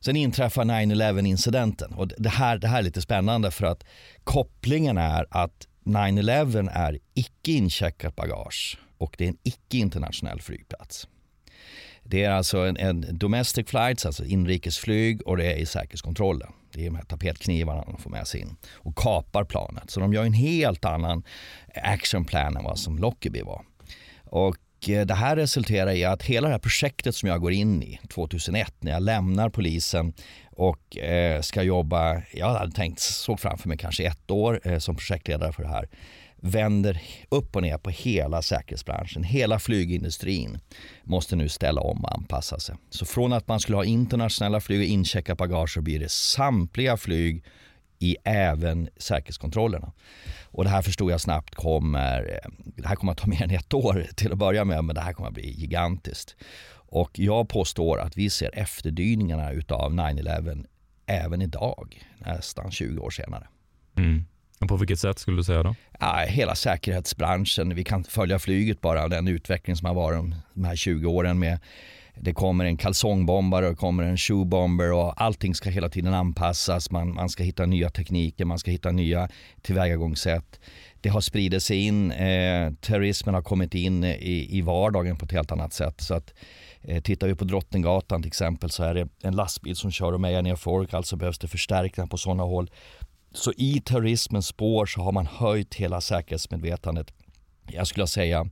Sen 0.00 0.16
inträffar 0.16 0.64
9-11 0.64 1.26
incidenten 1.26 1.92
och 1.92 2.08
det 2.18 2.28
här, 2.28 2.58
det 2.58 2.68
här 2.68 2.78
är 2.78 2.82
lite 2.82 3.02
spännande 3.02 3.50
för 3.50 3.66
att 3.66 3.84
kopplingen 4.24 4.98
är 4.98 5.26
att 5.30 5.68
9-11 5.84 6.70
är 6.72 6.98
icke 7.14 7.52
incheckat 7.52 8.16
bagage 8.16 8.78
och 8.98 9.14
det 9.18 9.24
är 9.24 9.28
en 9.28 9.38
icke 9.42 9.78
internationell 9.78 10.40
flygplats. 10.40 11.08
Det 12.10 12.24
är 12.24 12.30
alltså 12.30 12.58
en, 12.58 12.76
en 12.76 13.18
domestic 13.18 13.66
flights, 13.66 14.06
alltså 14.06 14.24
inrikesflyg 14.24 15.22
och 15.22 15.36
det 15.36 15.52
är 15.52 15.56
i 15.56 15.66
säkerhetskontrollen. 15.66 16.52
Det 16.72 16.80
är 16.80 16.84
de 16.84 16.96
här 16.96 17.04
tapetknivarna 17.04 17.84
de 17.84 17.96
får 17.96 18.10
med 18.10 18.26
sig 18.26 18.40
in 18.40 18.56
och 18.72 18.96
kapar 18.96 19.44
planet. 19.44 19.90
Så 19.90 20.00
de 20.00 20.12
gör 20.12 20.24
en 20.24 20.32
helt 20.32 20.84
annan 20.84 21.22
actionplan 21.74 22.56
än 22.56 22.64
vad 22.64 22.78
som 22.78 22.98
Lockerbie 22.98 23.42
var. 23.42 23.62
Och 24.24 24.88
eh, 24.88 25.06
det 25.06 25.14
här 25.14 25.36
resulterar 25.36 25.90
i 25.90 26.04
att 26.04 26.22
hela 26.22 26.48
det 26.48 26.54
här 26.54 26.58
projektet 26.58 27.14
som 27.14 27.28
jag 27.28 27.40
går 27.40 27.52
in 27.52 27.82
i 27.82 28.00
2001 28.08 28.74
när 28.78 28.92
jag 28.92 29.02
lämnar 29.02 29.48
polisen 29.48 30.12
och 30.56 30.98
eh, 30.98 31.40
ska 31.40 31.62
jobba, 31.62 32.22
jag 32.32 32.48
hade 32.48 32.72
tänkt, 32.72 33.00
såg 33.00 33.40
framför 33.40 33.68
mig 33.68 33.78
kanske 33.78 34.04
ett 34.04 34.30
år 34.30 34.60
eh, 34.64 34.78
som 34.78 34.96
projektledare 34.96 35.52
för 35.52 35.62
det 35.62 35.68
här 35.68 35.88
vänder 36.42 37.02
upp 37.28 37.56
och 37.56 37.62
ner 37.62 37.78
på 37.78 37.90
hela 37.90 38.42
säkerhetsbranschen. 38.42 39.24
Hela 39.24 39.58
flygindustrin 39.58 40.58
måste 41.04 41.36
nu 41.36 41.48
ställa 41.48 41.80
om 41.80 42.04
och 42.04 42.14
anpassa 42.16 42.58
sig. 42.58 42.76
Så 42.90 43.06
från 43.06 43.32
att 43.32 43.48
man 43.48 43.60
skulle 43.60 43.76
ha 43.76 43.84
internationella 43.84 44.60
flyg 44.60 44.80
och 44.80 44.86
inchecka 44.86 45.34
bagage 45.34 45.74
så 45.74 45.80
blir 45.80 46.00
det 46.00 46.10
samtliga 46.10 46.96
flyg 46.96 47.44
i 47.98 48.16
även 48.24 48.88
säkerhetskontrollerna. 48.96 49.92
Och 50.44 50.64
det 50.64 50.70
här 50.70 50.82
förstod 50.82 51.10
jag 51.10 51.20
snabbt 51.20 51.54
kommer, 51.54 52.40
det 52.76 52.88
här 52.88 52.96
kommer 52.96 53.12
att 53.12 53.18
ta 53.18 53.26
mer 53.26 53.42
än 53.42 53.50
ett 53.50 53.74
år 53.74 54.06
till 54.16 54.32
att 54.32 54.38
börja 54.38 54.64
med, 54.64 54.84
men 54.84 54.94
det 54.94 55.00
här 55.00 55.12
kommer 55.12 55.28
att 55.28 55.34
bli 55.34 55.50
gigantiskt. 55.50 56.36
Och 56.72 57.18
jag 57.18 57.48
påstår 57.48 58.00
att 58.00 58.16
vi 58.16 58.30
ser 58.30 58.58
efterdyningarna 58.58 59.52
utav 59.52 59.92
9-11 59.92 60.66
även 61.06 61.42
idag, 61.42 62.04
nästan 62.18 62.70
20 62.70 63.00
år 63.00 63.10
senare. 63.10 63.48
Mm. 63.96 64.24
På 64.68 64.76
vilket 64.76 64.98
sätt 64.98 65.18
skulle 65.18 65.36
du 65.36 65.44
säga 65.44 65.62
då? 65.62 65.74
Ja, 66.00 66.24
hela 66.28 66.54
säkerhetsbranschen. 66.54 67.74
Vi 67.74 67.84
kan 67.84 68.04
följa 68.04 68.38
flyget 68.38 68.80
bara, 68.80 69.08
den 69.08 69.28
utveckling 69.28 69.76
som 69.76 69.86
har 69.86 69.94
varit 69.94 70.34
de 70.54 70.64
här 70.64 70.76
20 70.76 71.06
åren 71.06 71.38
med 71.38 71.58
det 72.22 72.34
kommer 72.34 72.64
en 72.64 72.76
kalsongbombare 72.76 73.66
och 73.66 73.72
det 73.72 73.76
kommer 73.76 74.02
en 74.02 74.16
shoebomber 74.16 74.92
och 74.92 75.22
allting 75.22 75.54
ska 75.54 75.70
hela 75.70 75.88
tiden 75.88 76.14
anpassas. 76.14 76.90
Man, 76.90 77.14
man 77.14 77.28
ska 77.28 77.42
hitta 77.42 77.66
nya 77.66 77.90
tekniker, 77.90 78.44
man 78.44 78.58
ska 78.58 78.70
hitta 78.70 78.90
nya 78.90 79.28
tillvägagångssätt. 79.62 80.60
Det 81.00 81.08
har 81.08 81.20
spridit 81.20 81.62
sig 81.62 81.86
in, 81.86 82.12
eh, 82.12 82.72
terrorismen 82.80 83.34
har 83.34 83.42
kommit 83.42 83.74
in 83.74 84.04
i, 84.04 84.58
i 84.58 84.60
vardagen 84.60 85.16
på 85.16 85.24
ett 85.24 85.32
helt 85.32 85.52
annat 85.52 85.72
sätt. 85.72 86.00
Så 86.00 86.14
att, 86.14 86.34
eh, 86.82 87.02
tittar 87.02 87.26
vi 87.26 87.34
på 87.34 87.44
Drottninggatan 87.44 88.22
till 88.22 88.28
exempel 88.28 88.70
så 88.70 88.82
är 88.82 88.94
det 88.94 89.08
en 89.22 89.36
lastbil 89.36 89.76
som 89.76 89.90
kör 89.90 90.12
och 90.12 90.20
mejar 90.20 90.42
ner 90.42 90.56
folk, 90.56 90.94
alltså 90.94 91.16
behövs 91.16 91.38
det 91.38 91.48
förstärkningar 91.48 92.08
på 92.08 92.16
sådana 92.16 92.42
håll. 92.42 92.70
Så 93.32 93.52
i 93.56 93.80
terrorismens 93.80 94.46
spår 94.46 94.86
så 94.86 95.00
har 95.00 95.12
man 95.12 95.26
höjt 95.26 95.74
hela 95.74 96.00
säkerhetsmedvetandet. 96.00 97.12
Jag 97.66 97.86
skulle 97.86 98.06
säga 98.06 98.46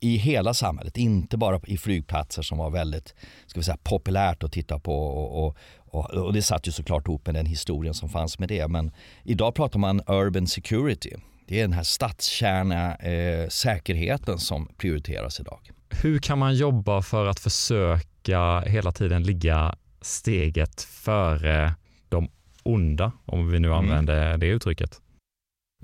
i 0.00 0.16
hela 0.16 0.54
samhället, 0.54 0.96
inte 0.96 1.36
bara 1.36 1.60
i 1.66 1.78
flygplatser 1.78 2.42
som 2.42 2.58
var 2.58 2.70
väldigt 2.70 3.14
ska 3.46 3.60
vi 3.60 3.64
säga, 3.64 3.78
populärt 3.82 4.42
att 4.42 4.52
titta 4.52 4.78
på. 4.78 5.06
Och, 5.06 5.44
och, 5.44 5.56
och, 5.76 6.10
och 6.10 6.32
det 6.32 6.42
satt 6.42 6.68
ju 6.68 6.72
såklart 6.72 7.08
ihop 7.08 7.26
med 7.26 7.34
den 7.34 7.46
historien 7.46 7.94
som 7.94 8.08
fanns 8.08 8.38
med 8.38 8.48
det. 8.48 8.68
Men 8.68 8.92
idag 9.24 9.54
pratar 9.54 9.78
man 9.78 10.00
urban 10.06 10.46
security. 10.46 11.10
Det 11.46 11.58
är 11.58 11.62
den 11.62 11.72
här 11.72 11.82
stadskärna 11.82 12.96
eh, 12.96 13.48
säkerheten 13.48 14.38
som 14.38 14.68
prioriteras 14.76 15.40
idag. 15.40 15.60
Hur 16.02 16.18
kan 16.18 16.38
man 16.38 16.54
jobba 16.54 17.02
för 17.02 17.26
att 17.26 17.40
försöka 17.40 18.60
hela 18.60 18.92
tiden 18.92 19.22
ligga 19.22 19.74
steget 20.00 20.82
före 20.82 21.74
de 22.08 22.30
onda, 22.62 23.12
om 23.26 23.50
vi 23.50 23.58
nu 23.58 23.68
mm. 23.68 23.78
använder 23.78 24.38
det 24.38 24.46
uttrycket. 24.46 25.00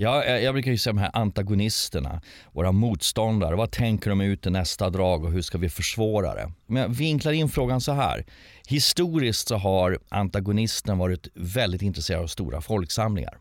Ja, 0.01 0.25
jag 0.25 0.55
brukar 0.55 0.71
ju 0.71 0.79
säga 0.79 0.93
de 0.93 0.99
här 0.99 1.11
antagonisterna, 1.13 2.23
våra 2.53 2.73
motståndare. 2.73 3.57
Vad 3.57 3.71
tänker 3.71 4.11
de 4.11 4.21
ut 4.21 4.47
i 4.47 4.51
nästa 4.51 4.91
drag 4.91 5.25
och 5.25 5.33
hur 5.33 5.43
ska 5.43 5.59
vi 5.59 5.69
försvåra 5.69 6.35
det? 6.35 6.53
Men 6.67 6.83
jag 6.83 6.89
vinklar 6.89 7.33
in 7.33 7.49
frågan 7.49 7.81
så 7.81 7.93
här. 7.93 8.25
Historiskt 8.71 9.49
så 9.49 9.57
har 9.57 9.99
antagonisten 10.09 10.99
varit 10.99 11.29
väldigt 11.35 11.83
intresserad 11.83 12.23
av 12.23 12.27
stora 12.27 12.61
folksamlingar. 12.61 13.39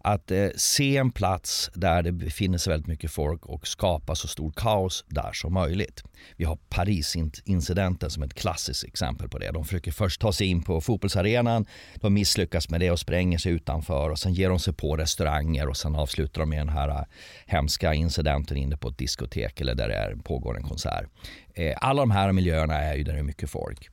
Att 0.00 0.30
eh, 0.30 0.48
se 0.56 0.96
en 0.96 1.10
plats 1.10 1.70
där 1.74 2.02
det 2.02 2.12
befinner 2.12 2.58
sig 2.58 2.70
väldigt 2.70 2.86
mycket 2.86 3.10
folk 3.10 3.46
och 3.46 3.66
skapa 3.66 4.14
så 4.14 4.28
stor 4.28 4.52
kaos 4.56 5.04
där 5.08 5.32
som 5.32 5.52
möjligt. 5.52 6.02
Vi 6.36 6.44
har 6.44 6.58
Paris-incidenten 6.68 8.10
som 8.10 8.22
ett 8.22 8.34
klassiskt 8.34 8.84
exempel 8.84 9.28
på 9.28 9.38
det. 9.38 9.50
De 9.50 9.64
försöker 9.64 9.92
först 9.92 10.20
ta 10.20 10.32
sig 10.32 10.46
in 10.46 10.62
på 10.62 10.80
fotbollsarenan, 10.80 11.66
de 11.94 12.14
misslyckas 12.14 12.68
med 12.68 12.80
det 12.80 12.90
och 12.90 13.00
spränger 13.00 13.38
sig 13.38 13.52
utanför 13.52 14.10
och 14.10 14.18
sen 14.18 14.34
ger 14.34 14.48
de 14.48 14.58
sig 14.58 14.74
på 14.74 14.96
restauranger 14.96 15.68
och 15.68 15.76
sen 15.76 15.96
avslutar 15.96 16.40
de 16.40 16.50
med 16.50 16.60
den 16.60 16.68
här 16.68 16.88
eh, 16.88 17.04
hemska 17.46 17.94
incidenten 17.94 18.56
inne 18.56 18.76
på 18.76 18.88
ett 18.88 18.98
diskotek 18.98 19.60
eller 19.60 19.74
där 19.74 19.88
det 19.88 20.22
pågår 20.22 20.56
en 20.56 20.62
konsert. 20.62 21.06
Eh, 21.54 21.76
alla 21.76 22.02
de 22.02 22.10
här 22.10 22.32
miljöerna 22.32 22.74
är 22.74 22.94
ju 22.94 23.04
där 23.04 23.12
det 23.12 23.18
är 23.18 23.22
mycket 23.22 23.50
folk. 23.50 23.90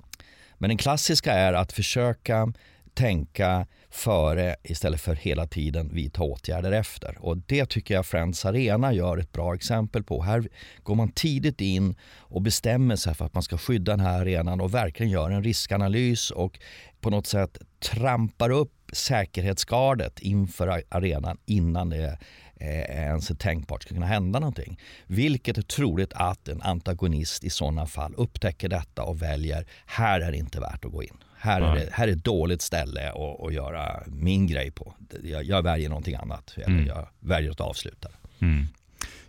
Men 0.58 0.70
den 0.70 0.78
klassiska 0.78 1.34
är 1.34 1.54
att 1.54 1.74
försöka 1.74 2.54
tänka 2.94 3.68
före 3.90 4.56
istället 4.64 5.02
för 5.02 5.16
hela 5.16 5.48
tiden 5.48 5.90
vidta 5.94 6.24
åtgärder 6.24 6.72
efter. 6.72 7.18
Och 7.20 7.38
det 7.38 7.66
tycker 7.66 7.94
jag 7.94 8.06
Friends 8.06 8.46
Arena 8.46 8.94
gör 8.94 9.18
ett 9.18 9.32
bra 9.32 9.56
exempel 9.56 10.04
på. 10.04 10.24
Här 10.24 10.50
går 10.84 10.96
man 10.96 11.12
tidigt 11.12 11.62
in 11.62 11.96
och 12.18 12.42
bestämmer 12.42 12.96
sig 12.96 13.14
för 13.14 13.26
att 13.26 13.34
man 13.34 13.44
ska 13.44 13.58
skydda 13.58 13.92
den 13.92 14.06
här 14.06 14.22
arenan 14.22 14.62
och 14.62 14.74
verkligen 14.74 15.12
gör 15.12 15.30
en 15.30 15.44
riskanalys 15.44 16.32
och 16.32 16.60
på 17.02 17.10
något 17.10 17.28
sätt 17.28 17.58
trampar 17.80 18.50
upp 18.50 18.72
säkerhetsgardet 18.94 20.20
inför 20.20 20.84
arenan 20.90 21.38
innan 21.46 21.90
det 21.90 22.18
ens 22.60 23.32
är 23.32 23.36
tänkbart 23.36 23.84
ska 23.84 23.94
kunna 23.94 24.06
hända 24.06 24.40
någonting. 24.40 24.80
Vilket 25.08 25.58
är 25.58 25.62
troligt 25.62 26.14
att 26.14 26.48
en 26.48 26.62
antagonist 26.62 27.44
i 27.44 27.50
sådana 27.50 27.86
fall 27.86 28.14
upptäcker 28.18 28.70
detta 28.70 29.04
och 29.04 29.22
väljer, 29.22 29.66
här 29.86 30.22
är 30.22 30.32
det 30.32 30.38
inte 30.38 30.60
värt 30.60 30.86
att 30.86 30.92
gå 30.92 31.04
in. 31.04 31.18
Här 31.38 31.62
är, 31.62 31.76
det, 31.76 31.90
här 31.92 32.08
är 32.08 32.12
ett 32.12 32.24
dåligt 32.24 32.62
ställe 32.62 33.10
att, 33.10 33.46
att 33.46 33.54
göra 33.54 34.04
min 34.08 34.48
grej 34.48 34.72
på. 34.72 34.94
Jag, 35.24 35.44
jag 35.44 35.64
väljer 35.64 35.90
någonting 35.90 36.16
annat. 36.16 36.54
Eller 36.58 36.68
mm. 36.68 36.88
Jag 36.88 37.08
väljer 37.20 37.52
att 37.52 37.62
avsluta. 37.62 38.10
Mm. 38.40 38.66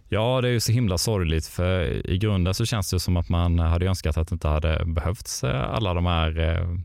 Ja, 0.09 0.41
det 0.41 0.49
är 0.49 0.53
ju 0.53 0.61
så 0.61 0.73
himla 0.73 0.99
sorgligt 0.99 1.47
för 1.47 2.07
i 2.11 2.19
grunden 2.19 2.55
så 2.55 2.67
känns 2.67 2.91
det 2.91 3.01
som 3.01 3.17
att 3.17 3.29
man 3.29 3.59
hade 3.59 3.87
önskat 3.87 4.17
att 4.17 4.29
det 4.29 4.33
inte 4.33 4.49
hade 4.49 4.85
behövts 4.85 5.45
eh, 5.45 5.75
alla 5.75 5.95
de 5.95 6.07
här 6.07 6.39
eh, 6.39 6.79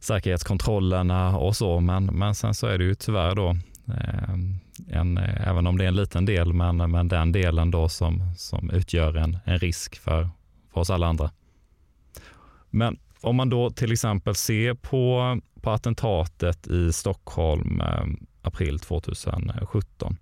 säkerhetskontrollerna 0.00 1.38
och 1.38 1.56
så. 1.56 1.80
Men, 1.80 2.04
men 2.04 2.34
sen 2.34 2.54
så 2.54 2.66
är 2.66 2.78
det 2.78 2.84
ju 2.84 2.94
tyvärr 2.94 3.34
då 3.34 3.48
eh, 3.48 3.56
Eh, 3.92 4.34
en, 5.00 5.18
även 5.18 5.66
om 5.66 5.78
det 5.78 5.84
är 5.84 5.88
en 5.88 5.96
liten 5.96 6.24
del, 6.24 6.52
men, 6.52 6.76
men 6.76 7.08
den 7.08 7.32
delen 7.32 7.70
då 7.70 7.88
som, 7.88 8.34
som 8.36 8.70
utgör 8.70 9.16
en, 9.16 9.38
en 9.44 9.58
risk 9.58 9.98
för, 9.98 10.28
för 10.72 10.80
oss 10.80 10.90
alla 10.90 11.06
andra. 11.06 11.30
Men 12.70 12.98
om 13.20 13.36
man 13.36 13.48
då 13.48 13.70
till 13.70 13.92
exempel 13.92 14.34
ser 14.34 14.74
på, 14.74 15.38
på 15.60 15.70
attentatet 15.70 16.66
i 16.66 16.92
Stockholm 16.92 17.80
eh, 17.80 18.04
april 18.42 18.78
2017, 18.78 20.16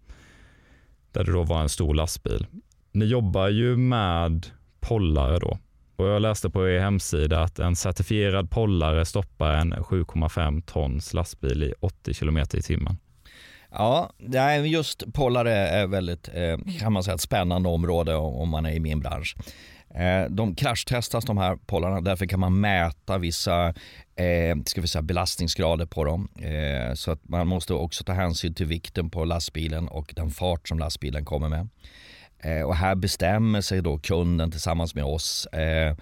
där 1.12 1.24
det 1.24 1.32
då 1.32 1.42
var 1.42 1.62
en 1.62 1.68
stor 1.68 1.94
lastbil. 1.94 2.46
Ni 2.92 3.04
jobbar 3.04 3.48
ju 3.48 3.76
med 3.76 4.46
pollare 4.80 5.38
då 5.38 5.58
och 5.98 6.06
jag 6.06 6.22
läste 6.22 6.50
på 6.50 6.68
er 6.68 6.80
hemsida 6.80 7.42
att 7.42 7.58
en 7.58 7.76
certifierad 7.76 8.50
pollare 8.50 9.04
stoppar 9.04 9.54
en 9.54 9.74
7,5 9.74 10.62
tons 10.62 11.14
lastbil 11.14 11.62
i 11.62 11.74
80 11.80 12.14
kilometer 12.14 12.58
i 12.58 12.62
timmen. 12.62 12.96
Ja, 13.70 14.10
just 14.64 15.12
pollare 15.12 15.52
är 15.52 15.86
väldigt, 15.86 16.28
eh, 16.28 16.78
kan 16.80 16.92
man 16.92 17.04
säga, 17.04 17.14
ett 17.14 17.20
spännande 17.20 17.68
område 17.68 18.14
om 18.14 18.48
man 18.48 18.66
är 18.66 18.70
i 18.70 18.80
min 18.80 19.00
bransch. 19.00 19.36
Eh, 19.94 20.30
de 20.30 20.54
kraschtestas 20.54 21.24
de 21.24 21.38
här 21.38 21.56
pollarna, 21.56 22.00
därför 22.00 22.26
kan 22.26 22.40
man 22.40 22.60
mäta 22.60 23.18
vissa 23.18 23.74
eh, 24.16 24.56
ska 24.66 24.80
vi 24.80 24.88
säga, 24.88 25.02
belastningsgrader 25.02 25.86
på 25.86 26.04
dem. 26.04 26.28
Eh, 26.42 26.94
så 26.94 27.10
att 27.10 27.28
man 27.28 27.46
måste 27.46 27.74
också 27.74 28.04
ta 28.04 28.12
hänsyn 28.12 28.54
till 28.54 28.66
vikten 28.66 29.10
på 29.10 29.24
lastbilen 29.24 29.88
och 29.88 30.12
den 30.16 30.30
fart 30.30 30.68
som 30.68 30.78
lastbilen 30.78 31.24
kommer 31.24 31.48
med. 31.48 31.68
Eh, 32.38 32.62
och 32.62 32.76
här 32.76 32.94
bestämmer 32.94 33.60
sig 33.60 33.82
då 33.82 33.98
kunden 33.98 34.50
tillsammans 34.50 34.94
med 34.94 35.04
oss 35.04 35.46
eh, 35.46 35.96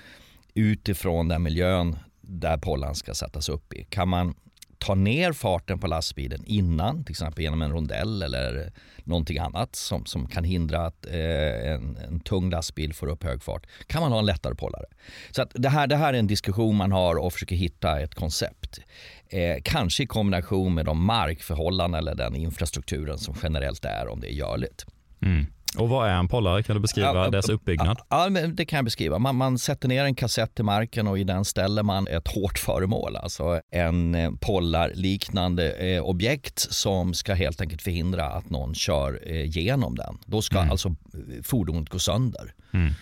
utifrån 0.55 1.29
den 1.29 1.43
miljön 1.43 1.99
där 2.21 2.57
pollan 2.59 2.95
ska 2.95 3.15
sättas 3.15 3.49
upp 3.49 3.73
i. 3.73 3.85
Kan 3.85 4.09
man 4.09 4.35
ta 4.79 4.95
ner 4.95 5.33
farten 5.33 5.79
på 5.79 5.87
lastbilen 5.87 6.45
innan, 6.45 7.05
till 7.05 7.13
exempel 7.13 7.43
genom 7.45 7.63
en 7.63 7.73
rondell 7.73 8.23
eller 8.23 8.73
någonting 9.05 9.39
annat 9.39 9.77
som, 9.77 10.07
som 10.07 10.29
kan 10.29 10.45
hindra 10.45 10.87
att 10.87 11.07
eh, 11.07 11.73
en, 11.73 11.97
en 11.97 12.21
tung 12.21 12.51
lastbil 12.51 12.95
får 12.95 13.07
upp 13.07 13.25
hög 13.25 13.43
fart, 13.43 13.67
kan 13.87 14.03
man 14.03 14.13
ha 14.13 14.19
en 14.19 14.27
lättare 14.27 14.55
pollare. 14.55 14.85
Så 15.31 15.43
att 15.43 15.51
det, 15.55 15.69
här, 15.69 15.87
det 15.87 15.97
här 15.97 16.15
är 16.15 16.19
en 16.19 16.27
diskussion 16.27 16.77
man 16.77 16.93
har 16.93 17.17
och 17.17 17.33
försöker 17.33 17.57
hitta 17.57 18.01
ett 18.01 18.15
koncept. 18.15 18.81
Eh, 19.29 19.57
kanske 19.63 20.03
i 20.03 20.07
kombination 20.07 20.75
med 20.75 20.85
de 20.87 21.05
markförhållanden 21.05 21.99
eller 21.99 22.15
den 22.15 22.37
infrastrukturen 22.37 23.19
som 23.19 23.35
generellt 23.43 23.85
är 23.85 24.09
om 24.09 24.21
det 24.21 24.33
är 24.33 24.35
görligt. 24.35 24.87
Mm. 25.23 25.47
Och 25.79 25.89
vad 25.89 26.09
är 26.09 26.15
en 26.15 26.29
pollare? 26.29 26.63
Kan 26.63 26.77
du 26.77 26.81
beskriva 26.81 27.15
ja, 27.15 27.31
dess 27.31 27.49
uppbyggnad? 27.49 27.99
Ja, 28.09 28.29
det 28.29 28.65
kan 28.65 28.77
jag 28.77 28.85
beskriva. 28.85 29.19
Man, 29.19 29.37
man, 29.37 29.59
sätter 29.59 29.89
ner 29.89 30.05
en 30.05 30.15
kassett 30.15 30.61
i 30.61 30.63
marken 30.63 31.09
och 31.09 31.19
i 31.19 31.25
den 31.25 31.45
ställer 31.45 31.83
man 31.83 32.09
ett 32.09 32.29
hårt 32.29 32.59
föremål, 32.59 33.17
alltså 33.17 33.61
en 33.71 34.15
eh, 34.15 34.31
pollarliknande 34.41 35.73
eh, 35.73 36.03
objekt 36.03 36.59
som 36.59 37.15
ska 37.15 37.35
helt 37.35 37.61
enkelt 37.61 37.83
förhindra 37.83 38.25
att 38.25 38.51
någon 38.51 38.75
kör 38.75 39.21
eh, 39.27 39.45
genom 39.45 39.95
den. 39.95 40.19
Då 40.27 40.43
ska 40.43 40.59
mm. 40.59 40.71
alltså 40.71 40.89
eh, 40.89 41.43
fordonet 41.43 41.89
gå 41.89 41.99
sönder. 41.99 42.55
Mm. 42.73 42.93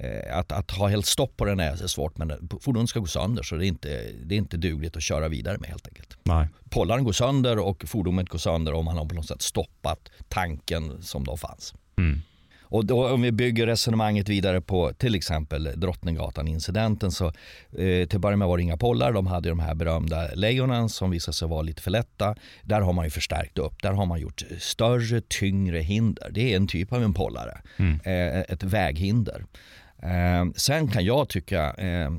Eh, 0.00 0.38
att, 0.38 0.52
att, 0.52 0.70
ha 0.70 0.88
helt 0.88 1.06
stopp 1.06 1.36
på 1.36 1.44
den 1.44 1.60
är 1.60 1.76
svårt 1.76 2.18
men 2.18 2.48
fordonet 2.60 2.90
ska 2.90 3.00
gå 3.00 3.06
sönder 3.06 3.42
så 3.42 3.56
det 3.56 3.66
är 3.66 3.68
inte, 3.68 3.88
det 4.24 4.34
är 4.34 4.38
inte 4.38 4.56
dugligt 4.56 4.96
att 4.96 5.02
köra 5.02 5.28
vidare 5.28 5.58
med 5.58 5.68
helt 5.68 5.88
enkelt. 5.88 6.18
Nej. 6.22 6.48
Pollaren 6.70 7.04
går 7.04 7.12
sönder 7.12 7.58
och 7.58 7.84
fordonet 7.86 8.28
går 8.28 8.38
sönder 8.38 8.72
om 8.72 8.84
man 8.84 8.96
har 8.96 9.04
på 9.04 9.14
något 9.14 9.26
sätt 9.26 9.42
stoppat 9.42 10.10
tanken 10.28 11.02
som 11.02 11.24
då 11.24 11.36
fanns. 11.36 11.74
Mm. 12.00 12.20
Och 12.70 12.86
då, 12.86 13.08
om 13.08 13.22
vi 13.22 13.32
bygger 13.32 13.66
resonemanget 13.66 14.28
vidare 14.28 14.60
på 14.60 14.92
till 14.92 15.14
exempel 15.14 15.72
Drottninggatan-incidenten 15.76 17.10
så 17.10 17.26
eh, 17.78 18.08
till 18.08 18.18
början 18.20 18.38
med 18.38 18.48
var 18.48 18.56
det 18.56 18.62
inga 18.62 18.76
pollar. 18.76 19.12
De 19.12 19.26
hade 19.26 19.48
de 19.48 19.58
här 19.58 19.74
berömda 19.74 20.28
lejonen 20.34 20.88
som 20.88 21.10
visade 21.10 21.34
sig 21.34 21.48
vara 21.48 21.62
lite 21.62 21.82
för 21.82 21.90
lätta. 21.90 22.34
Där 22.62 22.80
har 22.80 22.92
man 22.92 23.04
ju 23.04 23.10
förstärkt 23.10 23.58
upp. 23.58 23.82
Där 23.82 23.92
har 23.92 24.06
man 24.06 24.20
gjort 24.20 24.42
större, 24.58 25.20
tyngre 25.28 25.78
hinder. 25.78 26.30
Det 26.30 26.52
är 26.52 26.56
en 26.56 26.66
typ 26.66 26.92
av 26.92 27.02
en 27.02 27.14
pollare. 27.14 27.60
Mm. 27.76 28.00
Eh, 28.04 28.40
ett 28.40 28.62
väghinder. 28.62 29.44
Eh, 30.02 30.52
sen 30.56 30.88
kan 30.88 31.04
jag 31.04 31.28
tycka 31.28 31.74
eh, 31.74 32.12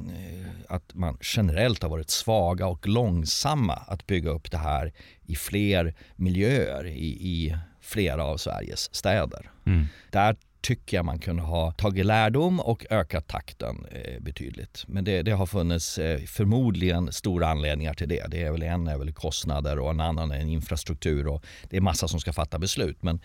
att 0.67 0.93
man 0.93 1.17
generellt 1.21 1.83
har 1.83 1.89
varit 1.89 2.09
svaga 2.09 2.67
och 2.67 2.87
långsamma 2.87 3.73
att 3.73 4.07
bygga 4.07 4.29
upp 4.29 4.51
det 4.51 4.57
här 4.57 4.93
i 5.25 5.35
fler 5.35 5.93
miljöer 6.15 6.87
i, 6.87 7.07
i 7.07 7.55
flera 7.91 8.23
av 8.23 8.37
Sveriges 8.37 8.95
städer. 8.95 9.51
Mm. 9.65 9.85
Där 10.09 10.35
tycker 10.61 10.97
jag 10.97 11.05
man 11.05 11.19
kunde 11.19 11.41
ha 11.41 11.71
tagit 11.71 12.05
lärdom 12.05 12.59
och 12.59 12.85
ökat 12.89 13.27
takten 13.27 13.85
eh, 13.91 14.21
betydligt. 14.21 14.83
Men 14.87 15.03
det, 15.03 15.21
det, 15.21 15.31
har 15.31 15.45
funnits 15.45 15.97
eh, 15.97 16.19
förmodligen 16.19 17.11
stora 17.11 17.47
anledningar 17.47 17.93
till 17.93 18.09
det. 18.09 18.27
Det 18.27 18.43
är 18.43 18.51
väl 18.51 18.63
en 18.63 18.87
är 18.87 18.97
väl 18.97 19.13
kostnader 19.13 19.79
och 19.79 19.91
en 19.91 19.99
annan 19.99 20.31
är 20.31 20.39
en 20.39 20.49
infrastruktur 20.49 21.27
och 21.27 21.45
det 21.69 21.77
är 21.77 21.81
massa 21.81 22.07
som 22.07 22.19
ska 22.19 22.33
fatta 22.33 22.59
beslut. 22.59 23.03
Men 23.03 23.19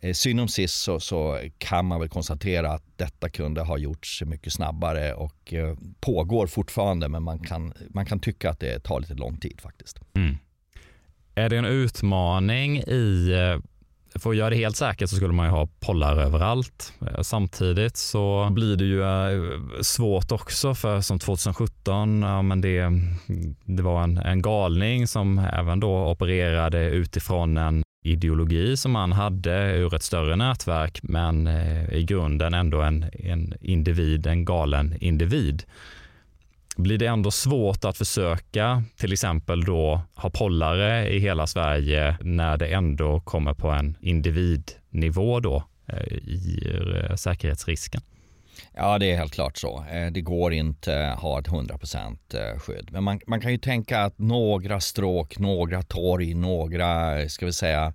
eh, 0.00 0.12
synd 0.12 0.40
om 0.40 0.48
sist 0.48 0.74
så, 0.74 1.00
så, 1.00 1.40
kan 1.58 1.86
man 1.86 2.00
väl 2.00 2.08
konstatera 2.08 2.72
att 2.72 2.84
detta 2.96 3.28
kunde 3.28 3.60
ha 3.60 3.78
gjorts 3.78 4.22
mycket 4.26 4.52
snabbare 4.52 5.14
och 5.14 5.54
eh, 5.54 5.76
pågår 6.00 6.46
fortfarande 6.46 7.08
men 7.08 7.22
man 7.22 7.38
kan, 7.38 7.72
man 7.88 8.06
kan 8.06 8.20
tycka 8.20 8.50
att 8.50 8.60
det 8.60 8.80
tar 8.80 9.00
lite 9.00 9.14
lång 9.14 9.36
tid 9.36 9.60
faktiskt. 9.60 10.00
Mm. 10.14 10.36
Är 11.34 11.48
det 11.48 11.58
en 11.58 11.64
utmaning 11.64 12.78
i 12.78 13.32
eh, 13.32 13.62
för 14.14 14.30
att 14.30 14.36
göra 14.36 14.50
det 14.50 14.56
helt 14.56 14.76
säkert 14.76 15.10
så 15.10 15.16
skulle 15.16 15.32
man 15.32 15.46
ju 15.46 15.52
ha 15.52 15.68
pollar 15.80 16.16
överallt. 16.16 16.92
Eh, 17.00 17.22
samtidigt 17.22 17.96
så 17.96 18.48
blir 18.50 18.76
det 18.76 18.84
ju 18.84 19.02
eh, 19.02 19.80
svårt 19.82 20.32
också 20.32 20.74
för 20.74 21.00
som 21.00 21.18
2017, 21.18 22.22
ja, 22.22 22.42
men 22.42 22.60
det, 22.60 22.90
det 23.64 23.82
var 23.82 24.02
en, 24.02 24.18
en 24.18 24.42
galning 24.42 25.06
som 25.06 25.38
även 25.38 25.80
då 25.80 26.10
opererade 26.10 26.90
utifrån 26.90 27.56
en 27.56 27.82
ideologi 28.04 28.76
som 28.76 28.94
han 28.94 29.12
hade 29.12 29.76
ur 29.76 29.94
ett 29.94 30.02
större 30.02 30.36
nätverk 30.36 31.00
men 31.02 31.46
eh, 31.46 31.94
i 31.94 32.04
grunden 32.04 32.54
ändå 32.54 32.80
en, 32.80 33.04
en 33.12 33.54
individ, 33.60 34.26
en 34.26 34.44
galen 34.44 34.96
individ 35.00 35.62
blir 36.76 36.98
det 36.98 37.06
ändå 37.06 37.30
svårt 37.30 37.84
att 37.84 37.98
försöka 37.98 38.82
till 38.96 39.12
exempel 39.12 39.64
då 39.64 40.00
ha 40.14 40.30
pollare 40.30 41.08
i 41.08 41.18
hela 41.18 41.46
Sverige 41.46 42.16
när 42.20 42.56
det 42.56 42.66
ändå 42.66 43.20
kommer 43.20 43.54
på 43.54 43.70
en 43.70 43.96
individnivå 44.00 45.40
då 45.40 45.64
eh, 45.86 46.12
i 46.12 46.78
eh, 47.10 47.16
säkerhetsrisken? 47.16 48.00
Ja, 48.74 48.98
det 48.98 49.12
är 49.12 49.16
helt 49.16 49.32
klart 49.32 49.58
så. 49.58 49.84
Eh, 49.90 50.12
det 50.12 50.20
går 50.20 50.52
inte 50.52 51.12
att 51.12 51.18
ha 51.18 51.40
ett 51.40 51.48
100% 51.48 52.58
skydd. 52.58 52.88
Men 52.92 53.04
man, 53.04 53.20
man 53.26 53.40
kan 53.40 53.52
ju 53.52 53.58
tänka 53.58 54.02
att 54.02 54.18
några 54.18 54.80
stråk, 54.80 55.38
några 55.38 55.82
torg, 55.82 56.34
några, 56.34 57.28
ska 57.28 57.46
vi 57.46 57.52
säga, 57.52 57.92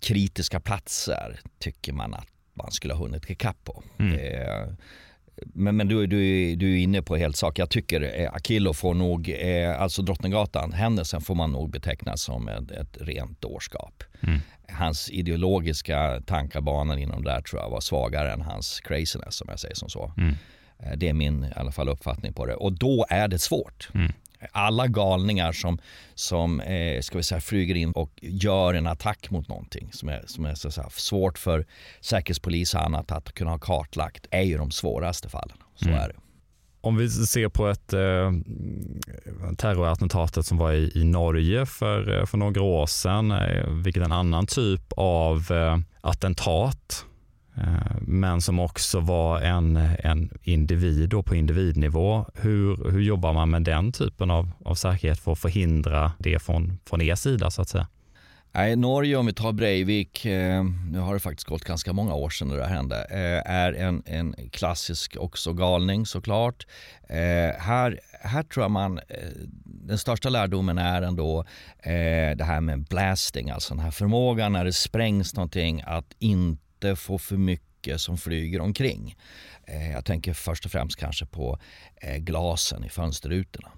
kritiska 0.00 0.60
platser 0.60 1.40
tycker 1.58 1.92
man 1.92 2.14
att 2.14 2.26
man 2.54 2.72
skulle 2.72 2.94
ha 2.94 3.04
hunnit 3.04 3.30
ikapp 3.30 3.64
på. 3.64 3.82
Mm. 3.98 4.12
Det, 4.12 4.76
men, 5.54 5.76
men 5.76 5.88
du, 5.88 6.06
du, 6.06 6.54
du 6.56 6.72
är 6.72 6.82
inne 6.82 7.02
på 7.02 7.16
helt 7.16 7.36
sak. 7.36 7.58
Jag 7.58 7.70
tycker 7.70 8.20
eh, 8.20 8.34
Akillo 8.34 8.72
får 8.72 8.94
nog, 8.94 9.28
eh, 9.28 9.80
alltså 9.80 10.02
Drottninggatan, 10.02 10.72
händelsen 10.72 11.20
får 11.20 11.34
man 11.34 11.52
nog 11.52 11.70
beteckna 11.70 12.16
som 12.16 12.48
ett, 12.48 12.70
ett 12.70 12.96
rent 13.00 13.40
dårskap. 13.40 14.04
Mm. 14.20 14.40
Hans 14.68 15.10
ideologiska 15.10 16.22
tankarbanor 16.26 16.98
inom 16.98 17.24
det 17.24 17.30
där 17.30 17.40
tror 17.40 17.62
jag 17.62 17.70
var 17.70 17.80
svagare 17.80 18.32
än 18.32 18.40
hans 18.40 18.80
craziness 18.80 19.34
som 19.34 19.46
jag 19.50 19.60
säger 19.60 19.74
som 19.74 19.88
så. 19.88 20.12
Mm. 20.16 20.34
Eh, 20.78 20.92
det 20.96 21.08
är 21.08 21.14
min 21.14 21.44
i 21.44 21.52
alla 21.56 21.72
fall 21.72 21.88
uppfattning 21.88 22.32
på 22.32 22.46
det. 22.46 22.54
Och 22.54 22.72
då 22.72 23.06
är 23.08 23.28
det 23.28 23.38
svårt. 23.38 23.88
Mm 23.94 24.12
alla 24.52 24.86
galningar 24.86 25.52
som, 25.52 25.78
som 26.14 26.60
eh, 26.60 27.00
ska 27.00 27.16
vi 27.16 27.22
säga, 27.22 27.40
flyger 27.40 27.74
in 27.74 27.92
och 27.92 28.10
gör 28.22 28.74
en 28.74 28.86
attack 28.86 29.30
mot 29.30 29.48
någonting 29.48 29.92
som 29.92 30.08
är, 30.08 30.22
som 30.26 30.44
är 30.44 30.54
så 30.54 30.70
säga, 30.70 30.90
svårt 30.90 31.38
för 31.38 31.66
säkerhetspolis 32.00 32.74
och 32.74 32.84
annat 32.84 33.12
att 33.12 33.32
kunna 33.32 33.50
ha 33.50 33.58
kartlagt 33.58 34.26
är 34.30 34.42
ju 34.42 34.58
de 34.58 34.70
svåraste 34.70 35.28
fallen. 35.28 35.56
Så 35.74 35.88
mm. 35.88 36.00
är 36.00 36.08
det. 36.08 36.14
Om 36.80 36.96
vi 36.96 37.10
ser 37.10 37.48
på 37.48 37.68
ett 37.68 37.92
eh, 37.92 38.32
terrorattentatet 39.56 40.46
som 40.46 40.58
var 40.58 40.72
i, 40.72 40.92
i 40.94 41.04
Norge 41.04 41.66
för, 41.66 42.18
eh, 42.18 42.26
för 42.26 42.38
några 42.38 42.62
år 42.62 42.86
sedan, 42.86 43.30
eh, 43.30 43.68
vilket 43.70 44.00
är 44.00 44.04
en 44.04 44.12
annan 44.12 44.46
typ 44.46 44.92
av 44.96 45.52
eh, 45.52 45.78
attentat 46.00 47.06
Eh, 47.56 47.96
men 48.00 48.40
som 48.40 48.60
också 48.60 49.00
var 49.00 49.40
en, 49.40 49.76
en 49.98 50.30
individ 50.42 51.08
då 51.08 51.22
på 51.22 51.34
individnivå. 51.34 52.24
Hur, 52.34 52.90
hur 52.90 53.00
jobbar 53.00 53.32
man 53.32 53.50
med 53.50 53.62
den 53.62 53.92
typen 53.92 54.30
av, 54.30 54.50
av 54.64 54.74
säkerhet 54.74 55.20
för 55.20 55.32
att 55.32 55.38
förhindra 55.38 56.12
det 56.18 56.38
från, 56.38 56.78
från 56.86 57.02
er 57.02 57.14
sida 57.14 57.50
så 57.50 57.62
att 57.62 57.68
säga? 57.68 57.86
Nej, 58.56 58.76
Norge, 58.76 59.16
om 59.16 59.26
vi 59.26 59.32
tar 59.32 59.52
Breivik, 59.52 60.24
eh, 60.24 60.64
nu 60.90 60.98
har 60.98 61.14
det 61.14 61.20
faktiskt 61.20 61.48
gått 61.48 61.64
ganska 61.64 61.92
många 61.92 62.14
år 62.14 62.30
sedan 62.30 62.48
det 62.48 62.56
där 62.56 62.68
hände, 62.68 62.96
eh, 63.10 63.52
är 63.52 63.72
en, 63.72 64.02
en 64.06 64.34
klassisk 64.50 65.16
också 65.20 65.52
galning 65.52 66.06
såklart. 66.06 66.66
här, 67.58 68.00
här 68.20 68.42
tror 68.42 68.64
jag 68.64 68.70
man, 68.70 69.00
den 69.64 69.98
största 69.98 70.28
lärdomen 70.28 70.78
är 70.78 71.02
ändå 71.02 71.44
det 72.36 72.44
här 72.44 72.60
med 72.60 72.84
blasting, 72.84 73.50
alltså 73.50 73.74
den 73.74 73.84
här 73.84 73.90
förmågan 73.90 74.52
när 74.52 74.64
det 74.64 74.72
sprängs 74.72 75.34
någonting 75.34 75.82
att 75.86 76.14
inte 76.18 76.63
inte 76.88 77.00
få 77.00 77.18
för 77.18 77.36
mycket 77.36 78.00
som 78.00 78.18
flyger 78.18 78.60
omkring. 78.60 79.16
Eh, 79.66 79.92
jag 79.92 80.04
tänker 80.04 80.32
först 80.32 80.64
och 80.64 80.70
främst 80.70 80.96
kanske 80.96 81.26
på 81.26 81.58
eh, 82.02 82.16
glasen 82.16 82.84
i 82.84 82.88
fönsterrutorna. 82.88 83.68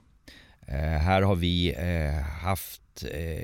Eh, 0.67 0.79
här 0.79 1.23
har 1.23 1.35
vi 1.35 1.75
haft 2.43 2.83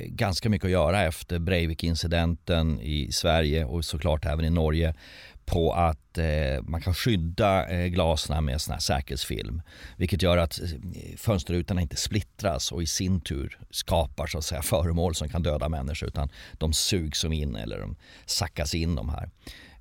ganska 0.07 0.49
mycket 0.49 0.65
att 0.65 0.71
göra 0.71 1.03
efter 1.03 1.39
Breivik-incidenten 1.39 2.81
i 2.81 3.13
Sverige 3.13 3.65
och 3.65 3.85
såklart 3.85 4.27
även 4.27 4.45
i 4.45 4.51
Norge 4.51 4.95
på 5.53 5.73
att 5.73 6.19
eh, 6.19 6.63
man 6.63 6.81
kan 6.81 6.95
skydda 6.95 7.69
eh, 7.69 7.87
glasen 7.87 8.45
med 8.45 8.61
sån 8.61 8.73
här 8.73 8.81
säkerhetsfilm. 8.81 9.63
Vilket 9.97 10.23
gör 10.23 10.37
att 10.37 10.61
eh, 10.61 10.69
fönsterrutorna 11.17 11.81
inte 11.81 11.97
splittras 11.97 12.73
och 12.73 12.83
i 12.83 12.87
sin 12.87 13.21
tur 13.21 13.59
skapar 13.71 14.27
så 14.27 14.39
att 14.39 14.45
säga, 14.45 14.63
föremål 14.63 15.15
som 15.15 15.29
kan 15.29 15.43
döda 15.43 15.69
människor 15.69 16.09
utan 16.09 16.29
de 16.53 16.73
sugs 16.73 17.25
in 17.25 17.57
eller 17.57 17.79
de 17.79 17.97
sackas 18.27 18.75
in 18.75 18.95
de 18.95 19.09
här. 19.09 19.31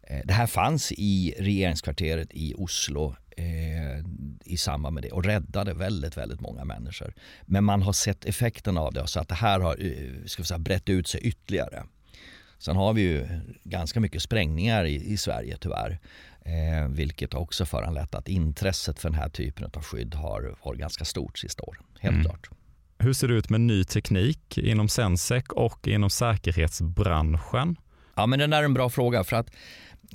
Eh, 0.04 0.22
det 0.26 0.34
här 0.34 0.48
fanns 0.48 0.92
i 0.92 1.34
regeringskvarteret 1.40 2.28
i 2.32 2.54
Oslo 2.58 3.16
eh, 3.38 4.06
i 4.46 4.58
samband 4.58 4.94
med 4.94 5.04
det 5.04 5.12
och 5.12 5.26
räddade 5.26 5.74
väldigt, 5.74 6.18
väldigt 6.18 6.42
många 6.42 6.66
människor. 6.66 7.14
Men 7.42 7.64
man 7.64 7.82
har 7.82 7.94
sett 7.94 8.26
effekten 8.26 8.78
av 8.78 8.94
det 8.94 9.08
så 9.08 9.20
att 9.20 9.28
det 9.28 9.36
här 9.36 9.60
har 9.60 9.86
eh, 9.86 10.26
ska 10.26 10.42
vi 10.42 10.48
säga, 10.48 10.60
brett 10.60 10.90
ut 10.90 11.08
sig 11.08 11.22
ytterligare. 11.22 11.84
Sen 12.62 12.76
har 12.76 12.94
vi 12.94 13.02
ju 13.02 13.28
ganska 13.64 14.00
mycket 14.00 14.22
sprängningar 14.22 14.86
i, 14.86 15.14
i 15.14 15.18
Sverige 15.18 15.58
tyvärr. 15.58 16.00
Eh, 16.46 16.88
vilket 16.90 17.34
också 17.34 17.66
föranlett 17.66 18.16
att 18.16 18.28
intresset 18.28 19.00
för 19.00 19.10
den 19.10 19.20
här 19.20 19.30
typen 19.30 19.72
av 19.74 19.84
skydd 19.84 20.16
har 20.16 20.56
varit 20.64 20.80
ganska 20.80 21.06
stort 21.06 21.38
sista 21.40 21.64
åren. 21.64 21.84
Helt 22.00 22.14
mm. 22.14 22.26
klart. 22.26 22.50
Hur 22.98 23.14
ser 23.14 23.28
det 23.28 23.34
ut 23.34 23.50
med 23.50 23.62
ny 23.62 23.84
teknik 23.84 24.58
inom 24.58 24.90
Sensec 24.90 25.44
och 25.50 25.88
inom 25.88 26.10
säkerhetsbranschen? 26.10 27.76
Ja, 28.16 28.26
men 28.26 28.40
den 28.40 28.54
är 28.54 28.64
en 28.64 28.74
bra 28.74 28.90
fråga 28.90 29.24
för 29.24 29.36
att 29.36 29.52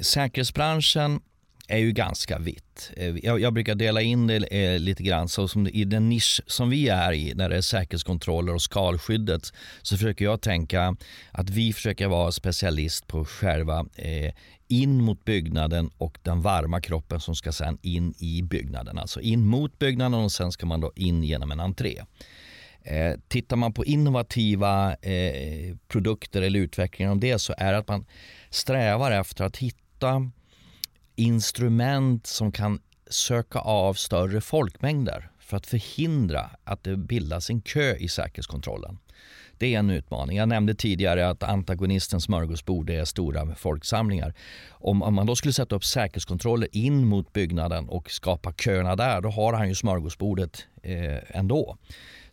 säkerhetsbranschen 0.01 1.21
är 1.69 1.79
ju 1.79 1.93
ganska 1.93 2.39
vitt. 2.39 2.93
Eh, 2.97 3.17
jag, 3.17 3.41
jag, 3.41 3.53
brukar 3.53 3.75
dela 3.75 4.03
in 4.03 4.27
det 4.27 4.37
eh, 4.37 4.79
lite 4.79 5.03
grann 5.03 5.29
så 5.29 5.49
som 5.49 5.67
i 5.67 5.85
den 5.85 6.09
nisch 6.09 6.41
som 6.47 6.71
vi 6.71 6.89
är 6.89 7.13
i 7.13 7.35
när 7.35 7.49
det 7.49 7.57
är 7.57 7.61
säkerhetskontroller 7.61 8.55
och 8.55 8.63
skalskyddet 8.63 9.53
så 9.83 9.97
försöker 9.97 10.25
jag 10.25 10.41
tänka 10.41 10.97
att 11.31 11.51
vi 11.51 11.73
försöker 11.73 12.09
vara 12.09 12.33
specialist 12.33 13.07
på 13.07 13.25
själva 13.25 13.87
eh, 13.95 14.33
in 14.69 15.03
mot 15.03 15.25
byggnaden 15.25 15.91
och 15.99 16.19
den 16.23 16.43
varma 16.43 16.81
kroppen 16.81 17.21
som 17.21 17.35
ska 17.35 17.53
sen 17.53 17.79
in 17.83 18.15
i 18.19 18.43
byggnaden. 18.43 18.99
Alltså 18.99 19.21
in 19.21 19.47
mot 19.47 19.79
byggnaden 19.79 20.21
och 20.21 20.33
sen 20.33 20.53
ska 20.53 20.67
man 20.67 20.81
då 20.81 20.93
in 20.95 21.23
genom 21.23 21.51
en 21.51 21.61
entré. 21.61 22.03
Eh, 22.83 23.15
tittar 23.29 23.57
man 23.57 23.73
på 23.73 23.85
innovativa 23.85 24.95
eh, 24.95 25.77
produkter 25.89 26.43
eller 26.43 26.61
utveckling 26.61 27.09
av 27.09 27.19
det 27.19 27.39
så 27.39 27.55
är 27.59 27.73
det 27.73 27.79
att 27.79 27.89
man 27.89 28.07
strävar 28.51 29.11
efter 29.11 29.45
att 29.45 29.57
hitta 29.57 30.31
instrument 31.17 32.27
som 32.27 32.53
kan 32.53 32.81
söka 33.11 33.59
av 33.59 33.95
större 33.95 34.41
folkmängder 34.41 35.31
för 35.39 35.57
att 35.57 35.67
förhindra 35.67 36.51
att 36.65 36.85
det 36.85 36.97
bildas 36.97 37.51
en 37.51 37.61
kö 37.61 37.95
i 37.95 38.09
säkerhetskontrollen. 38.09 38.99
Det 39.59 39.75
är 39.75 39.79
en 39.79 39.91
utmaning. 39.91 40.37
Jag 40.37 40.49
nämnde 40.49 40.75
tidigare 40.75 41.29
att 41.29 41.43
antagonistens 41.43 42.25
smörgåsbord 42.25 42.91
är 42.91 43.05
stora 43.05 43.55
folksamlingar. 43.55 44.35
Om, 44.71 45.03
om 45.03 45.15
man 45.15 45.27
då 45.27 45.37
skulle 45.37 45.53
sätta 45.53 45.77
upp 45.77 45.85
säkerhetskontroller 45.85 46.69
in 46.73 47.07
mot 47.07 47.33
byggnaden 47.33 47.89
och 47.89 48.11
skapa 48.11 48.53
köerna 48.53 48.97
där, 48.97 49.21
då 49.21 49.29
har 49.29 49.53
han 49.53 49.69
ju 49.69 49.75
smörgåsbordet 49.75 50.67
eh, 50.83 51.39
ändå. 51.39 51.77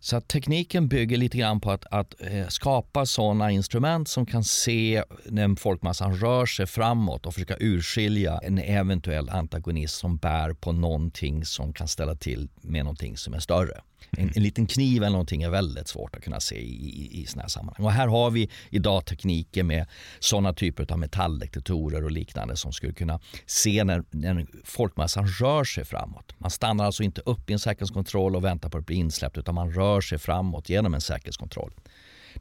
Så 0.03 0.17
att 0.17 0.27
tekniken 0.27 0.87
bygger 0.87 1.17
lite 1.17 1.37
grann 1.37 1.59
på 1.59 1.71
att, 1.71 1.85
att 1.91 2.21
eh, 2.21 2.47
skapa 2.47 3.05
sådana 3.05 3.51
instrument 3.51 4.07
som 4.07 4.25
kan 4.25 4.43
se 4.43 5.03
när 5.25 5.55
folkmassan 5.55 6.15
rör 6.15 6.45
sig 6.45 6.67
framåt 6.67 7.25
och 7.25 7.33
försöka 7.33 7.57
urskilja 7.59 8.39
en 8.43 8.57
eventuell 8.57 9.29
antagonist 9.29 9.95
som 9.95 10.17
bär 10.17 10.53
på 10.53 10.71
någonting 10.71 11.45
som 11.45 11.73
kan 11.73 11.87
ställa 11.87 12.15
till 12.15 12.49
med 12.61 12.83
någonting 12.85 13.17
som 13.17 13.33
är 13.33 13.39
större. 13.39 13.81
En, 14.11 14.31
en 14.35 14.43
liten 14.43 14.67
kniv 14.67 15.03
eller 15.03 15.11
någonting 15.11 15.43
är 15.43 15.49
väldigt 15.49 15.87
svårt 15.87 16.15
att 16.15 16.23
kunna 16.23 16.39
se 16.39 16.55
i, 16.55 16.89
i, 16.89 17.21
i 17.21 17.25
sådana 17.25 17.41
här 17.41 17.49
sammanhang. 17.49 17.85
Och 17.85 17.91
här 17.91 18.07
har 18.07 18.31
vi 18.31 18.49
idag 18.69 19.05
tekniker 19.05 19.63
med 19.63 19.87
sådana 20.19 20.53
typer 20.53 20.91
av 20.91 20.99
metalldetektorer 20.99 22.03
och 22.03 22.11
liknande 22.11 22.55
som 22.55 22.73
skulle 22.73 22.93
kunna 22.93 23.19
se 23.45 23.83
när, 23.83 24.03
när 24.11 24.45
folkmassan 24.63 25.27
rör 25.27 25.63
sig 25.63 25.85
framåt. 25.85 26.33
Man 26.37 26.51
stannar 26.51 26.85
alltså 26.85 27.03
inte 27.03 27.21
upp 27.25 27.49
i 27.49 27.53
en 27.53 27.59
säkerhetskontroll 27.59 28.35
och 28.35 28.43
väntar 28.43 28.69
på 28.69 28.77
att 28.77 28.85
bli 28.85 28.95
insläppt 28.95 29.37
utan 29.37 29.55
man 29.55 29.71
rör 29.71 30.01
sig 30.01 30.17
framåt 30.17 30.69
genom 30.69 30.93
en 30.93 31.01
säkerhetskontroll. 31.01 31.73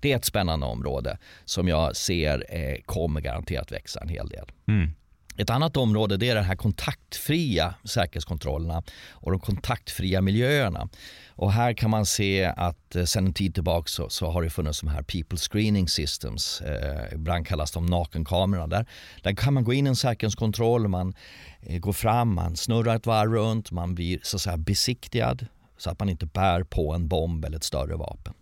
Det 0.00 0.12
är 0.12 0.16
ett 0.16 0.24
spännande 0.24 0.66
område 0.66 1.18
som 1.44 1.68
jag 1.68 1.96
ser 1.96 2.46
eh, 2.48 2.80
kommer 2.84 3.20
garanterat 3.20 3.72
växa 3.72 4.00
en 4.00 4.08
hel 4.08 4.28
del. 4.28 4.46
Mm. 4.68 4.90
Ett 5.36 5.50
annat 5.50 5.76
område 5.76 6.16
det 6.16 6.28
är 6.28 6.34
de 6.34 6.40
här 6.40 6.56
kontaktfria 6.56 7.74
säkerhetskontrollerna 7.84 8.82
och 9.10 9.30
de 9.30 9.40
kontaktfria 9.40 10.20
miljöerna. 10.20 10.88
Och 11.28 11.52
här 11.52 11.72
kan 11.72 11.90
man 11.90 12.06
se 12.06 12.44
att 12.44 12.96
eh, 12.96 13.04
sedan 13.04 13.26
en 13.26 13.32
tid 13.32 13.54
tillbaka 13.54 13.88
så, 13.88 14.08
så, 14.08 14.30
har 14.30 14.42
det 14.42 14.50
funnits 14.50 14.80
de 14.80 14.88
här 14.88 15.02
people 15.02 15.38
screening 15.38 15.88
systems. 15.88 16.60
Eh, 16.60 17.14
ibland 17.14 17.46
kallas 17.46 17.70
de 17.70 17.86
nakenkamerorna. 17.86 18.66
Där, 18.66 18.86
där 19.22 19.34
kan 19.34 19.54
man 19.54 19.64
gå 19.64 19.72
in 19.72 19.86
i 19.86 19.88
en 19.88 19.96
säkerhetskontroll, 19.96 20.88
man 20.88 21.14
eh, 21.60 21.78
går 21.78 21.92
fram, 21.92 22.34
man 22.34 22.56
snurrar 22.56 22.96
ett 22.96 23.06
varv 23.06 23.32
runt, 23.32 23.70
man 23.70 23.94
blir 23.94 24.20
så 24.22 24.36
att 24.36 24.40
säga 24.40 24.56
besiktigad 24.56 25.46
så 25.78 25.90
att 25.90 25.98
man 25.98 26.08
inte 26.08 26.26
bär 26.26 26.62
på 26.62 26.94
en 26.94 27.08
bomb 27.08 27.44
eller 27.44 27.56
ett 27.56 27.64
större 27.64 27.96
vapen. 27.96 28.34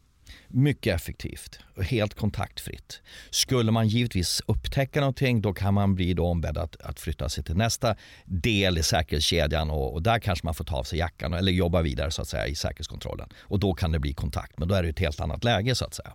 Mycket 0.52 0.96
effektivt 0.96 1.58
och 1.76 1.84
helt 1.84 2.14
kontaktfritt. 2.14 3.00
Skulle 3.30 3.72
man 3.72 3.88
givetvis 3.88 4.42
upptäcka 4.46 5.00
någonting 5.00 5.40
då 5.40 5.52
kan 5.52 5.74
man 5.74 5.94
bli 5.94 6.14
då 6.14 6.26
ombedd 6.26 6.58
att, 6.58 6.76
att 6.80 7.00
flytta 7.00 7.28
sig 7.28 7.44
till 7.44 7.56
nästa 7.56 7.96
del 8.24 8.78
i 8.78 8.82
säkerhetskedjan 8.82 9.70
och, 9.70 9.94
och, 9.94 10.02
där 10.02 10.18
kanske 10.18 10.46
man 10.46 10.54
får 10.54 10.64
ta 10.64 10.76
av 10.76 10.84
sig 10.84 10.98
jackan 10.98 11.34
eller 11.34 11.52
jobba 11.52 11.82
vidare 11.82 12.10
så 12.10 12.22
att 12.22 12.28
säga 12.28 12.46
i 12.46 12.54
säkerhetskontrollen. 12.54 13.28
Och 13.38 13.58
då 13.58 13.74
kan 13.74 13.92
det 13.92 13.98
bli 13.98 14.12
kontakt 14.12 14.58
men 14.58 14.68
då 14.68 14.74
är 14.74 14.82
det 14.82 14.88
ett 14.88 14.98
helt 14.98 15.20
annat 15.20 15.44
läge 15.44 15.74
så 15.74 15.84
att 15.84 15.94
säga. 15.94 16.12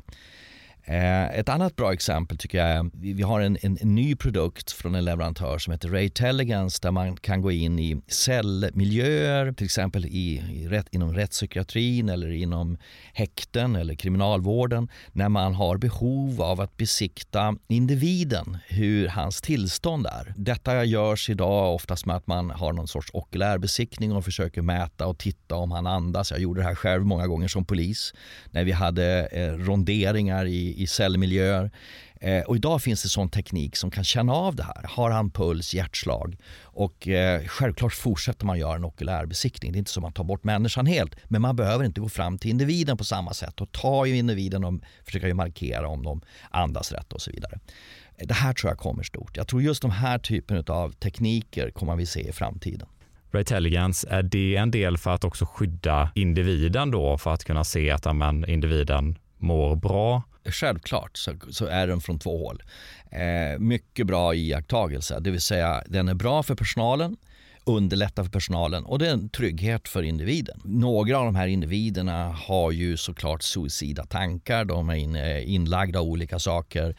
Eh, 0.88 1.40
ett 1.40 1.50
annat 1.50 1.76
bra 1.76 1.94
exempel 1.94 2.38
tycker 2.38 2.58
jag 2.58 2.68
är, 2.68 2.90
vi 2.94 3.24
har 3.24 3.42
en, 3.42 3.58
en, 3.62 3.78
en, 3.82 3.96
ny 3.96 4.16
produkt 4.16 4.72
från 4.72 4.96
en 4.96 5.06
leverantör 5.06 5.58
som 5.58 5.74
heter 5.74 5.90
Ray 5.90 6.10
Telegance 6.10 6.80
där 6.82 6.92
man 6.92 7.18
kan 7.18 7.42
gå 7.42 7.52
in 7.52 7.80
i 7.80 8.02
cellmiljöer, 8.08 9.52
till 9.52 9.66
exempel 9.66 10.06
i, 10.06 10.44
i 10.54 10.68
rätt, 10.68 10.88
inom 10.92 11.14
rättspsykiatrin 11.14 12.10
eller 12.10 12.32
inom 12.32 12.78
häkten 13.14 13.76
eller 13.76 13.96
kriminalvården 13.96 14.90
när 15.12 15.30
man 15.30 15.54
har 15.54 15.78
behov 15.78 16.42
av 16.42 16.62
att 16.62 16.78
besikta 16.78 17.56
individen, 17.68 18.58
hur 18.68 19.08
hans 19.08 19.42
tillstånd 19.42 20.08
är. 20.08 20.34
Detta 20.38 20.84
görs 20.84 21.30
idag 21.30 21.76
oftast 21.76 22.06
med 22.06 22.16
att 22.16 22.28
man 22.28 22.50
har 22.50 22.74
någon 22.74 22.88
sorts 22.88 23.10
okulärbesiktning 23.14 24.12
och 24.12 24.26
försöker 24.26 24.62
mäta 24.62 25.08
och 25.08 25.18
titta 25.18 25.56
om 25.56 25.72
han 25.72 25.88
andas. 25.88 26.32
Jag 26.32 26.40
gjorde 26.40 26.62
det 26.62 26.68
här 26.68 26.76
själv 26.76 27.06
många 27.06 27.28
gånger 27.28 27.48
som 27.48 27.66
polis 27.66 28.14
när 28.52 28.64
vi 28.64 28.72
hade 28.72 29.28
eh, 29.32 29.52
ronderingar 29.52 30.46
i 30.46 30.75
i, 30.76 30.84
i 30.84 30.88
cellmiljöer. 30.88 31.72
Eh, 32.22 32.44
och 32.44 32.56
idag 32.56 32.82
finns 32.82 33.04
det 33.04 33.10
sån 33.10 33.30
teknik 33.30 33.76
som 33.76 33.92
kan 33.92 34.04
känna 34.04 34.34
av 34.34 34.56
det 34.56 34.64
här. 34.64 34.86
Har 34.90 35.12
han 35.12 35.32
puls, 35.32 35.74
hjärtslag? 35.74 36.38
Och 36.62 37.08
eh, 37.08 37.46
självklart 37.48 37.94
fortsätter 37.94 38.46
man 38.46 38.60
göra 38.60 38.76
en 38.76 38.84
okulär 38.84 39.26
besiktning. 39.26 39.72
Det 39.72 39.78
är 39.78 39.80
inte 39.80 39.92
så 39.92 40.00
att 40.00 40.02
man 40.02 40.14
tar 40.14 40.24
bort 40.24 40.44
människan 40.44 40.86
helt. 40.86 41.16
Men 41.26 41.42
man 41.42 41.56
behöver 41.56 41.86
inte 41.86 42.02
gå 42.02 42.10
fram 42.10 42.38
till 42.38 42.50
individen 42.52 42.98
på 42.98 43.04
samma 43.04 43.34
sätt 43.34 43.62
och 43.62 43.72
ta 43.72 44.08
i 44.08 44.18
individen 44.18 44.64
och 44.64 44.74
försöka 45.06 45.36
markera 45.36 45.88
om 45.88 46.04
de 46.04 46.22
andas 46.50 46.92
rätt 46.92 47.14
och 47.14 47.22
så 47.22 47.32
vidare. 47.32 47.60
Eh, 48.18 48.28
det 48.28 48.34
här 48.34 48.54
tror 48.54 48.72
jag 48.72 48.78
kommer 48.78 49.04
stort. 49.04 49.38
Jag 49.38 49.48
tror 49.48 49.62
just 49.62 49.82
de 49.82 49.92
här 49.92 50.20
typen 50.20 50.64
av 50.68 50.92
tekniker 50.92 51.70
kommer 51.70 51.96
vi 51.96 52.06
se 52.06 52.30
i 52.30 52.32
framtiden. 52.32 52.88
Intelligence, 53.38 54.08
är 54.10 54.24
det 54.24 54.56
en 54.56 54.72
del 54.72 54.98
för 54.98 55.12
att 55.12 55.24
också 55.24 55.46
skydda 55.46 56.12
individen 56.16 56.92
då 56.92 57.18
för 57.18 57.34
att 57.34 57.44
kunna 57.44 57.64
se 57.64 57.92
att 57.92 58.08
amen, 58.08 58.50
individen 58.50 59.16
mår 59.38 59.76
bra? 59.76 60.24
Självklart 60.46 61.18
så, 61.18 61.34
så 61.50 61.66
är 61.66 61.88
den 61.88 62.02
från 62.02 62.20
två 62.20 62.46
håll. 62.46 62.64
Eh, 63.12 63.60
mycket 63.60 64.08
bra 64.08 64.36
iakttagelse, 64.36 65.20
det 65.20 65.32
vill 65.32 65.42
säga 65.42 65.84
den 65.88 66.08
är 66.08 66.14
bra 66.14 66.44
för 66.44 66.56
personalen 66.56 67.18
underlättar 67.66 68.24
för 68.24 68.32
personalen 68.32 68.86
och 68.86 69.00
det 69.00 69.08
är 69.08 69.14
en 69.14 69.30
trygghet 69.30 69.88
för 69.88 70.04
individen. 70.04 70.62
Några 70.64 71.18
av 71.18 71.26
de 71.26 71.36
här 71.36 71.48
individerna 71.48 72.28
har 72.32 72.72
ju 72.72 72.98
såklart 72.98 73.44
suicida 73.44 74.06
tankar, 74.06 74.66
de 74.66 74.90
är 74.90 75.40
inlagda 75.40 76.00
av 76.00 76.06
olika 76.06 76.40
saker 76.40 76.96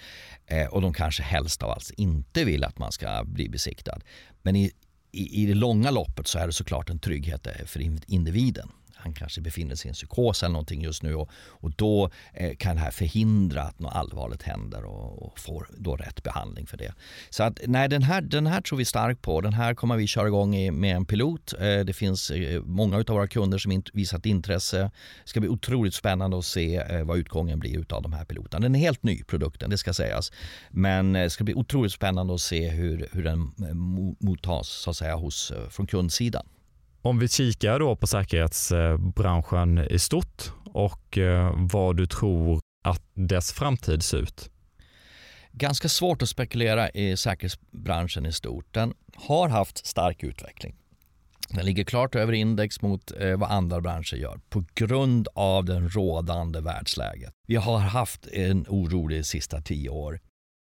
eh, 0.46 0.66
och 0.66 0.82
de 0.82 0.92
kanske 0.92 1.22
helst 1.22 1.62
av 1.62 1.70
allt 1.70 1.90
inte 1.96 2.44
vill 2.44 2.64
att 2.64 2.78
man 2.78 2.92
ska 2.92 3.24
bli 3.24 3.48
besiktad. 3.48 3.98
Men 4.42 4.56
i, 4.56 4.70
i, 5.12 5.42
i 5.42 5.46
det 5.46 5.54
långa 5.54 5.90
loppet 5.90 6.26
så 6.26 6.38
är 6.38 6.46
det 6.46 6.52
såklart 6.52 6.90
en 6.90 6.98
trygghet 6.98 7.46
eh, 7.46 7.66
för 7.66 7.80
individen 8.06 8.68
han 9.06 9.14
kanske 9.14 9.40
befinner 9.40 9.74
sig 9.74 9.88
i 9.88 9.90
en 9.90 9.94
psykos 9.94 10.42
eller 10.42 10.52
någonting 10.52 10.82
just 10.82 11.02
nu 11.02 11.14
och, 11.14 11.30
och 11.34 11.70
då 11.76 12.10
eh, 12.32 12.56
kan 12.56 12.76
det 12.76 12.82
här 12.82 12.90
förhindra 12.90 13.62
att 13.62 13.78
något 13.78 13.94
allvarligt 13.94 14.42
händer 14.42 14.84
och, 14.84 15.22
och, 15.22 15.38
får 15.38 15.66
då 15.76 15.96
rätt 15.96 16.22
behandling 16.22 16.66
för 16.66 16.76
det. 16.76 16.94
Så 17.30 17.42
att 17.42 17.60
nej, 17.66 17.88
den 17.88 18.02
här, 18.02 18.20
den 18.20 18.46
här 18.46 18.60
tror 18.60 18.78
vi 18.78 18.84
starkt 18.84 19.22
på. 19.22 19.40
Den 19.40 19.52
här 19.52 19.74
kommer 19.74 19.96
vi 19.96 20.06
köra 20.06 20.26
igång 20.26 20.56
i, 20.56 20.70
med 20.70 20.96
en 20.96 21.04
pilot. 21.04 21.52
Eh, 21.52 21.78
det 21.78 21.92
finns 21.96 22.30
eh, 22.30 22.62
många 22.62 22.96
av 22.96 23.04
våra 23.06 23.26
kunder 23.26 23.58
som 23.58 23.72
int, 23.72 23.90
visat 23.92 24.26
intresse. 24.26 24.78
Det 25.24 25.30
ska 25.30 25.40
bli 25.40 25.48
otroligt 25.48 25.94
spännande 25.94 26.38
att 26.38 26.44
se 26.44 26.76
eh, 26.76 27.04
vad 27.04 27.18
utgången 27.18 27.58
blir 27.58 27.94
av 27.94 28.02
de 28.02 28.12
här 28.12 28.24
piloterna. 28.24 28.62
Den 28.62 28.74
är 28.74 28.78
helt 28.78 29.02
ny 29.02 29.22
produkten, 29.22 29.70
det 29.70 29.78
ska 29.78 29.92
sägas. 29.92 30.32
Men 30.70 31.16
eh, 31.16 31.22
det 31.22 31.30
ska 31.30 31.44
bli 31.44 31.54
otroligt 31.54 31.92
spännande 31.92 32.34
att 32.34 32.40
se 32.40 32.68
hur, 32.68 33.08
hur 33.12 33.24
den 33.24 33.52
eh, 33.68 33.74
mottas 34.28 34.68
så 34.68 34.90
att 34.90 34.96
säga, 34.96 35.14
hos, 35.14 35.50
eh, 35.50 35.68
från 35.68 35.86
kundsidan. 35.86 36.46
Om 37.06 37.18
vi 37.18 37.28
kikar 37.28 37.78
då 37.78 37.96
på 37.96 38.06
säkerhetsbranschen 38.06 39.78
i 39.78 39.98
stort 39.98 40.52
och 40.64 41.18
eh, 41.18 41.54
vad 41.56 41.96
du 41.96 42.06
tror 42.06 42.60
att 42.84 43.02
dess 43.14 43.52
framtid 43.52 44.02
ser 44.02 44.18
ut? 44.18 44.50
Ganska 45.52 45.88
svårt 45.88 46.22
att 46.22 46.28
spekulera 46.28 46.90
i 46.90 47.16
säkerhetsbranschen 47.16 48.26
i 48.26 48.32
stort. 48.32 48.74
Den 48.74 48.94
har 49.14 49.48
haft 49.48 49.86
stark 49.86 50.22
utveckling. 50.22 50.74
Den 51.48 51.66
ligger 51.66 51.84
klart 51.84 52.14
över 52.14 52.32
index 52.32 52.82
mot 52.82 53.12
eh, 53.20 53.36
vad 53.36 53.50
andra 53.50 53.80
branscher 53.80 54.16
gör 54.16 54.40
på 54.48 54.64
grund 54.74 55.28
av 55.34 55.64
den 55.64 55.88
rådande 55.88 56.60
världsläget. 56.60 57.32
Vi 57.46 57.56
har 57.56 57.78
haft 57.78 58.26
en 58.26 58.66
orolig 58.68 59.26
sista 59.26 59.60
tio 59.60 59.90
år. 59.90 60.20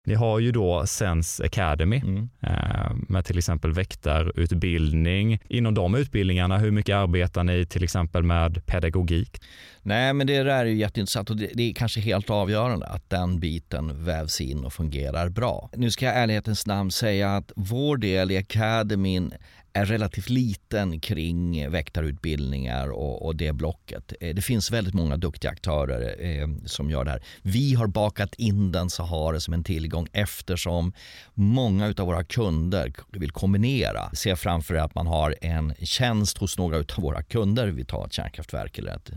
Ni 0.05 0.15
har 0.15 0.39
ju 0.39 0.51
då 0.51 0.85
Sense 0.85 1.45
Academy 1.45 1.97
mm. 1.97 2.29
eh, 2.41 2.91
med 3.07 3.25
till 3.25 3.37
exempel 3.37 3.73
väktarutbildning. 3.73 5.39
Inom 5.49 5.73
de 5.73 5.95
utbildningarna, 5.95 6.57
hur 6.57 6.71
mycket 6.71 6.95
arbetar 6.95 7.43
ni 7.43 7.65
till 7.65 7.83
exempel 7.83 8.23
med 8.23 8.65
pedagogik? 8.65 9.41
Nej, 9.81 10.13
men 10.13 10.27
det 10.27 10.43
där 10.43 10.49
är 10.49 10.65
ju 10.65 10.75
jätteintressant 10.75 11.29
och 11.29 11.37
det, 11.37 11.49
det 11.53 11.69
är 11.69 11.73
kanske 11.73 11.99
helt 11.99 12.29
avgörande 12.29 12.85
att 12.85 13.09
den 13.09 13.39
biten 13.39 14.05
vävs 14.05 14.41
in 14.41 14.65
och 14.65 14.73
fungerar 14.73 15.29
bra. 15.29 15.69
Nu 15.75 15.91
ska 15.91 16.05
jag 16.05 16.15
i 16.15 16.17
ärlighetens 16.17 16.65
namn 16.65 16.91
säga 16.91 17.35
att 17.35 17.51
vår 17.55 17.97
del 17.97 18.31
i 18.31 18.37
Academyn 18.37 19.33
är 19.79 19.85
relativt 19.85 20.29
liten 20.29 20.99
kring 20.99 21.69
väktarutbildningar 21.69 22.87
och, 22.91 23.25
och 23.25 23.35
det 23.35 23.53
blocket. 23.53 24.13
Eh, 24.19 24.35
det 24.35 24.41
finns 24.41 24.71
väldigt 24.71 24.93
många 24.93 25.17
duktiga 25.17 25.51
aktörer 25.51 26.15
eh, 26.19 26.47
som 26.65 26.89
gör 26.89 27.05
det 27.05 27.11
här. 27.11 27.23
Vi 27.41 27.73
har 27.73 27.87
bakat 27.87 28.35
in 28.35 28.71
den 28.71 28.89
Sahara 28.89 29.39
som 29.39 29.53
en 29.53 29.63
tillgång 29.63 30.07
eftersom 30.13 30.93
många 31.33 31.93
av 31.97 32.05
våra 32.05 32.23
kunder 32.23 32.93
vill 33.11 33.31
kombinera. 33.31 34.09
Se 34.13 34.35
framför 34.35 34.75
er 34.75 34.79
att 34.79 34.95
man 34.95 35.07
har 35.07 35.35
en 35.41 35.73
tjänst 35.81 36.37
hos 36.37 36.57
några 36.57 36.77
av 36.77 36.85
våra 36.97 37.23
kunder. 37.23 37.67
Vi 37.67 37.85
tar 37.85 38.05
ett 38.05 38.13
kärnkraftverk 38.13 38.77
eller 38.77 38.95
ett 38.95 39.11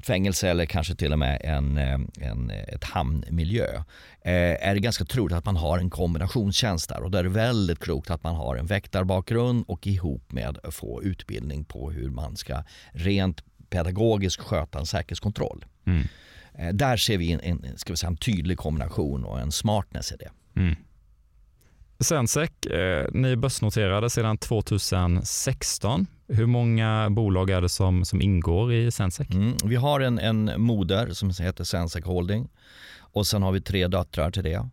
ett 0.00 0.06
fängelse 0.06 0.48
eller 0.48 0.66
kanske 0.66 0.94
till 0.94 1.12
och 1.12 1.18
med 1.18 1.40
en, 1.44 1.78
eh, 1.78 1.98
en, 2.20 2.50
ett 2.50 2.84
hamnmiljö 2.84 3.66
eh, 4.20 4.68
är 4.68 4.74
det 4.74 4.80
ganska 4.80 5.04
troligt 5.04 5.36
att 5.36 5.44
man 5.44 5.56
har 5.56 5.78
en 5.78 5.90
kombinationstjänst 5.90 6.88
där 6.88 7.02
och 7.02 7.10
då 7.10 7.18
är 7.18 7.22
det 7.22 7.28
väldigt 7.28 7.78
klokt 7.78 8.10
att 8.10 8.22
man 8.22 8.34
har 8.34 8.56
en 8.56 8.66
väktarbakgrund 8.66 9.64
och 9.68 9.86
ihop 9.86 10.32
med 10.32 10.58
att 10.62 10.74
få 10.74 11.02
utbildning 11.02 11.64
på 11.64 11.90
hur 11.90 12.10
man 12.10 12.36
ska 12.36 12.64
rent 12.92 13.44
pedagogiskt 13.70 14.40
sköta 14.40 14.78
en 14.78 14.86
säkerhetskontroll. 14.86 15.64
Mm. 15.86 16.06
Eh, 16.54 16.74
där 16.74 16.96
ser 16.96 17.18
vi 17.18 17.32
en, 17.32 17.40
en, 17.40 17.64
vi 17.86 17.96
säga, 17.96 18.10
en 18.10 18.16
tydlig 18.16 18.58
kombination 18.58 19.24
och 19.24 19.40
en 19.40 19.52
smartness 19.52 20.12
i 20.12 20.16
det. 20.16 20.30
Mm. 20.60 20.76
Sensec, 22.00 22.50
eh, 22.66 23.06
ni 23.12 23.36
börsnoterade 23.36 24.10
sedan 24.10 24.38
2016. 24.38 26.06
Hur 26.32 26.46
många 26.46 27.10
bolag 27.10 27.50
är 27.50 27.60
det 27.60 27.68
som, 27.68 28.04
som 28.04 28.22
ingår 28.22 28.72
i 28.72 28.90
Sensec? 28.90 29.30
Mm, 29.30 29.56
vi 29.64 29.76
har 29.76 30.00
en, 30.00 30.18
en 30.18 30.60
moder 30.62 31.10
som 31.10 31.30
heter 31.40 31.64
Sensec 31.64 32.04
Holding 32.04 32.48
och 32.98 33.26
sen 33.26 33.42
har 33.42 33.52
vi 33.52 33.60
tre 33.60 33.86
döttrar 33.86 34.30
till 34.30 34.44
det. 34.44 34.68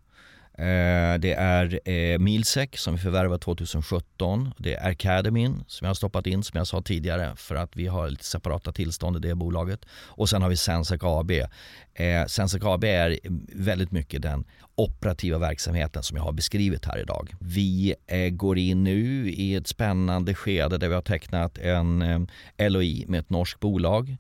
Eh, 0.60 1.20
det 1.20 1.34
är 1.34 1.90
eh, 1.90 2.20
Milsec 2.20 2.70
som 2.74 2.96
vi 2.96 3.00
förvärvade 3.00 3.40
2017. 3.40 4.54
Det 4.58 4.74
är 4.74 4.90
Academyn 4.90 5.64
som 5.68 5.86
jag 5.86 5.90
har 5.90 5.96
stoppat 5.96 6.28
in 6.28 6.44
som 6.44 6.58
jag 6.58 6.68
sa 6.68 6.82
tidigare 6.82 7.36
för 7.36 7.56
att 7.56 7.76
vi 7.76 7.88
har 7.88 8.10
lite 8.10 8.26
separata 8.26 8.72
tillstånd 8.72 9.18
i 9.18 9.20
det 9.20 9.36
bolaget. 9.36 9.86
Och 9.92 10.30
sen 10.30 10.42
har 10.42 10.50
vi 10.50 10.58
Sensec 10.58 11.04
AB. 11.04 11.32
Eh, 11.32 12.26
Sensec 12.28 12.64
AB 12.64 12.84
är 12.84 13.20
väldigt 13.54 13.92
mycket 13.92 14.22
den 14.22 14.46
operativa 14.76 15.38
verksamheten 15.38 16.04
som 16.04 16.18
jag 16.18 16.24
har 16.24 16.32
beskrivit 16.32 16.86
här 16.86 17.00
idag. 17.00 17.34
Vi 17.40 17.96
går 18.32 18.58
in 18.58 18.84
nu 18.84 19.30
i 19.30 19.56
ett 19.56 19.68
spännande 19.68 20.36
skede 20.36 20.78
där 20.78 20.88
vi 20.88 20.96
har 20.96 21.02
tecknat 21.02 21.58
en 21.58 22.28
LOI 22.58 23.06
med 23.08 23.20
ett 23.20 23.30
norskt 23.30 23.60
bolag 23.60 24.18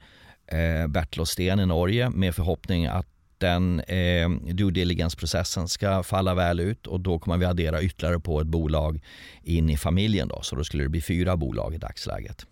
Bertil 0.87 1.21
och 1.21 1.27
Sten 1.27 1.59
i 1.59 1.65
Norge 1.65 2.09
med 2.09 2.35
förhoppning 2.35 2.85
att 2.85 3.16
den 3.37 3.79
eh, 3.79 4.29
due 4.29 4.71
diligence-processen 4.71 5.67
ska 5.67 6.03
falla 6.03 6.33
väl 6.33 6.59
ut 6.59 6.87
och 6.87 6.99
då 6.99 7.19
kommer 7.19 7.37
vi 7.37 7.45
addera 7.45 7.81
ytterligare 7.81 8.19
på 8.19 8.41
ett 8.41 8.47
bolag 8.47 9.01
in 9.43 9.69
i 9.69 9.77
familjen. 9.77 10.27
Då, 10.27 10.41
så 10.41 10.55
då 10.55 10.63
skulle 10.63 10.83
det 10.83 10.89
bli 10.89 11.01
fyra 11.01 11.37
bolag 11.37 11.73
i 11.73 11.77
dagsläget. 11.77 12.45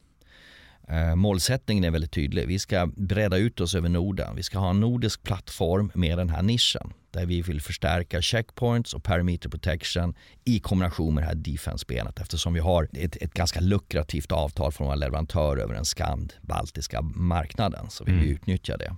Eh, 0.87 1.15
målsättningen 1.15 1.83
är 1.83 1.91
väldigt 1.91 2.11
tydlig. 2.11 2.47
Vi 2.47 2.59
ska 2.59 2.91
bredda 2.95 3.37
ut 3.37 3.61
oss 3.61 3.75
över 3.75 3.89
Norden. 3.89 4.35
Vi 4.35 4.43
ska 4.43 4.59
ha 4.59 4.69
en 4.69 4.79
nordisk 4.79 5.23
plattform 5.23 5.91
med 5.93 6.17
den 6.17 6.29
här 6.29 6.41
nischen 6.41 6.93
där 7.11 7.25
vi 7.25 7.41
vill 7.41 7.61
förstärka 7.61 8.21
checkpoints 8.21 8.93
och 8.93 9.03
perimeter 9.03 9.49
protection 9.49 10.15
i 10.45 10.59
kombination 10.59 11.13
med 11.13 11.23
det 11.23 11.27
här 11.27 11.35
defense-benet 11.35 12.19
eftersom 12.19 12.53
vi 12.53 12.59
har 12.59 12.87
ett, 12.93 13.15
ett 13.15 13.33
ganska 13.33 13.59
lukrativt 13.59 14.31
avtal 14.31 14.71
från 14.71 14.87
våra 14.87 14.95
leverantörer 14.95 15.61
över 15.61 15.73
den 15.73 15.85
skand-baltiska 15.85 17.01
marknaden 17.01 17.89
så 17.89 18.03
vi 18.03 18.11
vill 18.11 18.21
mm. 18.21 18.33
utnyttja 18.33 18.77
det. 18.77 18.95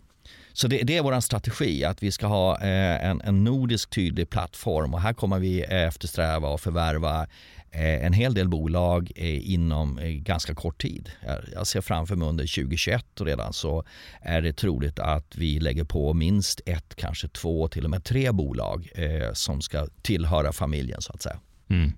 Så 0.58 0.68
det, 0.68 0.84
det 0.84 0.98
är 0.98 1.02
vår 1.02 1.20
strategi, 1.20 1.84
att 1.84 2.04
vi 2.04 2.12
ska 2.12 2.28
ha 2.28 2.62
eh, 2.62 3.06
en, 3.06 3.22
en 3.22 3.44
nordisk 3.44 3.90
tydlig 3.90 4.30
plattform 4.30 4.94
och 4.94 5.02
här 5.02 5.14
kommer 5.14 5.40
vi 5.40 5.62
eftersträva 5.62 6.50
och 6.50 6.62
förvärva 6.62 7.28
eh, 7.72 8.06
en 8.06 8.14
hel 8.14 8.34
del 8.34 8.48
bolag 8.48 9.12
eh, 9.16 9.52
inom 9.52 10.00
ganska 10.04 10.56
kort 10.56 10.82
tid. 10.82 11.12
Jag 11.54 11.68
ser 11.68 11.82
framför 11.82 12.16
mig 12.16 12.28
under 12.28 12.44
2021 12.44 13.06
redan 13.20 13.54
så 13.54 13.84
är 14.22 14.42
det 14.42 14.54
troligt 14.54 15.00
att 15.00 15.36
vi 15.36 15.60
lägger 15.60 15.84
på 15.84 16.14
minst 16.14 16.62
ett, 16.66 16.96
kanske 16.96 17.28
två, 17.28 17.68
till 17.68 17.84
och 17.84 17.90
med 17.90 18.04
tre 18.04 18.32
bolag 18.32 18.90
som 19.34 19.62
ska 19.62 19.88
tillhöra 20.02 20.52
familjen 20.52 21.02
så 21.02 21.14
att 21.14 21.22
säga. 21.22 21.40
Mm. 21.70 21.92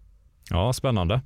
Ja, 0.49 0.73
spännande. 0.73 1.21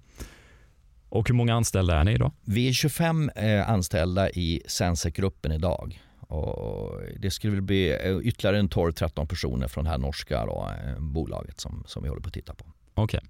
Och 1.10 1.30
hur 1.30 1.36
många 1.36 1.56
anställda 1.56 2.00
är 2.00 2.04
ni 2.04 2.18
då? 2.18 2.32
Vi 2.46 2.70
är 2.70 2.74
25 2.74 3.32
anställda 3.68 4.30
i 4.30 4.62
Sensec-gruppen 4.68 5.52
idag. 5.52 6.02
Och 6.34 7.02
det 7.20 7.32
skulle 7.32 7.62
bli 7.62 7.92
eh, 7.92 8.18
ytterligare 8.18 8.60
en 8.60 8.70
12-13 8.70 9.26
personer 9.26 9.68
från 9.68 9.84
det 9.84 9.90
här 9.90 9.98
norska 9.98 10.46
då, 10.46 10.70
eh, 10.86 11.00
bolaget 11.00 11.60
som, 11.60 11.84
som 11.88 12.04
vi 12.04 12.10
håller 12.10 12.22
på 12.22 12.28
att 12.28 12.34
titta 12.34 12.54
på. 12.54 12.66
Okej. 12.94 13.18
Okay. 13.18 13.30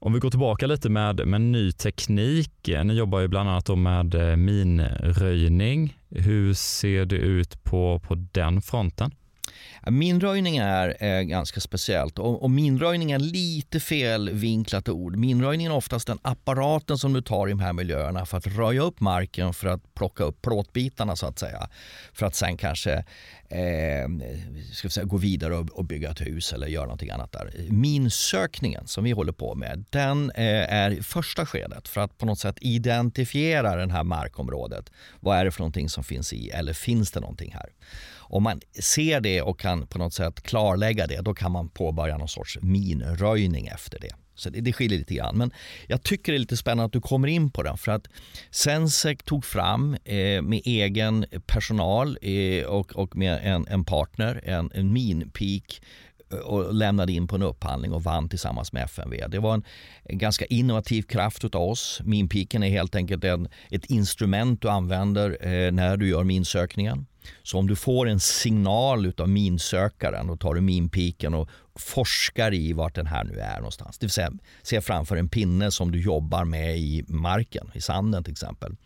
Om 0.00 0.12
vi 0.12 0.18
går 0.18 0.30
tillbaka 0.30 0.66
lite 0.66 0.88
med, 0.88 1.26
med 1.26 1.40
ny 1.40 1.72
teknik. 1.72 2.68
Eh, 2.68 2.84
ni 2.84 2.94
jobbar 2.94 3.20
ju 3.20 3.28
bland 3.28 3.48
annat 3.48 3.78
med 3.78 4.38
minröjning. 4.38 5.98
Hur 6.08 6.54
ser 6.54 7.04
det 7.04 7.16
ut 7.16 7.64
på, 7.64 8.00
på 8.00 8.14
den 8.14 8.62
fronten? 8.62 9.14
Minröjning 9.86 10.56
är, 10.56 11.04
eh, 11.04 11.22
ganska 11.22 11.60
speciellt 11.60 12.18
och, 12.18 12.42
och 12.42 12.50
minröjning 12.50 13.12
är 13.12 13.18
lite 13.18 13.80
felvinklat 13.80 14.88
ord. 14.88 15.16
Minröjning 15.16 15.66
är 15.66 15.72
oftast 15.72 16.06
den 16.06 16.18
apparaten 16.22 16.98
som 16.98 17.12
du 17.12 17.22
tar 17.22 17.46
i 17.46 17.50
de 17.50 17.60
här 17.60 17.72
miljöerna 17.72 18.26
för 18.26 18.38
att 18.38 18.46
röja 18.46 18.82
upp 18.82 19.00
marken 19.00 19.54
för 19.54 19.68
att 19.68 19.94
plocka 19.94 20.24
upp 20.24 20.42
plåtbitarna 20.42 21.16
så 21.16 21.26
att 21.26 21.38
säga. 21.38 21.68
För 22.12 22.26
att 22.26 22.34
sen 22.34 22.56
kanske 22.56 23.04
eh, 23.48 24.08
ska 24.72 24.88
säga, 24.88 25.04
gå 25.04 25.16
vidare 25.16 25.56
och, 25.56 25.70
och, 25.70 25.84
bygga 25.84 26.10
ett 26.10 26.20
hus 26.20 26.52
eller 26.52 26.66
göra 26.66 26.84
någonting 26.84 27.10
annat 27.10 27.32
där. 27.32 27.52
Minsökningen 27.68 28.86
som 28.86 29.04
vi 29.04 29.10
håller 29.10 29.32
på 29.32 29.54
med 29.54 29.84
den 29.90 30.30
eh, 30.30 30.72
är 30.74 31.02
första 31.02 31.46
skedet 31.46 31.88
för 31.88 32.00
att 32.00 32.18
på 32.18 32.26
något 32.26 32.38
sätt 32.38 32.56
identifiera 32.60 33.86
det 33.86 33.92
här 33.92 34.04
markområdet. 34.04 34.90
Vad 35.20 35.38
är 35.38 35.44
det 35.44 35.50
för 35.50 35.60
någonting 35.60 35.88
som 35.88 36.04
finns 36.04 36.32
i 36.32 36.50
eller 36.50 36.72
finns 36.72 37.10
det 37.10 37.20
någonting 37.20 37.52
här? 37.52 37.70
Om 38.30 38.42
man 38.42 38.60
ser 38.80 39.20
det 39.20 39.42
och 39.42 39.60
kan 39.60 39.86
på 39.86 39.98
något 39.98 40.14
sätt 40.14 40.42
klarlägga 40.42 41.06
det, 41.06 41.20
då 41.20 41.34
kan 41.34 41.52
man 41.52 41.68
påbörja 41.68 42.18
någon 42.18 42.28
sorts 42.28 42.58
minröjning 42.62 43.66
efter 43.66 44.00
det. 44.00 44.12
Så 44.38 44.50
det, 44.50 44.60
det 44.60 44.72
skiljer 44.72 44.98
lite 44.98 45.14
grann. 45.14 45.38
Men 45.38 45.50
jag 45.86 46.02
tycker 46.02 46.32
det 46.32 46.36
är 46.36 46.40
lite 46.40 46.56
spännande 46.56 46.84
att 46.84 46.92
du 46.92 47.00
kommer 47.00 47.28
in 47.28 47.50
på 47.50 47.62
den 47.62 47.78
för 47.78 47.92
att 47.92 48.06
Sensec 48.50 49.18
tog 49.24 49.44
fram 49.44 49.96
eh, 50.04 50.42
med 50.42 50.60
egen 50.64 51.26
personal 51.46 52.18
eh, 52.22 52.64
och, 52.64 52.96
och 52.96 53.16
med 53.16 53.40
en, 53.42 53.66
en 53.68 53.84
partner 53.84 54.40
en, 54.44 54.70
en 54.74 54.92
minpeak 54.92 55.80
eh, 56.32 56.38
och 56.38 56.74
lämnade 56.74 57.12
in 57.12 57.28
på 57.28 57.36
en 57.36 57.42
upphandling 57.42 57.92
och 57.92 58.02
vann 58.02 58.28
tillsammans 58.28 58.72
med 58.72 58.84
FMV. 58.84 59.26
Det 59.28 59.38
var 59.38 59.54
en, 59.54 59.64
en 60.02 60.18
ganska 60.18 60.44
innovativ 60.44 61.02
kraft 61.02 61.44
av 61.44 61.62
oss. 61.62 62.00
Minpiken 62.04 62.62
är 62.62 62.70
helt 62.70 62.94
enkelt 62.94 63.24
en, 63.24 63.48
ett 63.70 63.86
instrument 63.86 64.62
du 64.62 64.68
använder 64.68 65.46
eh, 65.46 65.72
när 65.72 65.96
du 65.96 66.08
gör 66.08 66.24
minsökningen. 66.24 67.06
Så 67.42 67.58
om 67.58 67.66
du 67.66 67.76
får 67.76 68.08
en 68.08 68.20
signal 68.20 69.06
utav 69.06 69.28
minsökaren, 69.28 70.26
då 70.26 70.36
tar 70.36 70.54
du 70.54 70.60
minpiken 70.60 71.34
och 71.34 71.48
forskar 71.74 72.54
i 72.54 72.72
vart 72.72 72.94
den 72.94 73.06
här 73.06 73.24
nu 73.24 73.40
är 73.40 73.56
någonstans. 73.56 73.98
Det 73.98 74.06
vill 74.06 74.10
säga, 74.10 74.32
se 74.62 74.80
framför 74.80 75.16
en 75.16 75.28
pinne 75.28 75.70
som 75.70 75.92
du 75.92 76.00
jobbar 76.00 76.44
med 76.44 76.78
i 76.78 77.04
marken, 77.08 77.70
i 77.74 77.80
sanden 77.80 78.24
till 78.24 78.32
exempel. 78.32 78.76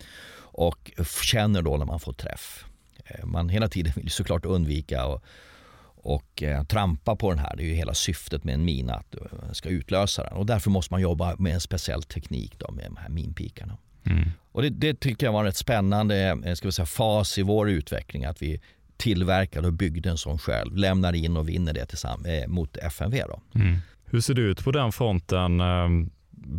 Och 0.54 0.92
känner 1.22 1.62
då 1.62 1.76
när 1.76 1.84
man 1.84 2.00
får 2.00 2.12
träff. 2.12 2.64
Eh, 3.04 3.26
man 3.26 3.48
hela 3.48 3.68
tiden 3.68 3.92
vill 3.96 4.10
såklart 4.10 4.44
undvika 4.44 5.06
och, 5.06 5.24
och 5.84 6.42
eh, 6.42 6.64
trampa 6.64 7.16
på 7.16 7.30
den 7.30 7.38
här. 7.38 7.56
Det 7.56 7.62
är 7.62 7.66
ju 7.66 7.74
hela 7.74 7.94
syftet 7.94 8.44
med 8.44 8.54
en 8.54 8.64
mina 8.64 8.94
att 8.94 9.10
du 9.10 9.28
ska 9.52 9.68
utlösa 9.68 10.24
den. 10.24 10.32
Och 10.32 10.46
därför 10.46 10.70
måste 10.70 10.94
man 10.94 11.00
jobba 11.00 11.36
med 11.38 11.54
en 11.54 11.60
speciell 11.60 12.02
teknik 12.02 12.58
då, 12.58 12.72
med 12.72 12.84
de 12.84 12.96
här 12.96 13.08
minpikarna. 13.08 13.78
Mm. 14.04 14.28
Och 14.52 14.62
det, 14.62 14.70
det 14.70 15.00
tycker 15.00 15.26
jag 15.26 15.32
var 15.32 15.40
en 15.40 15.46
rätt 15.46 15.56
spännande 15.56 16.38
eh, 16.44 16.54
ska 16.54 16.68
vi 16.68 16.72
säga, 16.72 16.86
fas 16.86 17.38
i 17.38 17.42
vår 17.42 17.70
utveckling. 17.70 18.24
Att 18.24 18.42
vi 18.42 18.60
tillverkade 18.96 19.66
och 19.66 19.72
byggde 19.72 20.10
en 20.10 20.18
sån 20.18 20.38
själv, 20.38 20.76
lämnar 20.76 21.12
in 21.12 21.36
och 21.36 21.48
vinner 21.48 21.72
det 21.72 21.86
tillsammans, 21.86 22.26
eh, 22.26 22.48
mot 22.48 22.76
FMV. 22.76 23.24
Då. 23.28 23.40
Mm. 23.54 23.78
Hur 24.04 24.20
ser 24.20 24.34
det 24.34 24.42
ut 24.42 24.64
på 24.64 24.72
den 24.72 24.92
fronten? 24.92 25.60
Ehm, 25.60 26.10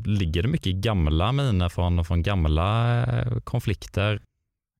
ligger 0.06 0.42
det 0.42 0.48
mycket 0.48 0.76
gamla 0.76 1.32
miner 1.32 1.70
från, 1.70 2.06
från 2.06 2.24
gamla 2.24 3.02
eh, 3.04 3.40
konflikter? 3.40 4.22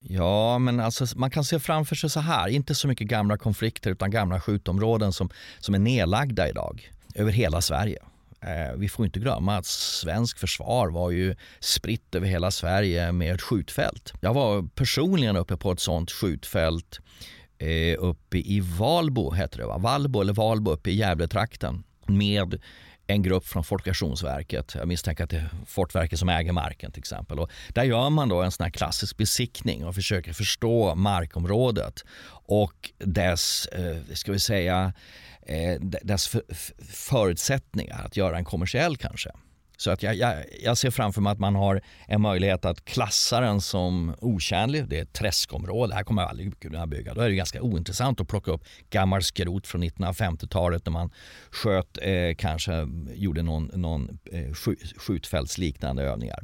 Ja, 0.06 0.60
men 0.60 0.80
alltså, 0.80 1.06
man 1.16 1.32
kan 1.32 1.44
se 1.44 1.60
framför 1.60 1.96
sig 1.96 2.10
så 2.10 2.20
här, 2.20 2.48
inte 2.48 2.76
så 2.76 2.88
mycket 2.88 3.08
gamla 3.08 3.38
konflikter 3.38 3.92
utan 3.92 4.12
gamla 4.12 4.42
skjutområden 4.42 5.14
som, 5.14 5.30
som 5.60 5.76
är 5.76 5.80
nedlagda 5.80 6.50
idag 6.50 6.92
över 7.16 7.32
hela 7.32 7.62
Sverige. 7.62 8.00
Eh, 8.48 8.78
vi 8.78 8.90
får 8.90 9.06
inte 9.06 9.20
glömma 9.20 9.58
att 9.58 9.66
svensk 9.66 10.40
försvar 10.40 10.90
var 10.90 11.12
ju 11.12 11.36
spritt 11.60 12.16
över 12.16 12.28
hela 12.28 12.52
Sverige 12.52 13.12
med 13.12 13.36
ett 13.36 13.42
skjutfält. 13.42 14.14
Jag 14.22 14.34
var 14.34 14.68
personligen 14.76 15.36
uppe 15.36 15.58
på 15.58 15.72
ett 15.72 15.80
sånt 15.80 16.12
skjutfält 16.12 17.00
eh, 17.58 17.96
uppe 18.00 18.38
i 18.38 18.60
Valbo, 18.80 19.32
heter 19.32 19.58
det 19.58 19.66
va? 19.66 19.78
Valbo 19.78 20.22
eller 20.22 20.34
Valbo 20.34 20.72
uppe 20.72 20.92
i 20.92 20.96
Gävletrakten 20.96 21.84
med 22.06 22.62
en 23.08 23.22
grupp 23.22 23.46
från 23.46 23.64
Fortifikationsverket. 23.64 24.76
Jag 24.76 24.88
misstänker 24.88 25.24
att 25.24 25.30
det 25.30 25.38
är 25.38 25.50
Fortverket 25.66 26.20
som 26.20 26.30
äger 26.30 26.52
marken 26.52 26.92
till 26.92 27.00
exempel. 27.00 27.40
Och 27.40 27.52
där 27.70 27.84
gör 27.84 28.10
man 28.10 28.30
då 28.30 28.42
en 28.42 28.52
sån 28.52 28.64
här 28.64 28.72
klassisk 28.72 29.18
besiktning 29.18 29.86
och 29.86 29.96
försöker 29.96 30.34
förstå 30.34 30.96
markområdet 30.96 32.06
och 32.46 32.92
dess, 32.98 33.66
eh, 33.66 33.98
ska 34.14 34.32
vi 34.32 34.40
säga, 34.40 34.94
eh, 35.42 35.82
dess 35.82 36.36
förutsättningar 36.92 38.06
att 38.06 38.18
göra 38.18 38.38
en 38.38 38.46
kommersiell 38.46 38.98
kanske. 38.98 39.32
Så 39.84 39.92
att 39.92 40.04
jag, 40.04 40.16
jag, 40.16 40.44
jag, 40.64 40.78
ser 40.78 40.92
framför 40.92 41.22
mig 41.22 41.32
att 41.32 41.40
man 41.40 41.56
har 41.56 41.82
en 42.08 42.22
möjlighet 42.22 42.66
att 42.66 42.86
klassa 42.86 43.40
den 43.40 43.62
som 43.62 44.16
otjänlig. 44.22 44.88
Det 44.88 44.98
är 44.98 45.02
ett 45.02 45.14
träskområde, 45.14 45.96
här 45.96 46.04
kommer 46.04 46.22
jag 46.22 46.30
aldrig 46.30 46.60
kunna 46.60 46.88
bygga. 46.88 47.14
Då 47.14 47.22
är 47.22 47.30
det 47.30 47.36
ganska 47.36 47.62
ointressant 47.62 48.22
att 48.22 48.28
plocka 48.28 48.52
upp 48.52 48.64
gammal 48.90 49.24
skrot 49.24 49.68
från 49.68 49.84
1950-talet 49.84 50.86
när 50.86 50.92
man 50.92 51.12
sköt, 51.52 51.98
eh, 52.02 52.36
kanske 52.38 52.88
gjorde 53.14 53.42
någon, 53.42 53.72
någon 53.74 54.18
eh, 54.32 54.54
skjutfältsliknande 54.98 56.04
övningar. 56.04 56.44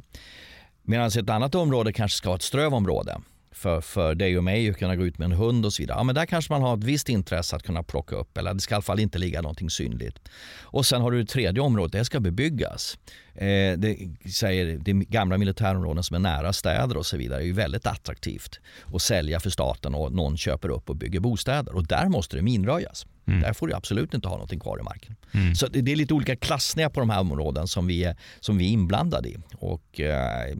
Medan 0.82 1.06
ett 1.06 1.30
annat 1.30 1.54
område 1.54 1.92
kanske 1.92 2.16
ska 2.16 2.28
vara 2.28 2.36
ett 2.36 2.42
strövområde 2.42 3.20
för, 3.60 3.80
för 3.80 4.14
dig 4.14 4.38
och 4.38 4.44
mig 4.44 4.70
att 4.70 4.76
kunna 4.76 4.96
gå 4.96 5.06
ut 5.06 5.18
med 5.18 5.26
en 5.26 5.32
hund 5.32 5.66
och 5.66 5.72
så 5.72 5.82
vidare. 5.82 5.98
Ja, 5.98 6.04
men 6.04 6.14
där 6.14 6.26
kanske 6.26 6.52
man 6.52 6.62
har 6.62 6.76
ett 6.76 6.84
visst 6.84 7.08
intresse 7.08 7.56
att 7.56 7.62
kunna 7.62 7.82
plocka 7.82 8.16
upp 8.16 8.38
eller 8.38 8.54
det 8.54 8.60
ska 8.60 8.74
i 8.74 8.76
alla 8.76 8.82
fall 8.82 9.00
inte 9.00 9.18
ligga 9.18 9.42
någonting 9.42 9.70
synligt. 9.70 10.18
Och 10.60 10.86
sen 10.86 11.02
har 11.02 11.10
du 11.10 11.18
det 11.22 11.26
tredje 11.26 11.62
området, 11.62 11.92
det 11.92 12.04
ska 12.04 12.20
bebyggas. 12.20 12.98
Eh, 13.34 13.78
det, 13.78 13.96
säger, 14.34 14.78
det 14.78 14.92
gamla 14.92 15.38
militärområden 15.38 16.04
som 16.04 16.14
är 16.14 16.20
nära 16.20 16.52
städer 16.52 16.96
och 16.96 17.06
så 17.06 17.16
vidare 17.16 17.42
är 17.42 17.46
ju 17.46 17.52
väldigt 17.52 17.86
attraktivt 17.86 18.60
att 18.94 19.02
sälja 19.02 19.40
för 19.40 19.50
staten 19.50 19.94
och 19.94 20.12
någon 20.12 20.36
köper 20.36 20.68
upp 20.68 20.90
och 20.90 20.96
bygger 20.96 21.20
bostäder 21.20 21.74
och 21.74 21.86
där 21.86 22.08
måste 22.08 22.36
det 22.36 22.42
minröjas. 22.42 23.06
Mm. 23.26 23.40
Där 23.40 23.52
får 23.52 23.66
du 23.66 23.74
absolut 23.74 24.14
inte 24.14 24.28
ha 24.28 24.34
någonting 24.34 24.60
kvar 24.60 24.78
i 24.80 24.82
marken. 24.82 25.16
Mm. 25.32 25.54
Så 25.54 25.66
det, 25.66 25.80
det, 25.80 25.92
är 25.92 25.96
lite 25.96 26.14
olika 26.14 26.36
klassningar 26.36 26.88
på 26.88 27.00
de 27.00 27.10
här 27.10 27.20
områdena 27.20 27.66
som 27.66 27.86
vi 27.86 28.04
är, 28.04 28.16
som 28.40 28.58
vi 28.58 28.64
är 28.64 28.70
inblandade 28.70 29.28
i. 29.28 29.36
Och, 29.54 30.00
eh, 30.00 30.56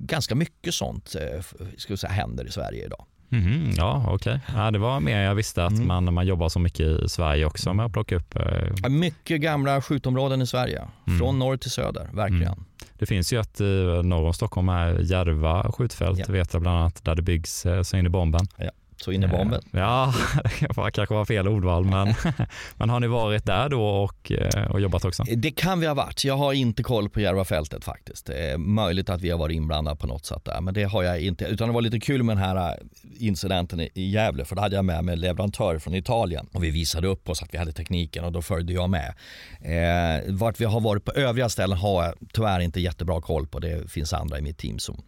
ganska 0.00 0.34
mycket 0.34 0.74
sånt 0.74 1.14
eh, 1.20 1.44
ska 1.76 1.96
säga, 1.96 2.12
händer 2.12 2.46
i 2.46 2.50
Sverige 2.50 2.86
idag. 2.86 3.04
Mm, 3.32 3.70
ja, 3.76 4.04
okej. 4.08 4.14
Okay. 4.14 4.62
Ja, 4.62 4.70
det 4.70 4.78
var 4.78 5.00
mer 5.00 5.20
jag 5.20 5.34
visste 5.34 5.64
att 5.64 5.72
mm. 5.72 5.86
man, 5.86 6.14
man 6.14 6.26
jobbar 6.26 6.48
så 6.48 6.58
mycket 6.58 6.86
i 6.86 7.08
Sverige 7.08 7.44
också 7.44 7.74
med 7.74 7.86
att 7.86 7.92
plocka 7.92 8.16
upp. 8.16 8.36
Eh... 8.36 8.88
Mycket 8.88 9.40
gamla 9.40 9.82
skjutområden 9.82 10.42
i 10.42 10.46
Sverige, 10.46 10.88
mm. 11.06 11.18
från 11.18 11.38
norr 11.38 11.56
till 11.56 11.70
söder, 11.70 12.08
verkligen. 12.12 12.52
Mm. 12.52 12.64
Det 12.98 13.06
finns 13.06 13.32
ju 13.32 13.40
ett 13.40 13.60
i 13.60 13.64
norr 14.04 14.26
om 14.26 14.34
Stockholm, 14.34 14.68
här, 14.68 14.98
Järva 15.00 15.72
skjutfält, 15.72 16.18
ja. 16.18 16.32
vet 16.32 16.52
jag 16.52 16.62
bland 16.62 16.78
annat, 16.78 17.04
där 17.04 17.14
det 17.14 17.22
byggs 17.22 17.66
eh, 17.66 17.82
så 17.82 17.96
in 17.96 18.06
i 18.06 18.08
bomben. 18.08 18.46
Ja 18.56 18.70
så 19.00 19.12
in 19.12 19.24
i 19.24 19.28
bomben. 19.28 19.62
Ja, 19.70 20.14
det 20.58 20.90
kanske 20.92 21.14
var 21.14 21.24
fel 21.24 21.48
ordval, 21.48 21.84
men, 21.84 22.14
men 22.76 22.90
har 22.90 23.00
ni 23.00 23.06
varit 23.06 23.46
där 23.46 23.68
då 23.68 23.82
och, 23.88 24.32
eh, 24.32 24.70
och 24.70 24.80
jobbat 24.80 25.04
också? 25.04 25.24
Det 25.36 25.50
kan 25.50 25.80
vi 25.80 25.86
ha 25.86 25.94
varit. 25.94 26.24
Jag 26.24 26.36
har 26.36 26.52
inte 26.52 26.82
koll 26.82 27.08
på 27.08 27.20
Järvafältet 27.20 27.84
faktiskt. 27.84 28.26
Det 28.26 28.50
är 28.50 28.58
möjligt 28.58 29.10
att 29.10 29.20
vi 29.20 29.30
har 29.30 29.38
varit 29.38 29.54
inblandade 29.54 29.96
på 29.96 30.06
något 30.06 30.26
sätt 30.26 30.44
där, 30.44 30.60
men 30.60 30.74
det 30.74 30.84
har 30.84 31.02
jag 31.02 31.20
inte. 31.20 31.44
Utan 31.44 31.68
det 31.68 31.74
var 31.74 31.82
lite 31.82 32.00
kul 32.00 32.22
med 32.22 32.36
den 32.36 32.44
här 32.44 32.56
eh, 32.56 32.74
incidenten 33.18 33.80
i 33.80 33.90
Gävle, 33.94 34.44
för 34.44 34.56
då 34.56 34.62
hade 34.62 34.76
jag 34.76 34.84
med 34.84 35.04
mig 35.04 35.16
leverantör 35.16 35.78
från 35.78 35.94
Italien 35.94 36.48
och 36.52 36.64
vi 36.64 36.70
visade 36.70 37.08
upp 37.08 37.28
oss 37.28 37.42
att 37.42 37.54
vi 37.54 37.58
hade 37.58 37.72
tekniken 37.72 38.24
och 38.24 38.32
då 38.32 38.42
följde 38.42 38.72
jag 38.72 38.90
med. 38.90 39.14
Eh, 39.60 40.34
vart 40.34 40.60
vi 40.60 40.64
har 40.64 40.80
varit 40.80 41.04
på 41.04 41.12
övriga 41.12 41.48
ställen 41.48 41.78
har 41.78 42.04
jag 42.04 42.14
tyvärr 42.32 42.60
inte 42.60 42.80
jättebra 42.80 43.20
koll 43.20 43.46
på. 43.46 43.58
Det 43.58 43.90
finns 43.90 44.12
andra 44.12 44.38
i 44.38 44.42
mitt 44.42 44.58
team 44.58 44.78
som 44.78 45.02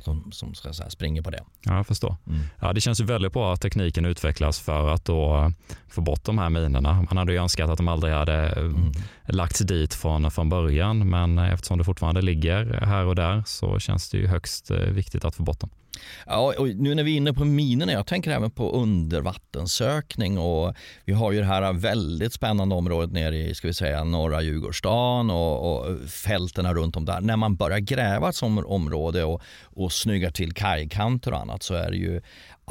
som, 0.00 0.32
som 0.32 0.54
ska 0.54 0.72
säga, 0.72 0.90
springer 0.90 1.22
på 1.22 1.30
det. 1.30 1.42
Ja, 1.60 1.76
jag 1.76 1.86
förstår. 1.86 2.16
Mm. 2.26 2.40
Ja, 2.60 2.72
det 2.72 2.80
känns 2.80 3.00
ju 3.00 3.04
väldigt 3.04 3.32
bra 3.32 3.52
att 3.52 3.60
tekniken 3.60 4.04
utvecklas 4.04 4.60
för 4.60 4.88
att 4.88 5.04
då 5.04 5.52
få 5.88 6.00
bort 6.00 6.24
de 6.24 6.38
här 6.38 6.50
minerna. 6.50 7.06
Man 7.10 7.16
hade 7.16 7.32
ju 7.32 7.38
önskat 7.38 7.70
att 7.70 7.76
de 7.76 7.88
aldrig 7.88 8.14
hade 8.14 8.48
mm 8.48 8.92
lagts 9.32 9.58
dit 9.58 9.94
från, 9.94 10.30
från 10.30 10.48
början, 10.48 11.10
men 11.10 11.38
eftersom 11.38 11.78
det 11.78 11.84
fortfarande 11.84 12.22
ligger 12.22 12.80
här 12.82 13.04
och 13.04 13.14
där 13.14 13.42
så 13.46 13.78
känns 13.78 14.10
det 14.10 14.18
ju 14.18 14.26
högst 14.26 14.70
eh, 14.70 14.76
viktigt 14.76 15.24
att 15.24 15.34
få 15.34 15.42
bort 15.42 15.60
dem. 15.60 15.70
Ja, 16.26 16.54
och 16.58 16.68
nu 16.68 16.94
när 16.94 17.02
vi 17.02 17.12
är 17.12 17.16
inne 17.16 17.32
på 17.32 17.44
minerna, 17.44 17.92
jag 17.92 18.06
tänker 18.06 18.30
även 18.30 18.50
på 18.50 18.70
undervattenssökning 18.70 20.38
och 20.38 20.74
vi 21.04 21.12
har 21.12 21.32
ju 21.32 21.38
det 21.38 21.44
här 21.44 21.72
väldigt 21.72 22.32
spännande 22.32 22.74
området 22.74 23.12
nere 23.12 23.36
i 23.36 23.54
ska 23.54 23.68
vi 23.68 23.74
säga, 23.74 24.04
norra 24.04 24.42
Djurgårdsstaden 24.42 25.30
och, 25.30 25.80
och 25.80 26.00
fälten 26.08 26.74
runt 26.74 26.96
om 26.96 27.04
där. 27.04 27.20
När 27.20 27.36
man 27.36 27.56
börjar 27.56 27.78
gräva 27.78 28.28
ett 28.28 28.34
sådant 28.34 28.66
område 28.66 29.24
och, 29.24 29.42
och 29.62 29.92
snyggar 29.92 30.30
till 30.30 30.52
kajkanter 30.52 31.32
och 31.32 31.40
annat 31.40 31.62
så 31.62 31.74
är 31.74 31.90
det 31.90 31.96
ju 31.96 32.20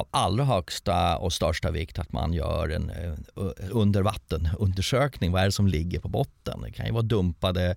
av 0.00 0.08
allra 0.10 0.44
högsta 0.44 1.16
och 1.16 1.32
största 1.32 1.70
vikt 1.70 1.98
att 1.98 2.12
man 2.12 2.32
gör 2.32 2.68
en 2.68 2.90
eh, 2.90 3.14
undervattenundersökning. 3.70 5.32
Vad 5.32 5.42
är 5.42 5.46
det 5.46 5.52
som 5.52 5.66
ligger 5.66 6.00
på 6.00 6.08
botten? 6.08 6.60
Det 6.60 6.72
kan 6.72 6.86
ju 6.86 6.92
vara 6.92 7.02
dumpade 7.02 7.76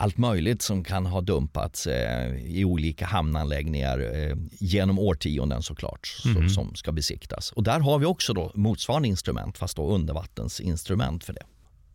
allt 0.00 0.18
möjligt 0.18 0.62
som 0.62 0.84
kan 0.84 1.06
ha 1.06 1.20
dumpats 1.20 1.86
eh, 1.86 2.36
i 2.36 2.64
olika 2.64 3.06
hamnanläggningar 3.06 3.98
eh, 3.98 4.36
genom 4.50 4.98
årtionden 4.98 5.62
såklart 5.62 6.22
mm. 6.24 6.36
som, 6.36 6.48
som 6.48 6.74
ska 6.74 6.92
besiktas. 6.92 7.52
Och 7.52 7.62
där 7.62 7.80
har 7.80 7.98
vi 7.98 8.06
också 8.06 8.32
då 8.32 8.52
motsvarande 8.54 9.08
instrument 9.08 9.58
fast 9.58 9.76
då 9.76 9.94
undervattensinstrument 9.94 11.24
för 11.24 11.32
det. 11.32 11.42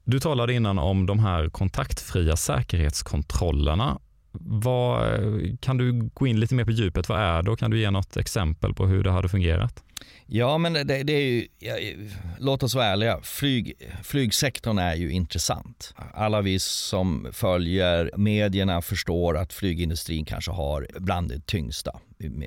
Du 0.03 0.20
talade 0.20 0.53
innan 0.53 0.80
om 0.80 1.05
de 1.05 1.20
här 1.20 1.49
kontaktfria 1.49 2.36
säkerhetskontrollerna. 2.36 3.99
Vad, 4.39 5.19
kan 5.59 5.77
du 5.77 6.09
gå 6.13 6.27
in 6.27 6.39
lite 6.39 6.55
mer 6.55 6.65
på 6.65 6.71
djupet? 6.71 7.09
Vad 7.09 7.19
är 7.19 7.43
det 7.43 7.51
och 7.51 7.59
kan 7.59 7.71
du 7.71 7.79
ge 7.79 7.91
något 7.91 8.17
exempel 8.17 8.73
på 8.73 8.86
hur 8.86 9.03
det 9.03 9.11
hade 9.11 9.29
fungerat? 9.29 9.84
Ja, 10.25 10.57
men 10.57 10.73
det, 10.73 10.84
det 10.84 11.13
är 11.13 11.21
ju, 11.21 11.47
ja, 11.59 11.75
låt 12.39 12.63
oss 12.63 12.75
vara 12.75 12.86
ärliga. 12.86 13.19
Flyg, 13.23 13.73
flygsektorn 14.03 14.77
är 14.77 14.95
ju 14.95 15.11
intressant. 15.11 15.93
Alla 16.13 16.41
vi 16.41 16.59
som 16.59 17.27
följer 17.31 18.11
medierna 18.17 18.81
förstår 18.81 19.38
att 19.38 19.53
flygindustrin 19.53 20.25
kanske 20.25 20.51
har 20.51 20.88
bland 20.99 21.29
det 21.29 21.45
tyngsta 21.45 21.99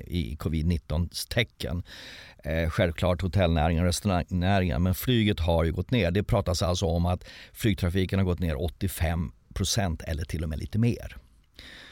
i 0.07 0.35
covid-19 0.39 1.27
tecken. 1.29 1.83
Eh, 2.43 2.69
självklart 2.69 3.21
hotellnäringen 3.21 3.83
och 3.83 3.87
restaurangnäringen, 3.87 4.83
men 4.83 4.95
flyget 4.95 5.39
har 5.39 5.63
ju 5.63 5.71
gått 5.71 5.91
ner. 5.91 6.11
Det 6.11 6.23
pratas 6.23 6.61
alltså 6.61 6.85
om 6.85 7.05
att 7.05 7.23
flygtrafiken 7.53 8.19
har 8.19 8.25
gått 8.25 8.39
ner 8.39 8.63
85 8.63 9.31
procent 9.53 10.01
eller 10.01 10.23
till 10.23 10.43
och 10.43 10.49
med 10.49 10.59
lite 10.59 10.79
mer. 10.79 11.17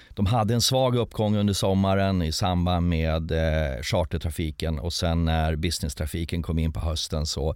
De 0.09 0.25
hade 0.25 0.53
en 0.53 0.61
svag 0.61 0.95
uppgång 0.95 1.35
under 1.35 1.53
sommaren 1.53 2.21
i 2.21 2.31
samband 2.31 2.89
med 2.89 3.31
eh, 3.31 3.81
chartertrafiken 3.81 4.79
och 4.79 4.93
sen 4.93 5.25
när 5.25 5.55
businesstrafiken 5.55 6.41
kom 6.41 6.59
in 6.59 6.73
på 6.73 6.79
hösten 6.79 7.25
så 7.25 7.55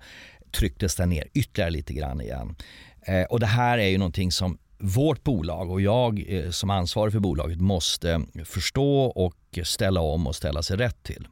trycktes 0.51 0.95
den 0.95 1.09
ner 1.09 1.27
ytterligare 1.33 1.71
lite 1.71 1.93
grann 1.93 2.21
igen. 2.21 2.55
Eh, 3.01 3.23
och 3.23 3.39
det 3.39 3.45
här 3.45 3.77
är 3.77 3.87
ju 3.87 3.97
någonting 3.97 4.31
som 4.31 4.57
vårt 4.77 5.23
bolag 5.23 5.71
och 5.71 5.81
jag 5.81 6.25
eh, 6.27 6.49
som 6.49 6.69
ansvarig 6.69 7.13
för 7.13 7.19
bolaget 7.19 7.61
måste 7.61 8.21
förstå 8.45 9.03
och 9.03 9.59
ställa 9.63 10.01
om 10.01 10.27
och 10.27 10.35
ställa 10.35 10.63
sig 10.63 10.77
rätt 10.77 11.03
till. 11.03 11.27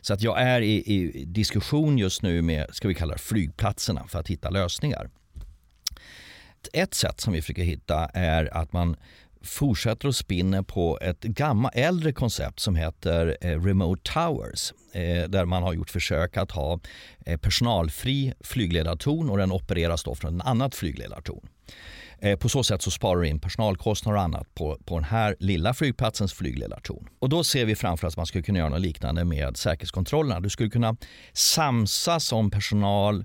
Så 0.00 0.14
att 0.14 0.22
jag 0.22 0.40
är 0.40 0.60
i, 0.60 0.82
i 0.82 1.24
diskussion 1.24 1.98
just 1.98 2.22
nu 2.22 2.42
med, 2.42 2.66
ska 2.72 2.88
vi 2.88 2.94
kalla 2.94 3.12
det 3.12 3.20
flygplatserna 3.20 4.06
för 4.08 4.18
att 4.18 4.28
hitta 4.28 4.50
lösningar. 4.50 5.10
Ett 6.72 6.94
sätt 6.94 7.20
som 7.20 7.32
vi 7.32 7.42
försöker 7.42 7.62
hitta 7.62 8.06
är 8.14 8.56
att 8.56 8.72
man 8.72 8.96
fortsätter 9.42 10.08
att 10.08 10.16
spinna 10.16 10.62
på 10.62 10.98
ett 11.02 11.20
gammalt 11.20 11.74
äldre 11.76 12.12
koncept 12.12 12.60
som 12.60 12.76
heter 12.76 13.36
eh, 13.40 13.62
Remote 13.62 14.12
Towers 14.12 14.72
eh, 14.92 15.28
där 15.28 15.44
man 15.44 15.62
har 15.62 15.72
gjort 15.72 15.90
försök 15.90 16.36
att 16.36 16.50
ha 16.50 16.80
eh, 17.26 17.36
personalfri 17.40 18.32
flygledartorn 18.40 19.30
och 19.30 19.38
den 19.38 19.52
opereras 19.52 20.04
då 20.04 20.14
från 20.14 20.40
ett 20.40 20.46
annat 20.46 20.74
flygledartorn. 20.74 21.48
På 22.40 22.48
så 22.48 22.62
sätt 22.62 22.82
så 22.82 22.90
sparar 22.90 23.20
du 23.20 23.28
in 23.28 23.40
personalkostnader 23.40 24.16
och 24.16 24.22
annat 24.22 24.54
på, 24.54 24.78
på 24.84 24.94
den 24.94 25.04
här 25.04 25.36
lilla 25.40 25.74
flygplatsens 25.74 26.32
flygledartorn. 26.32 27.08
Och 27.18 27.28
då 27.28 27.44
ser 27.44 27.64
vi 27.64 27.76
framför 27.76 28.06
oss 28.06 28.14
att 28.14 28.16
man 28.16 28.26
skulle 28.26 28.42
kunna 28.42 28.58
göra 28.58 28.68
något 28.68 28.80
liknande 28.80 29.24
med 29.24 29.56
säkerhetskontrollerna. 29.56 30.40
Du 30.40 30.50
skulle 30.50 30.70
kunna 30.70 30.96
samsas 31.32 32.32
om 32.32 32.50
personal 32.50 33.24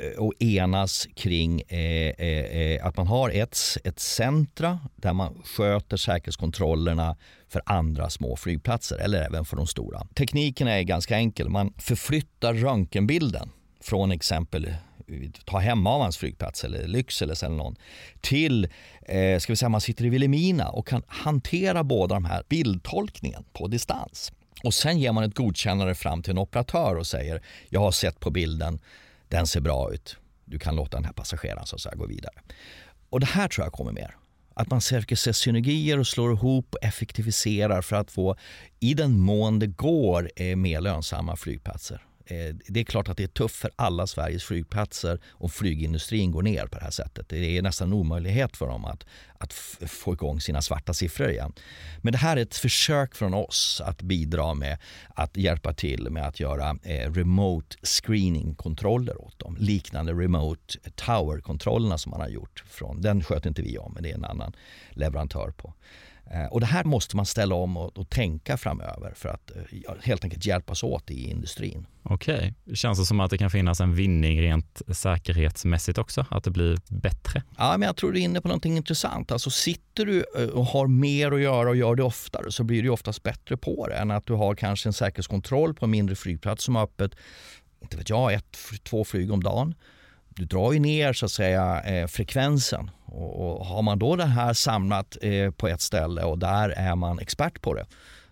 Eh, 0.00 0.18
och 0.18 0.32
enas 0.38 1.08
kring 1.14 1.60
eh, 1.60 1.78
eh, 1.78 2.60
eh, 2.60 2.86
att 2.86 2.96
man 2.96 3.06
har 3.06 3.30
ett, 3.30 3.58
ett 3.84 4.00
centra 4.00 4.80
där 4.96 5.12
man 5.12 5.42
sköter 5.44 5.96
säkerhetskontrollerna 5.96 7.16
för 7.48 7.62
andra 7.66 8.10
små 8.10 8.36
flygplatser 8.36 8.96
eller 8.96 9.22
även 9.22 9.44
för 9.44 9.56
de 9.56 9.66
stora. 9.66 10.06
Tekniken 10.14 10.68
är 10.68 10.82
ganska 10.82 11.16
enkel. 11.16 11.48
Man 11.48 11.72
förflyttar 11.78 12.54
röntgenbilden 12.54 13.50
från 13.80 14.12
exempel 14.12 14.74
ta 15.44 15.58
Hemavans 15.58 16.16
flygplats 16.16 16.64
eller 16.64 16.86
Lycksele 16.86 17.34
eller 17.42 17.56
någon 17.56 17.76
till, 18.20 18.68
eh, 19.02 19.38
ska 19.38 19.52
vi 19.52 19.56
säga 19.56 19.68
man 19.68 19.80
sitter 19.80 20.04
i 20.04 20.08
Vilhelmina 20.08 20.68
och 20.68 20.88
kan 20.88 21.02
hantera 21.06 21.84
båda 21.84 22.14
de 22.14 22.24
här 22.24 22.42
bildtolkningen 22.48 23.44
på 23.52 23.66
distans. 23.66 24.32
Och 24.64 24.74
sen 24.74 24.98
ger 24.98 25.12
man 25.12 25.24
ett 25.24 25.34
godkännande 25.34 25.94
fram 25.94 26.22
till 26.22 26.30
en 26.30 26.38
operatör 26.38 26.96
och 26.96 27.06
säger 27.06 27.42
jag 27.68 27.80
har 27.80 27.92
sett 27.92 28.20
på 28.20 28.30
bilden 28.30 28.78
den 29.28 29.46
ser 29.46 29.60
bra 29.60 29.92
ut. 29.92 30.16
Du 30.44 30.58
kan 30.58 30.76
låta 30.76 30.96
den 30.96 31.04
här 31.04 31.12
passageraren 31.12 31.66
så 31.66 31.76
att 31.76 31.82
säga, 31.82 31.94
gå 31.94 32.06
vidare. 32.06 32.34
Och 33.10 33.20
det 33.20 33.26
här 33.26 33.48
tror 33.48 33.66
jag 33.66 33.72
kommer 33.72 33.92
mer. 33.92 34.16
Att 34.54 34.70
man 34.70 34.80
försöker 34.80 35.16
se 35.16 35.32
synergier 35.32 35.98
och 35.98 36.06
slår 36.06 36.32
ihop 36.32 36.74
och 36.74 36.84
effektiviserar 36.84 37.82
för 37.82 37.96
att 37.96 38.10
få, 38.10 38.36
i 38.80 38.94
den 38.94 39.20
mån 39.20 39.58
det 39.58 39.66
går, 39.66 40.30
eh, 40.36 40.56
mer 40.56 40.80
lönsamma 40.80 41.36
flygplatser. 41.36 42.02
Eh, 42.26 42.54
det 42.66 42.80
är 42.80 42.84
klart 42.84 43.08
att 43.08 43.16
det 43.16 43.22
är 43.22 43.28
tufft 43.28 43.56
för 43.56 43.70
alla 43.76 44.06
Sveriges 44.06 44.44
flygplatser 44.44 45.18
om 45.30 45.50
flygindustrin 45.50 46.30
går 46.30 46.42
ner 46.42 46.66
på 46.66 46.78
det 46.78 46.84
här 46.84 46.90
sättet. 46.90 47.28
Det 47.28 47.58
är 47.58 47.62
nästan 47.62 47.88
en 47.88 47.94
omöjlighet 47.94 48.56
för 48.56 48.66
dem 48.66 48.84
att, 48.84 49.06
att 49.38 49.52
få 49.86 50.12
igång 50.12 50.40
sina 50.40 50.62
svarta 50.62 50.94
siffror 50.94 51.30
igen. 51.30 51.52
Men 52.02 52.12
det 52.12 52.18
här 52.18 52.36
är 52.36 52.42
ett 52.42 52.56
försök 52.56 53.14
från 53.14 53.34
oss 53.34 53.82
att 53.84 54.02
bidra 54.02 54.54
med 54.54 54.78
att 55.14 55.36
hjälpa 55.36 55.72
till 55.72 56.10
med 56.10 56.26
att 56.26 56.40
göra 56.40 56.78
eh, 56.82 57.12
remote 57.12 57.76
screening-kontroller 57.82 59.22
åt 59.22 59.38
dem. 59.38 59.56
Liknande 59.60 60.12
remote 60.12 60.78
tower-kontrollerna 60.94 61.98
som 61.98 62.10
man 62.10 62.20
har 62.20 62.28
gjort. 62.28 62.64
Från, 62.66 63.02
den 63.02 63.22
sköter 63.22 63.48
inte 63.48 63.62
vi 63.62 63.78
om, 63.78 63.92
men 63.94 64.02
det 64.02 64.10
är 64.10 64.14
en 64.14 64.24
annan 64.24 64.52
leverantör 64.90 65.50
på. 65.50 65.74
Eh, 66.30 66.46
och 66.46 66.60
det 66.60 66.66
här 66.66 66.84
måste 66.84 67.16
man 67.16 67.26
ställa 67.26 67.54
om 67.54 67.76
och, 67.76 67.98
och 67.98 68.10
tänka 68.10 68.56
framöver 68.56 69.12
för 69.14 69.28
att 69.28 69.50
eh, 69.56 69.94
helt 70.02 70.24
enkelt 70.24 70.46
hjälpas 70.46 70.82
åt 70.82 71.10
i 71.10 71.30
industrin. 71.30 71.86
Okej, 72.02 72.54
okay. 72.64 72.76
känns 72.76 72.98
det 72.98 73.04
som 73.04 73.20
att 73.20 73.30
det 73.30 73.38
kan 73.38 73.50
finnas 73.50 73.80
en 73.80 73.94
vinning 73.94 74.42
rent 74.42 74.82
säkerhetsmässigt 74.88 75.98
också? 75.98 76.26
Att 76.30 76.44
det 76.44 76.50
blir 76.50 76.78
bättre? 76.88 77.42
Ja, 77.58 77.76
men 77.78 77.86
jag 77.86 77.96
tror 77.96 78.12
du 78.12 78.20
är 78.20 78.24
inne 78.24 78.40
på 78.40 78.48
någonting 78.48 78.76
intressant. 78.76 79.32
Alltså 79.32 79.50
sitter 79.50 80.06
du 80.06 80.24
eh, 80.36 80.48
och 80.48 80.66
har 80.66 80.86
mer 80.86 81.32
att 81.32 81.40
göra 81.40 81.68
och 81.68 81.76
gör 81.76 81.94
det 81.94 82.02
oftare 82.02 82.52
så 82.52 82.64
blir 82.64 82.82
du 82.82 82.88
oftast 82.88 83.22
bättre 83.22 83.56
på 83.56 83.86
det 83.86 83.94
än 83.94 84.10
att 84.10 84.26
du 84.26 84.32
har 84.32 84.54
kanske 84.54 84.88
en 84.88 84.92
säkerhetskontroll 84.92 85.74
på 85.74 85.84
en 85.84 85.90
mindre 85.90 86.16
flygplats 86.16 86.64
som 86.64 86.76
har 86.76 86.82
öppet, 86.82 87.12
inte 87.82 87.96
vet 87.96 88.10
jag, 88.10 88.32
ett, 88.32 88.56
två 88.84 89.04
flyg 89.04 89.32
om 89.32 89.42
dagen 89.42 89.74
du 90.28 90.44
drar 90.44 90.72
ju 90.72 90.78
ner 90.78 91.12
så 91.12 91.26
att 91.26 91.32
säga 91.32 91.82
frekvensen 92.08 92.90
och, 93.06 93.60
och, 93.60 93.66
har 93.66 93.82
man 93.82 93.98
då 93.98 94.16
det 94.16 94.24
här 94.24 94.52
samlat 94.52 95.16
eh, 95.22 95.50
på 95.50 95.68
ett 95.68 95.80
ställe 95.80 96.22
och 96.22 96.38
där 96.38 96.68
är 96.68 96.96
man 96.96 97.18
expert 97.18 97.62
på 97.62 97.74
det 97.74 97.86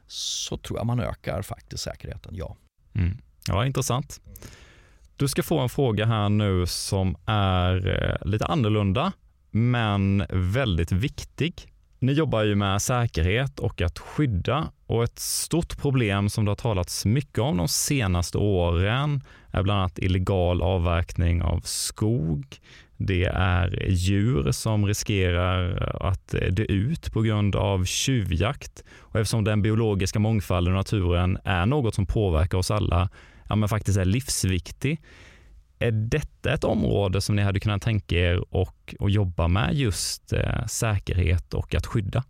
så 0.06 0.56
tror 0.56 0.78
jag 0.78 0.86
man 0.86 1.00
ökar 1.00 1.42
faktiskt 1.42 1.82
säkerheten, 1.82 2.34
ja. 2.36 2.56
Mm. 2.94 3.18
Ja, 3.46 3.66
intressant. 3.66 4.20
Du 5.16 5.28
ska 5.28 5.42
få 5.42 5.58
en 5.58 5.68
fråga 5.68 6.06
här 6.06 6.28
nu 6.28 6.66
som 6.66 7.16
är 7.26 7.88
eh, 7.88 8.26
lite 8.28 8.46
annorlunda 8.46 9.12
men 9.50 10.26
väldigt 10.30 10.92
viktig. 10.92 11.73
Ni 12.04 12.12
jobbar 12.12 12.42
ju 12.42 12.54
med 12.54 12.82
säkerhet 12.82 13.58
och 13.58 13.80
att 13.80 13.98
skydda 13.98 14.70
och 14.86 15.04
ett 15.04 15.18
stort 15.18 15.78
problem 15.78 16.28
som 16.28 16.44
det 16.44 16.50
har 16.50 16.56
talats 16.56 17.04
mycket 17.04 17.38
om 17.38 17.56
de 17.56 17.68
senaste 17.68 18.38
åren 18.38 19.22
är 19.50 19.62
bland 19.62 19.80
annat 19.80 19.98
illegal 19.98 20.62
avverkning 20.62 21.42
av 21.42 21.60
skog. 21.60 22.44
Det 22.96 23.24
är 23.34 23.86
djur 23.90 24.52
som 24.52 24.86
riskerar 24.86 25.76
att 26.08 26.28
dö 26.50 26.62
ut 26.62 27.12
på 27.12 27.22
grund 27.22 27.56
av 27.56 27.84
tjuvjakt. 27.84 28.84
Och 28.98 29.20
eftersom 29.20 29.44
den 29.44 29.62
biologiska 29.62 30.18
mångfalden 30.18 30.74
i 30.74 30.76
naturen 30.76 31.38
är 31.44 31.66
något 31.66 31.94
som 31.94 32.06
påverkar 32.06 32.58
oss 32.58 32.70
alla, 32.70 33.08
ja 33.48 33.56
men 33.56 33.68
faktiskt 33.68 33.98
är 33.98 34.04
livsviktig, 34.04 35.00
är 35.86 35.92
detta 35.92 36.54
ett 36.54 36.64
område 36.64 37.20
som 37.20 37.36
ni 37.36 37.42
hade 37.42 37.60
kunnat 37.60 37.82
tänka 37.82 38.16
er 38.16 38.54
och, 38.54 38.94
och 38.98 39.10
jobba 39.10 39.48
med 39.48 39.74
just 39.74 40.32
eh, 40.32 40.66
säkerhet 40.66 41.54
och 41.54 41.74
att 41.74 41.86
skydda? 41.86 42.24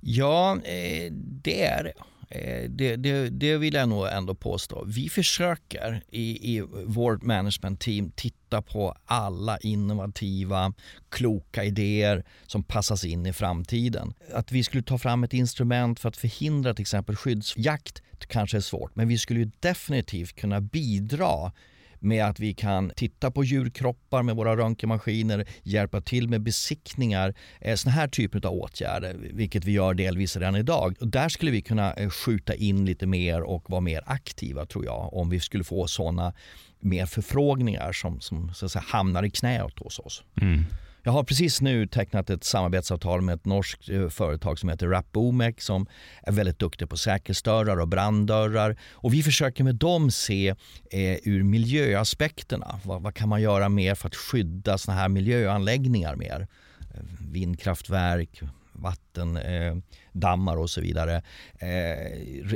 Ja, 0.00 0.52
eh, 0.64 1.12
det 1.12 1.64
är 1.64 1.84
det. 1.84 1.92
Eh, 2.30 2.70
det, 2.70 2.96
det, 2.96 3.28
det, 3.28 3.56
vill 3.56 3.74
jag 3.74 3.88
nog 3.88 4.06
ändå 4.06 4.34
påstå. 4.34 4.84
Vi 4.86 5.08
försöker 5.08 6.02
i, 6.08 6.56
i 6.56 6.60
vårt 6.84 7.22
management 7.22 7.80
team 7.80 8.10
titta 8.10 8.62
på 8.62 8.94
alla 9.04 9.58
innovativa, 9.58 10.72
kloka 11.08 11.64
idéer 11.64 12.24
som 12.46 12.62
passas 12.62 13.04
in 13.04 13.26
i 13.26 13.32
framtiden. 13.32 14.14
Att 14.32 14.52
vi 14.52 14.64
skulle 14.64 14.82
ta 14.82 14.98
fram 14.98 15.24
ett 15.24 15.32
instrument 15.32 16.00
för 16.00 16.08
att 16.08 16.16
förhindra 16.16 16.74
till 16.74 16.82
exempel 16.82 17.16
skyddsjakt 17.16 18.02
kanske 18.28 18.56
är 18.56 18.60
svårt, 18.60 18.96
men 18.96 19.08
vi 19.08 19.18
skulle 19.18 19.50
definitivt 19.60 20.36
kunna 20.36 20.60
bidra 20.60 21.52
med 22.00 22.24
att 22.24 22.40
vi 22.40 22.54
kan 22.54 22.92
titta 22.96 23.30
på 23.30 23.44
djurkroppar 23.44 24.22
med 24.22 24.36
våra 24.36 24.56
röntgenmaskiner, 24.56 25.46
hjälpa 25.62 26.00
till 26.00 26.28
med 26.28 26.42
besiktningar, 26.42 27.34
eh, 27.60 27.74
sådana 27.74 27.94
här 27.94 28.08
typer 28.08 28.46
av 28.46 28.52
åtgärder, 28.52 29.16
vilket 29.32 29.64
vi 29.64 29.72
gör 29.72 29.94
delvis 29.94 30.36
redan 30.36 30.56
idag. 30.56 30.96
Och 31.00 31.08
där 31.08 31.28
skulle 31.28 31.50
vi 31.50 31.62
kunna 31.62 31.92
eh, 31.92 32.10
skjuta 32.10 32.54
in 32.54 32.84
lite 32.84 33.06
mer 33.06 33.42
och 33.42 33.70
vara 33.70 33.80
mer 33.80 34.02
aktiva 34.06 34.66
tror 34.66 34.84
jag, 34.84 35.14
om 35.14 35.30
vi 35.30 35.40
skulle 35.40 35.64
få 35.64 35.86
sådana 35.86 36.32
mer 36.80 37.06
förfrågningar 37.06 37.92
som, 37.92 38.20
som 38.20 38.54
så 38.54 38.66
att 38.66 38.72
säga, 38.72 38.84
hamnar 38.88 39.22
i 39.22 39.30
knät 39.30 39.78
hos 39.78 39.98
oss. 39.98 40.22
Mm. 40.40 40.64
Jag 41.06 41.12
har 41.12 41.24
precis 41.24 41.60
nu 41.60 41.86
tecknat 41.86 42.30
ett 42.30 42.44
samarbetsavtal 42.44 43.20
med 43.20 43.34
ett 43.34 43.44
norskt 43.44 43.88
eh, 43.88 44.08
företag 44.08 44.58
som 44.58 44.68
heter 44.68 44.86
Rapbomek 44.86 45.60
som 45.60 45.86
är 46.22 46.32
väldigt 46.32 46.58
duktiga 46.58 46.88
på 46.88 46.96
säkerhetsdörrar 46.96 47.80
och 47.80 47.88
branddörrar. 47.88 48.76
Och 48.92 49.14
vi 49.14 49.22
försöker 49.22 49.64
med 49.64 49.74
dem 49.74 50.10
se 50.10 50.48
eh, 50.90 51.18
ur 51.22 51.42
miljöaspekterna. 51.42 52.80
Vad, 52.84 53.02
vad, 53.02 53.14
kan 53.14 53.28
man 53.28 53.42
göra 53.42 53.68
mer 53.68 53.94
för 53.94 54.08
att 54.08 54.14
skydda 54.14 54.78
såna 54.78 54.96
här 54.96 55.08
miljöanläggningar 55.08 56.16
mer? 56.16 56.48
Eh, 56.94 57.00
vindkraftverk, 57.30 58.40
vattendammar 58.72 60.56
eh, 60.56 60.60
och 60.60 60.70
så 60.70 60.80
vidare 60.80 61.16
eh, 61.58 62.12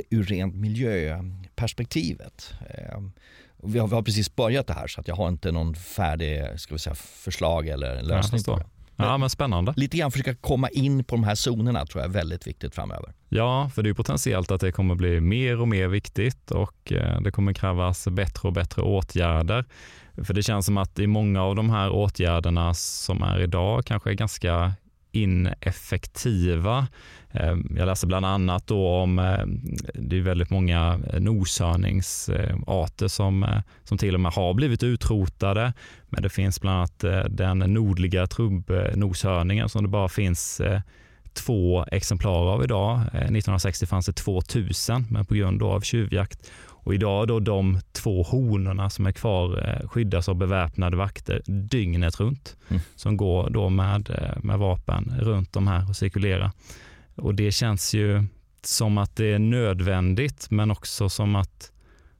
ur 0.09 0.23
rent 0.23 0.55
miljöperspektivet. 0.55 2.53
Eh, 2.69 3.01
vi 3.63 3.79
har, 3.79 3.87
vi 3.87 3.95
har, 3.95 4.01
precis 4.01 4.35
börjat 4.35 4.67
det 4.67 4.73
här 4.73 4.87
så 4.87 5.01
att 5.01 5.07
jag 5.07 5.15
har 5.15 5.27
inte 5.27 5.51
någon 5.51 5.75
färdig 5.75 6.59
ska 6.59 6.75
vi 6.75 6.79
säga, 6.79 6.95
förslag 6.95 7.67
eller 7.67 8.03
lösning 8.03 8.43
på 8.43 8.57
det. 8.57 8.65
Men 8.95 9.07
ja, 9.07 9.17
men 9.17 9.29
spännande. 9.29 9.73
Lite 9.77 9.97
grann 9.97 10.11
försöka 10.11 10.35
komma 10.35 10.69
in 10.69 11.03
på 11.03 11.15
de 11.15 11.23
här 11.23 11.35
zonerna 11.35 11.85
tror 11.85 12.01
jag 12.01 12.09
är 12.09 12.13
väldigt 12.13 12.47
viktigt 12.47 12.75
framöver. 12.75 13.13
Ja, 13.29 13.69
för 13.75 13.83
det 13.83 13.89
är 13.89 13.93
potentiellt 13.93 14.51
att 14.51 14.61
det 14.61 14.71
kommer 14.71 14.95
bli 14.95 15.19
mer 15.19 15.61
och 15.61 15.67
mer 15.67 15.87
viktigt 15.87 16.51
och 16.51 16.91
eh, 16.91 17.21
det 17.21 17.31
kommer 17.31 17.53
krävas 17.53 18.07
bättre 18.07 18.47
och 18.47 18.53
bättre 18.53 18.81
åtgärder. 18.81 19.65
För 20.23 20.33
det 20.33 20.43
känns 20.43 20.65
som 20.65 20.77
att 20.77 20.99
i 20.99 21.07
många 21.07 21.43
av 21.43 21.55
de 21.55 21.69
här 21.69 21.89
åtgärderna 21.89 22.73
som 22.73 23.23
är 23.23 23.39
idag 23.39 23.85
kanske 23.85 24.09
är 24.09 24.13
ganska 24.13 24.73
ineffektiva. 25.11 26.87
Eh, 27.33 27.55
jag 27.77 27.85
läser 27.85 28.07
bland 28.07 28.25
annat 28.25 28.67
då 28.67 28.87
om, 28.87 29.19
eh, 29.19 29.45
det 29.93 30.17
är 30.17 30.21
väldigt 30.21 30.49
många 30.49 30.99
noshörningsarter 31.19 33.07
som, 33.07 33.61
som 33.83 33.97
till 33.97 34.13
och 34.13 34.19
med 34.19 34.31
har 34.31 34.53
blivit 34.53 34.83
utrotade. 34.83 35.73
Men 36.09 36.23
det 36.23 36.29
finns 36.29 36.61
bland 36.61 36.77
annat 36.77 36.99
den 37.29 37.59
nordliga 37.59 38.27
trubbnoshörningen 38.27 39.69
som 39.69 39.83
det 39.83 39.89
bara 39.89 40.09
finns 40.09 40.61
två 41.33 41.85
exemplar 41.91 42.53
av 42.53 42.63
idag. 42.63 43.01
1960 43.13 43.85
fanns 43.85 44.05
det 44.05 44.13
2000, 44.13 45.07
men 45.09 45.25
på 45.25 45.33
grund 45.33 45.63
av 45.63 45.81
tjuvjakt 45.81 46.51
och 46.83 46.93
idag 46.93 47.27
då 47.27 47.39
de 47.39 47.79
två 47.91 48.23
honorna 48.23 48.89
som 48.89 49.05
är 49.05 49.11
kvar 49.11 49.69
eh, 49.69 49.89
skyddas 49.89 50.29
av 50.29 50.35
beväpnade 50.35 50.97
vakter 50.97 51.41
dygnet 51.45 52.19
runt. 52.19 52.57
Mm. 52.69 52.81
Som 52.95 53.17
går 53.17 53.49
då 53.49 53.69
med, 53.69 54.09
eh, 54.09 54.43
med 54.43 54.59
vapen 54.59 55.13
runt 55.19 55.53
de 55.53 55.67
här 55.67 55.89
och 55.89 55.95
cirkulerar. 55.95 56.51
Och 57.15 57.35
det 57.35 57.51
känns 57.51 57.93
ju 57.93 58.23
som 58.63 58.97
att 58.97 59.15
det 59.15 59.33
är 59.33 59.39
nödvändigt 59.39 60.47
men 60.49 60.71
också 60.71 61.09
som 61.09 61.35
att 61.35 61.71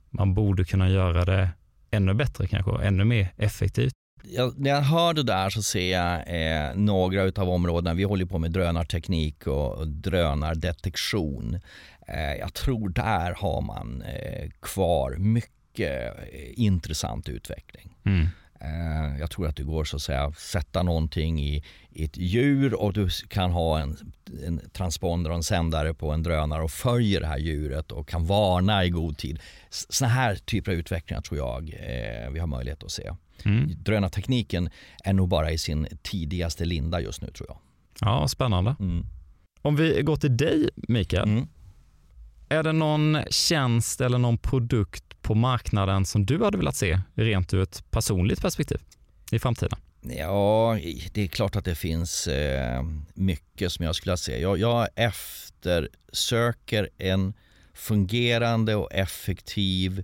man 0.10 0.34
borde 0.34 0.66
kunna 0.66 0.90
göra 0.90 1.26
det 1.26 1.50
ännu 1.92 2.14
bättre 2.14 2.48
kanske 2.48 2.72
och 2.72 2.84
ännu 2.84 3.04
mer 3.04 3.34
effektivt. 3.38 3.94
Jag, 4.24 4.60
när 4.60 4.70
jag 4.70 4.82
hör 4.82 5.14
det 5.14 5.24
där 5.24 5.50
så 5.50 5.64
ser 5.64 5.92
jag 5.92 6.14
eh, 6.28 6.76
några 6.76 7.42
av 7.42 7.50
områdena, 7.50 7.94
vi 7.94 8.04
håller 8.04 8.26
på 8.26 8.40
med 8.40 8.52
drönarteknik 8.52 9.48
och 9.48 9.88
drönardetektion. 9.88 11.60
Eh, 12.08 12.36
jag 12.36 12.54
tror 12.54 12.90
där 12.90 13.34
har 13.38 13.62
man 13.62 14.02
eh, 14.02 14.50
kvar 14.62 15.16
mycket 15.18 16.18
eh, 16.18 16.50
intressant 16.54 17.30
utveckling. 17.30 17.98
Mm. 18.04 18.28
Jag 19.20 19.32
tror 19.32 19.48
att 19.48 19.56
det 19.56 19.64
går 19.64 19.84
så 19.84 19.96
att 19.96 20.02
säga 20.02 20.32
sätta 20.32 20.84
någonting 20.84 21.42
i, 21.42 21.64
i 21.90 22.06
ett 22.06 22.18
djur 22.18 22.74
och 22.74 22.94
du 22.94 23.10
kan 23.28 23.52
ha 23.52 23.80
en, 23.80 23.98
en 24.48 24.62
transponder 24.74 25.30
och 25.30 25.36
en 25.36 25.44
sändare 25.44 25.94
på 25.94 26.12
en 26.12 26.24
drönare 26.24 26.64
och 26.64 26.72
följer 26.72 27.22
det 27.22 27.28
här 27.28 27.38
djuret 27.38 27.92
och 27.92 28.08
kan 28.08 28.26
varna 28.26 28.86
i 28.86 28.90
god 28.90 29.18
tid. 29.18 29.40
Sådana 29.70 30.14
här 30.14 30.36
typer 30.36 30.72
av 30.72 30.78
utvecklingar 30.78 31.22
tror 31.22 31.38
jag 31.38 31.62
vi 32.32 32.40
har 32.40 32.48
möjlighet 32.48 32.84
att 32.84 32.92
se. 32.92 33.12
Mm. 33.46 33.72
Drönartekniken 33.84 34.70
är 35.04 35.14
nog 35.14 35.28
bara 35.28 35.52
i 35.52 35.58
sin 35.58 35.88
tidigaste 36.02 36.66
linda 36.66 37.02
just 37.02 37.22
nu 37.22 37.28
tror 37.32 37.50
jag. 37.50 37.58
Ja, 38.02 38.28
spännande. 38.28 38.76
Mm. 38.80 39.06
Om 39.62 39.76
vi 39.76 40.02
går 40.02 40.16
till 40.16 40.38
dig 40.38 40.70
Mikael. 40.76 41.30
Mm. 41.30 41.48
Är 42.50 42.64
det 42.64 42.72
någon 42.72 43.18
tjänst 43.30 44.02
eller 44.02 44.18
någon 44.18 44.38
produkt 44.38 45.11
på 45.22 45.36
marknaden 45.36 46.06
som 46.06 46.26
du 46.26 46.44
hade 46.44 46.58
velat 46.58 46.76
se 46.76 47.00
rent 47.16 47.54
ur 47.54 47.62
ett 47.62 47.84
personligt 47.92 48.42
perspektiv 48.42 48.78
i 49.32 49.40
framtiden? 49.40 49.80
Ja, 50.02 50.78
det 51.14 51.22
är 51.22 51.28
klart 51.28 51.56
att 51.56 51.66
det 51.66 51.76
finns 51.76 52.28
eh, 52.28 52.84
mycket 53.14 53.72
som 53.72 53.86
jag 53.86 53.96
skulle 53.96 54.12
vilja 54.12 54.18
se. 54.18 54.42
Jag, 54.42 54.58
jag 54.58 54.88
eftersöker 54.96 56.90
en 56.98 57.34
fungerande 57.74 58.76
och 58.76 58.94
effektiv 58.94 60.04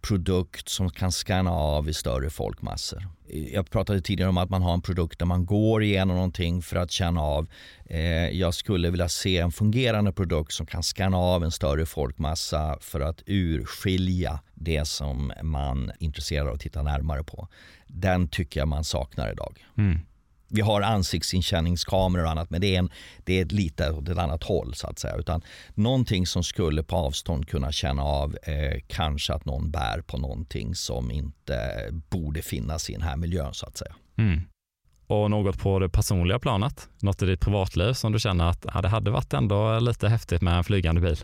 produkt 0.00 0.68
som 0.68 0.90
kan 0.90 1.12
scanna 1.12 1.50
av 1.50 1.88
i 1.88 1.94
större 1.94 2.30
folkmassor. 2.30 3.08
Jag 3.52 3.70
pratade 3.70 4.00
tidigare 4.00 4.30
om 4.30 4.38
att 4.38 4.50
man 4.50 4.62
har 4.62 4.74
en 4.74 4.82
produkt 4.82 5.18
där 5.18 5.26
man 5.26 5.46
går 5.46 5.82
igenom 5.82 6.16
någonting 6.16 6.62
för 6.62 6.76
att 6.76 6.90
känna 6.90 7.20
av. 7.20 7.48
Eh, 7.84 8.28
jag 8.28 8.54
skulle 8.54 8.90
vilja 8.90 9.08
se 9.08 9.38
en 9.38 9.52
fungerande 9.52 10.12
produkt 10.12 10.52
som 10.52 10.66
kan 10.66 10.82
scanna 10.82 11.16
av 11.16 11.44
en 11.44 11.50
större 11.50 11.86
folkmassa 11.86 12.78
för 12.80 13.00
att 13.00 13.22
urskilja 13.26 14.40
det 14.54 14.88
som 14.88 15.32
man 15.42 15.90
är 15.90 15.96
intresserad 15.98 16.48
av 16.48 16.54
att 16.54 16.60
titta 16.60 16.82
närmare 16.82 17.24
på. 17.24 17.48
Den 17.86 18.28
tycker 18.28 18.60
jag 18.60 18.68
man 18.68 18.84
saknar 18.84 19.32
idag. 19.32 19.66
Mm 19.78 20.00
vi 20.48 20.60
har 20.60 20.80
ansiktsinkänningskameror 20.80 22.24
och 22.24 22.30
annat 22.30 22.50
men 22.50 22.60
det 22.60 22.74
är, 22.74 22.78
en, 22.78 22.90
det 23.24 23.40
är 23.40 23.44
lite 23.44 23.90
åt 23.90 24.08
ett 24.08 24.18
annat 24.18 24.44
håll 24.44 24.74
så 24.74 24.86
att 24.86 24.98
säga. 24.98 25.16
Utan 25.16 25.42
någonting 25.74 26.26
som 26.26 26.44
skulle 26.44 26.82
på 26.82 26.96
avstånd 26.96 27.48
kunna 27.48 27.72
känna 27.72 28.02
av 28.02 28.36
eh, 28.42 28.80
kanske 28.86 29.34
att 29.34 29.44
någon 29.44 29.70
bär 29.70 30.00
på 30.00 30.18
någonting 30.18 30.74
som 30.74 31.10
inte 31.10 31.58
borde 32.10 32.42
finnas 32.42 32.90
i 32.90 32.92
den 32.92 33.02
här 33.02 33.16
miljön 33.16 33.54
så 33.54 33.66
att 33.66 33.76
säga. 33.76 33.94
Mm. 34.18 34.40
Och 35.06 35.30
något 35.30 35.58
på 35.58 35.78
det 35.78 35.88
personliga 35.88 36.38
planet? 36.38 36.88
Något 36.98 37.22
i 37.22 37.26
ditt 37.26 37.40
privatliv 37.40 37.92
som 37.92 38.12
du 38.12 38.18
känner 38.18 38.50
att 38.50 38.66
ja, 38.74 38.80
det 38.82 38.88
hade 38.88 39.10
varit 39.10 39.32
ändå 39.32 39.78
lite 39.78 40.08
häftigt 40.08 40.42
med 40.42 40.56
en 40.56 40.64
flygande 40.64 41.00
bil? 41.00 41.16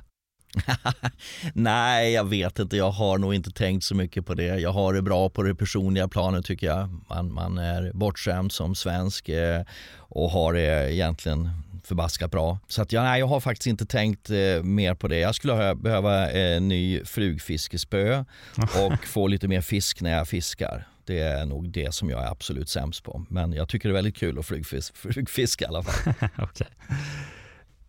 Nej, 1.53 2.13
jag 2.13 2.25
vet 2.25 2.59
inte. 2.59 2.77
Jag 2.77 2.91
har 2.91 3.19
nog 3.19 3.35
inte 3.35 3.51
tänkt 3.51 3.85
så 3.85 3.95
mycket 3.95 4.27
på 4.27 4.35
det. 4.35 4.61
Jag 4.61 4.73
har 4.73 4.95
det 4.95 5.03
bra 5.03 5.29
på 5.29 5.43
det 5.43 5.55
personliga 5.55 6.09
planet 6.09 6.45
tycker 6.45 6.67
jag. 6.67 7.01
Man, 7.09 7.33
man 7.33 7.59
är 7.59 7.93
bortskämd 7.93 8.53
som 8.53 8.75
svensk 8.75 9.29
eh, 9.29 9.63
och 9.97 10.31
har 10.31 10.53
det 10.53 10.93
egentligen 10.93 11.51
förbaskat 11.85 12.31
bra. 12.31 12.59
Så 12.69 12.83
att 12.83 12.93
jag, 12.93 13.03
nej, 13.05 13.21
jag 13.21 13.27
har 13.27 13.41
faktiskt 13.41 13.67
inte 13.67 13.87
tänkt 13.87 14.31
eh, 14.31 14.63
mer 14.63 14.95
på 14.95 15.09
det. 15.09 15.19
Jag 15.19 15.35
skulle 15.35 15.53
ha, 15.53 15.75
behöva 15.75 16.31
en 16.31 16.55
eh, 16.55 16.63
ny 16.63 17.05
flugfiskespö 17.05 18.25
och 18.57 19.05
få 19.07 19.27
lite 19.27 19.49
mer 19.49 19.61
fisk 19.61 20.01
när 20.01 20.17
jag 20.17 20.29
fiskar. 20.29 20.89
Det 21.07 21.19
är 21.19 21.47
nog 21.47 21.69
det 21.69 21.95
som 21.95 22.11
jag 22.11 22.23
är 22.23 22.31
absolut 22.31 22.69
sämst 22.69 23.05
på. 23.05 23.27
Men 23.29 23.53
jag 23.53 23.69
tycker 23.69 23.89
det 23.89 23.93
är 23.93 23.95
väldigt 23.95 24.17
kul 24.17 24.39
att 24.39 24.47
flugfiska, 24.47 24.95
flugfiska 25.13 25.65
i 25.65 25.69
alla 25.69 25.83
fall. 25.83 26.15
okay. 26.39 26.67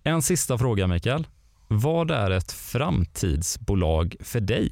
En 0.03 0.22
sista 0.22 0.57
fråga 0.57 0.88
Mikael. 0.88 1.28
Vad 1.68 2.11
är 2.11 2.32
ett 2.32 2.51
framtidsbolag 2.51 4.16
för 4.20 4.39
dig? 4.39 4.72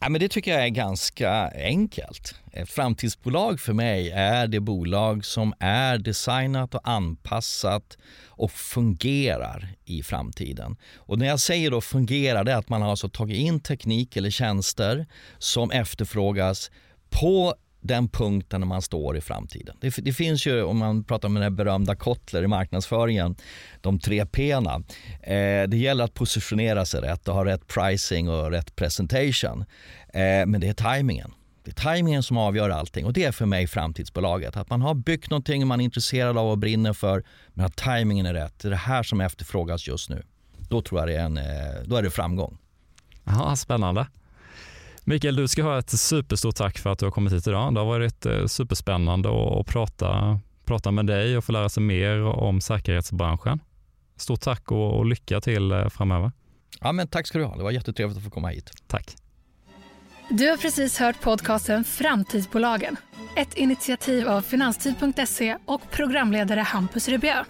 Ja, 0.00 0.08
men 0.08 0.20
det 0.20 0.28
tycker 0.28 0.50
jag 0.50 0.64
är 0.64 0.68
ganska 0.68 1.50
enkelt. 1.54 2.34
Ett 2.52 2.70
framtidsbolag 2.70 3.60
för 3.60 3.72
mig 3.72 4.10
är 4.10 4.46
det 4.46 4.60
bolag 4.60 5.24
som 5.24 5.54
är 5.58 5.98
designat 5.98 6.74
och 6.74 6.88
anpassat 6.88 7.98
och 8.26 8.50
fungerar 8.50 9.68
i 9.84 10.02
framtiden. 10.02 10.76
Och 10.96 11.18
när 11.18 11.26
jag 11.26 11.40
säger 11.40 11.70
då 11.70 11.80
fungerar, 11.80 12.44
det 12.44 12.52
är 12.52 12.56
att 12.56 12.68
man 12.68 12.82
har 12.82 12.90
alltså 12.90 13.08
tagit 13.08 13.38
in 13.38 13.60
teknik 13.60 14.16
eller 14.16 14.30
tjänster 14.30 15.06
som 15.38 15.70
efterfrågas 15.70 16.70
på 17.10 17.54
den 17.88 18.08
punkten 18.08 18.60
när 18.60 18.66
man 18.66 18.82
står 18.82 19.16
i 19.16 19.20
framtiden. 19.20 19.76
Det, 19.80 19.94
det, 19.98 20.12
finns 20.12 20.46
ju, 20.46 20.62
om 20.62 20.78
man 20.78 21.04
pratar 21.04 21.28
med 21.28 21.42
den 21.42 21.56
berömda 21.56 21.96
Kotler 21.96 22.42
i 22.42 22.46
marknadsföringen, 22.46 23.36
de 23.80 23.98
tre 23.98 24.26
p 24.26 24.52
eh, 24.52 24.62
det 25.68 25.76
gäller 25.76 26.04
att 26.04 26.14
positionera 26.14 26.84
sig 26.84 27.00
rätt 27.00 27.28
och 27.28 27.34
ha 27.34 27.44
rätt 27.44 27.66
pricing 27.66 28.28
och 28.28 28.50
rätt 28.50 28.76
presentation. 28.76 29.64
Eh, 30.08 30.46
men 30.46 30.60
det 30.60 30.68
är 30.68 30.74
tajmingen. 30.74 31.32
Det 31.64 31.70
är 31.70 31.74
tajmingen 31.74 32.22
som 32.22 32.36
avgör 32.36 32.70
allting 32.70 33.06
och 33.06 33.12
det 33.12 33.24
är 33.24 33.32
för 33.32 33.46
mig 33.46 33.66
framtidsbolaget. 33.66 34.56
Att 34.56 34.70
man 34.70 34.82
har 34.82 34.94
byggt 34.94 35.30
någonting 35.30 35.66
man 35.66 35.80
är 35.80 35.84
intresserad 35.84 36.38
av 36.38 36.50
och 36.50 36.58
brinner 36.58 36.92
för, 36.92 37.24
men 37.54 37.66
att 37.66 37.76
tajmingen 37.76 38.26
är 38.26 38.34
rätt. 38.34 38.58
Det 38.58 38.68
är 38.68 38.70
det 38.70 38.76
här 38.76 39.02
som 39.02 39.20
efterfrågas 39.20 39.88
just 39.88 40.10
nu. 40.10 40.22
Då 40.68 40.82
tror 40.82 41.00
jag 41.00 41.08
det 41.08 41.14
är, 41.14 41.24
en, 41.24 41.36
eh, 41.36 41.44
då 41.84 41.96
är 41.96 42.02
det 42.02 42.10
framgång. 42.10 42.58
Ja, 43.24 43.56
spännande. 43.56 44.06
Mikael, 45.08 45.36
du 45.36 45.48
ska 45.48 45.62
ha 45.62 45.78
ett 45.78 45.90
superstort 45.90 46.56
tack 46.56 46.78
för 46.78 46.90
att 46.90 46.98
du 46.98 47.06
har 47.06 47.10
kommit 47.10 47.32
hit 47.32 47.46
idag. 47.46 47.74
Det 47.74 47.80
har 47.80 47.86
varit 47.86 48.26
eh, 48.26 48.46
superspännande 48.46 49.28
att 49.28 49.66
prata, 49.66 50.40
prata 50.64 50.90
med 50.90 51.06
dig 51.06 51.36
och 51.36 51.44
få 51.44 51.52
lära 51.52 51.68
sig 51.68 51.82
mer 51.82 52.22
om 52.22 52.60
säkerhetsbranschen. 52.60 53.60
Stort 54.16 54.40
tack 54.40 54.72
och, 54.72 55.06
lycka 55.06 55.40
till 55.40 55.72
eh, 55.72 55.88
framöver. 55.88 56.32
Ja, 56.80 56.92
men 56.92 57.08
tack 57.08 57.26
ska 57.26 57.38
du 57.38 57.44
ha. 57.44 57.56
Det 57.56 57.62
var 57.62 57.70
jättetrevligt 57.70 58.18
att 58.18 58.24
få 58.24 58.30
komma 58.30 58.48
hit. 58.48 58.70
Tack. 58.86 59.16
Du 60.30 60.48
har 60.48 60.56
precis 60.56 60.98
hört 60.98 61.20
podcasten 61.20 61.84
Framtidsbolagen. 61.84 62.96
Ett 63.36 63.54
initiativ 63.54 64.28
av 64.28 64.42
Finanstid.se 64.42 65.56
och 65.64 65.90
programledare 65.90 66.60
Hampus 66.60 67.08
Rybjö. 67.08 67.44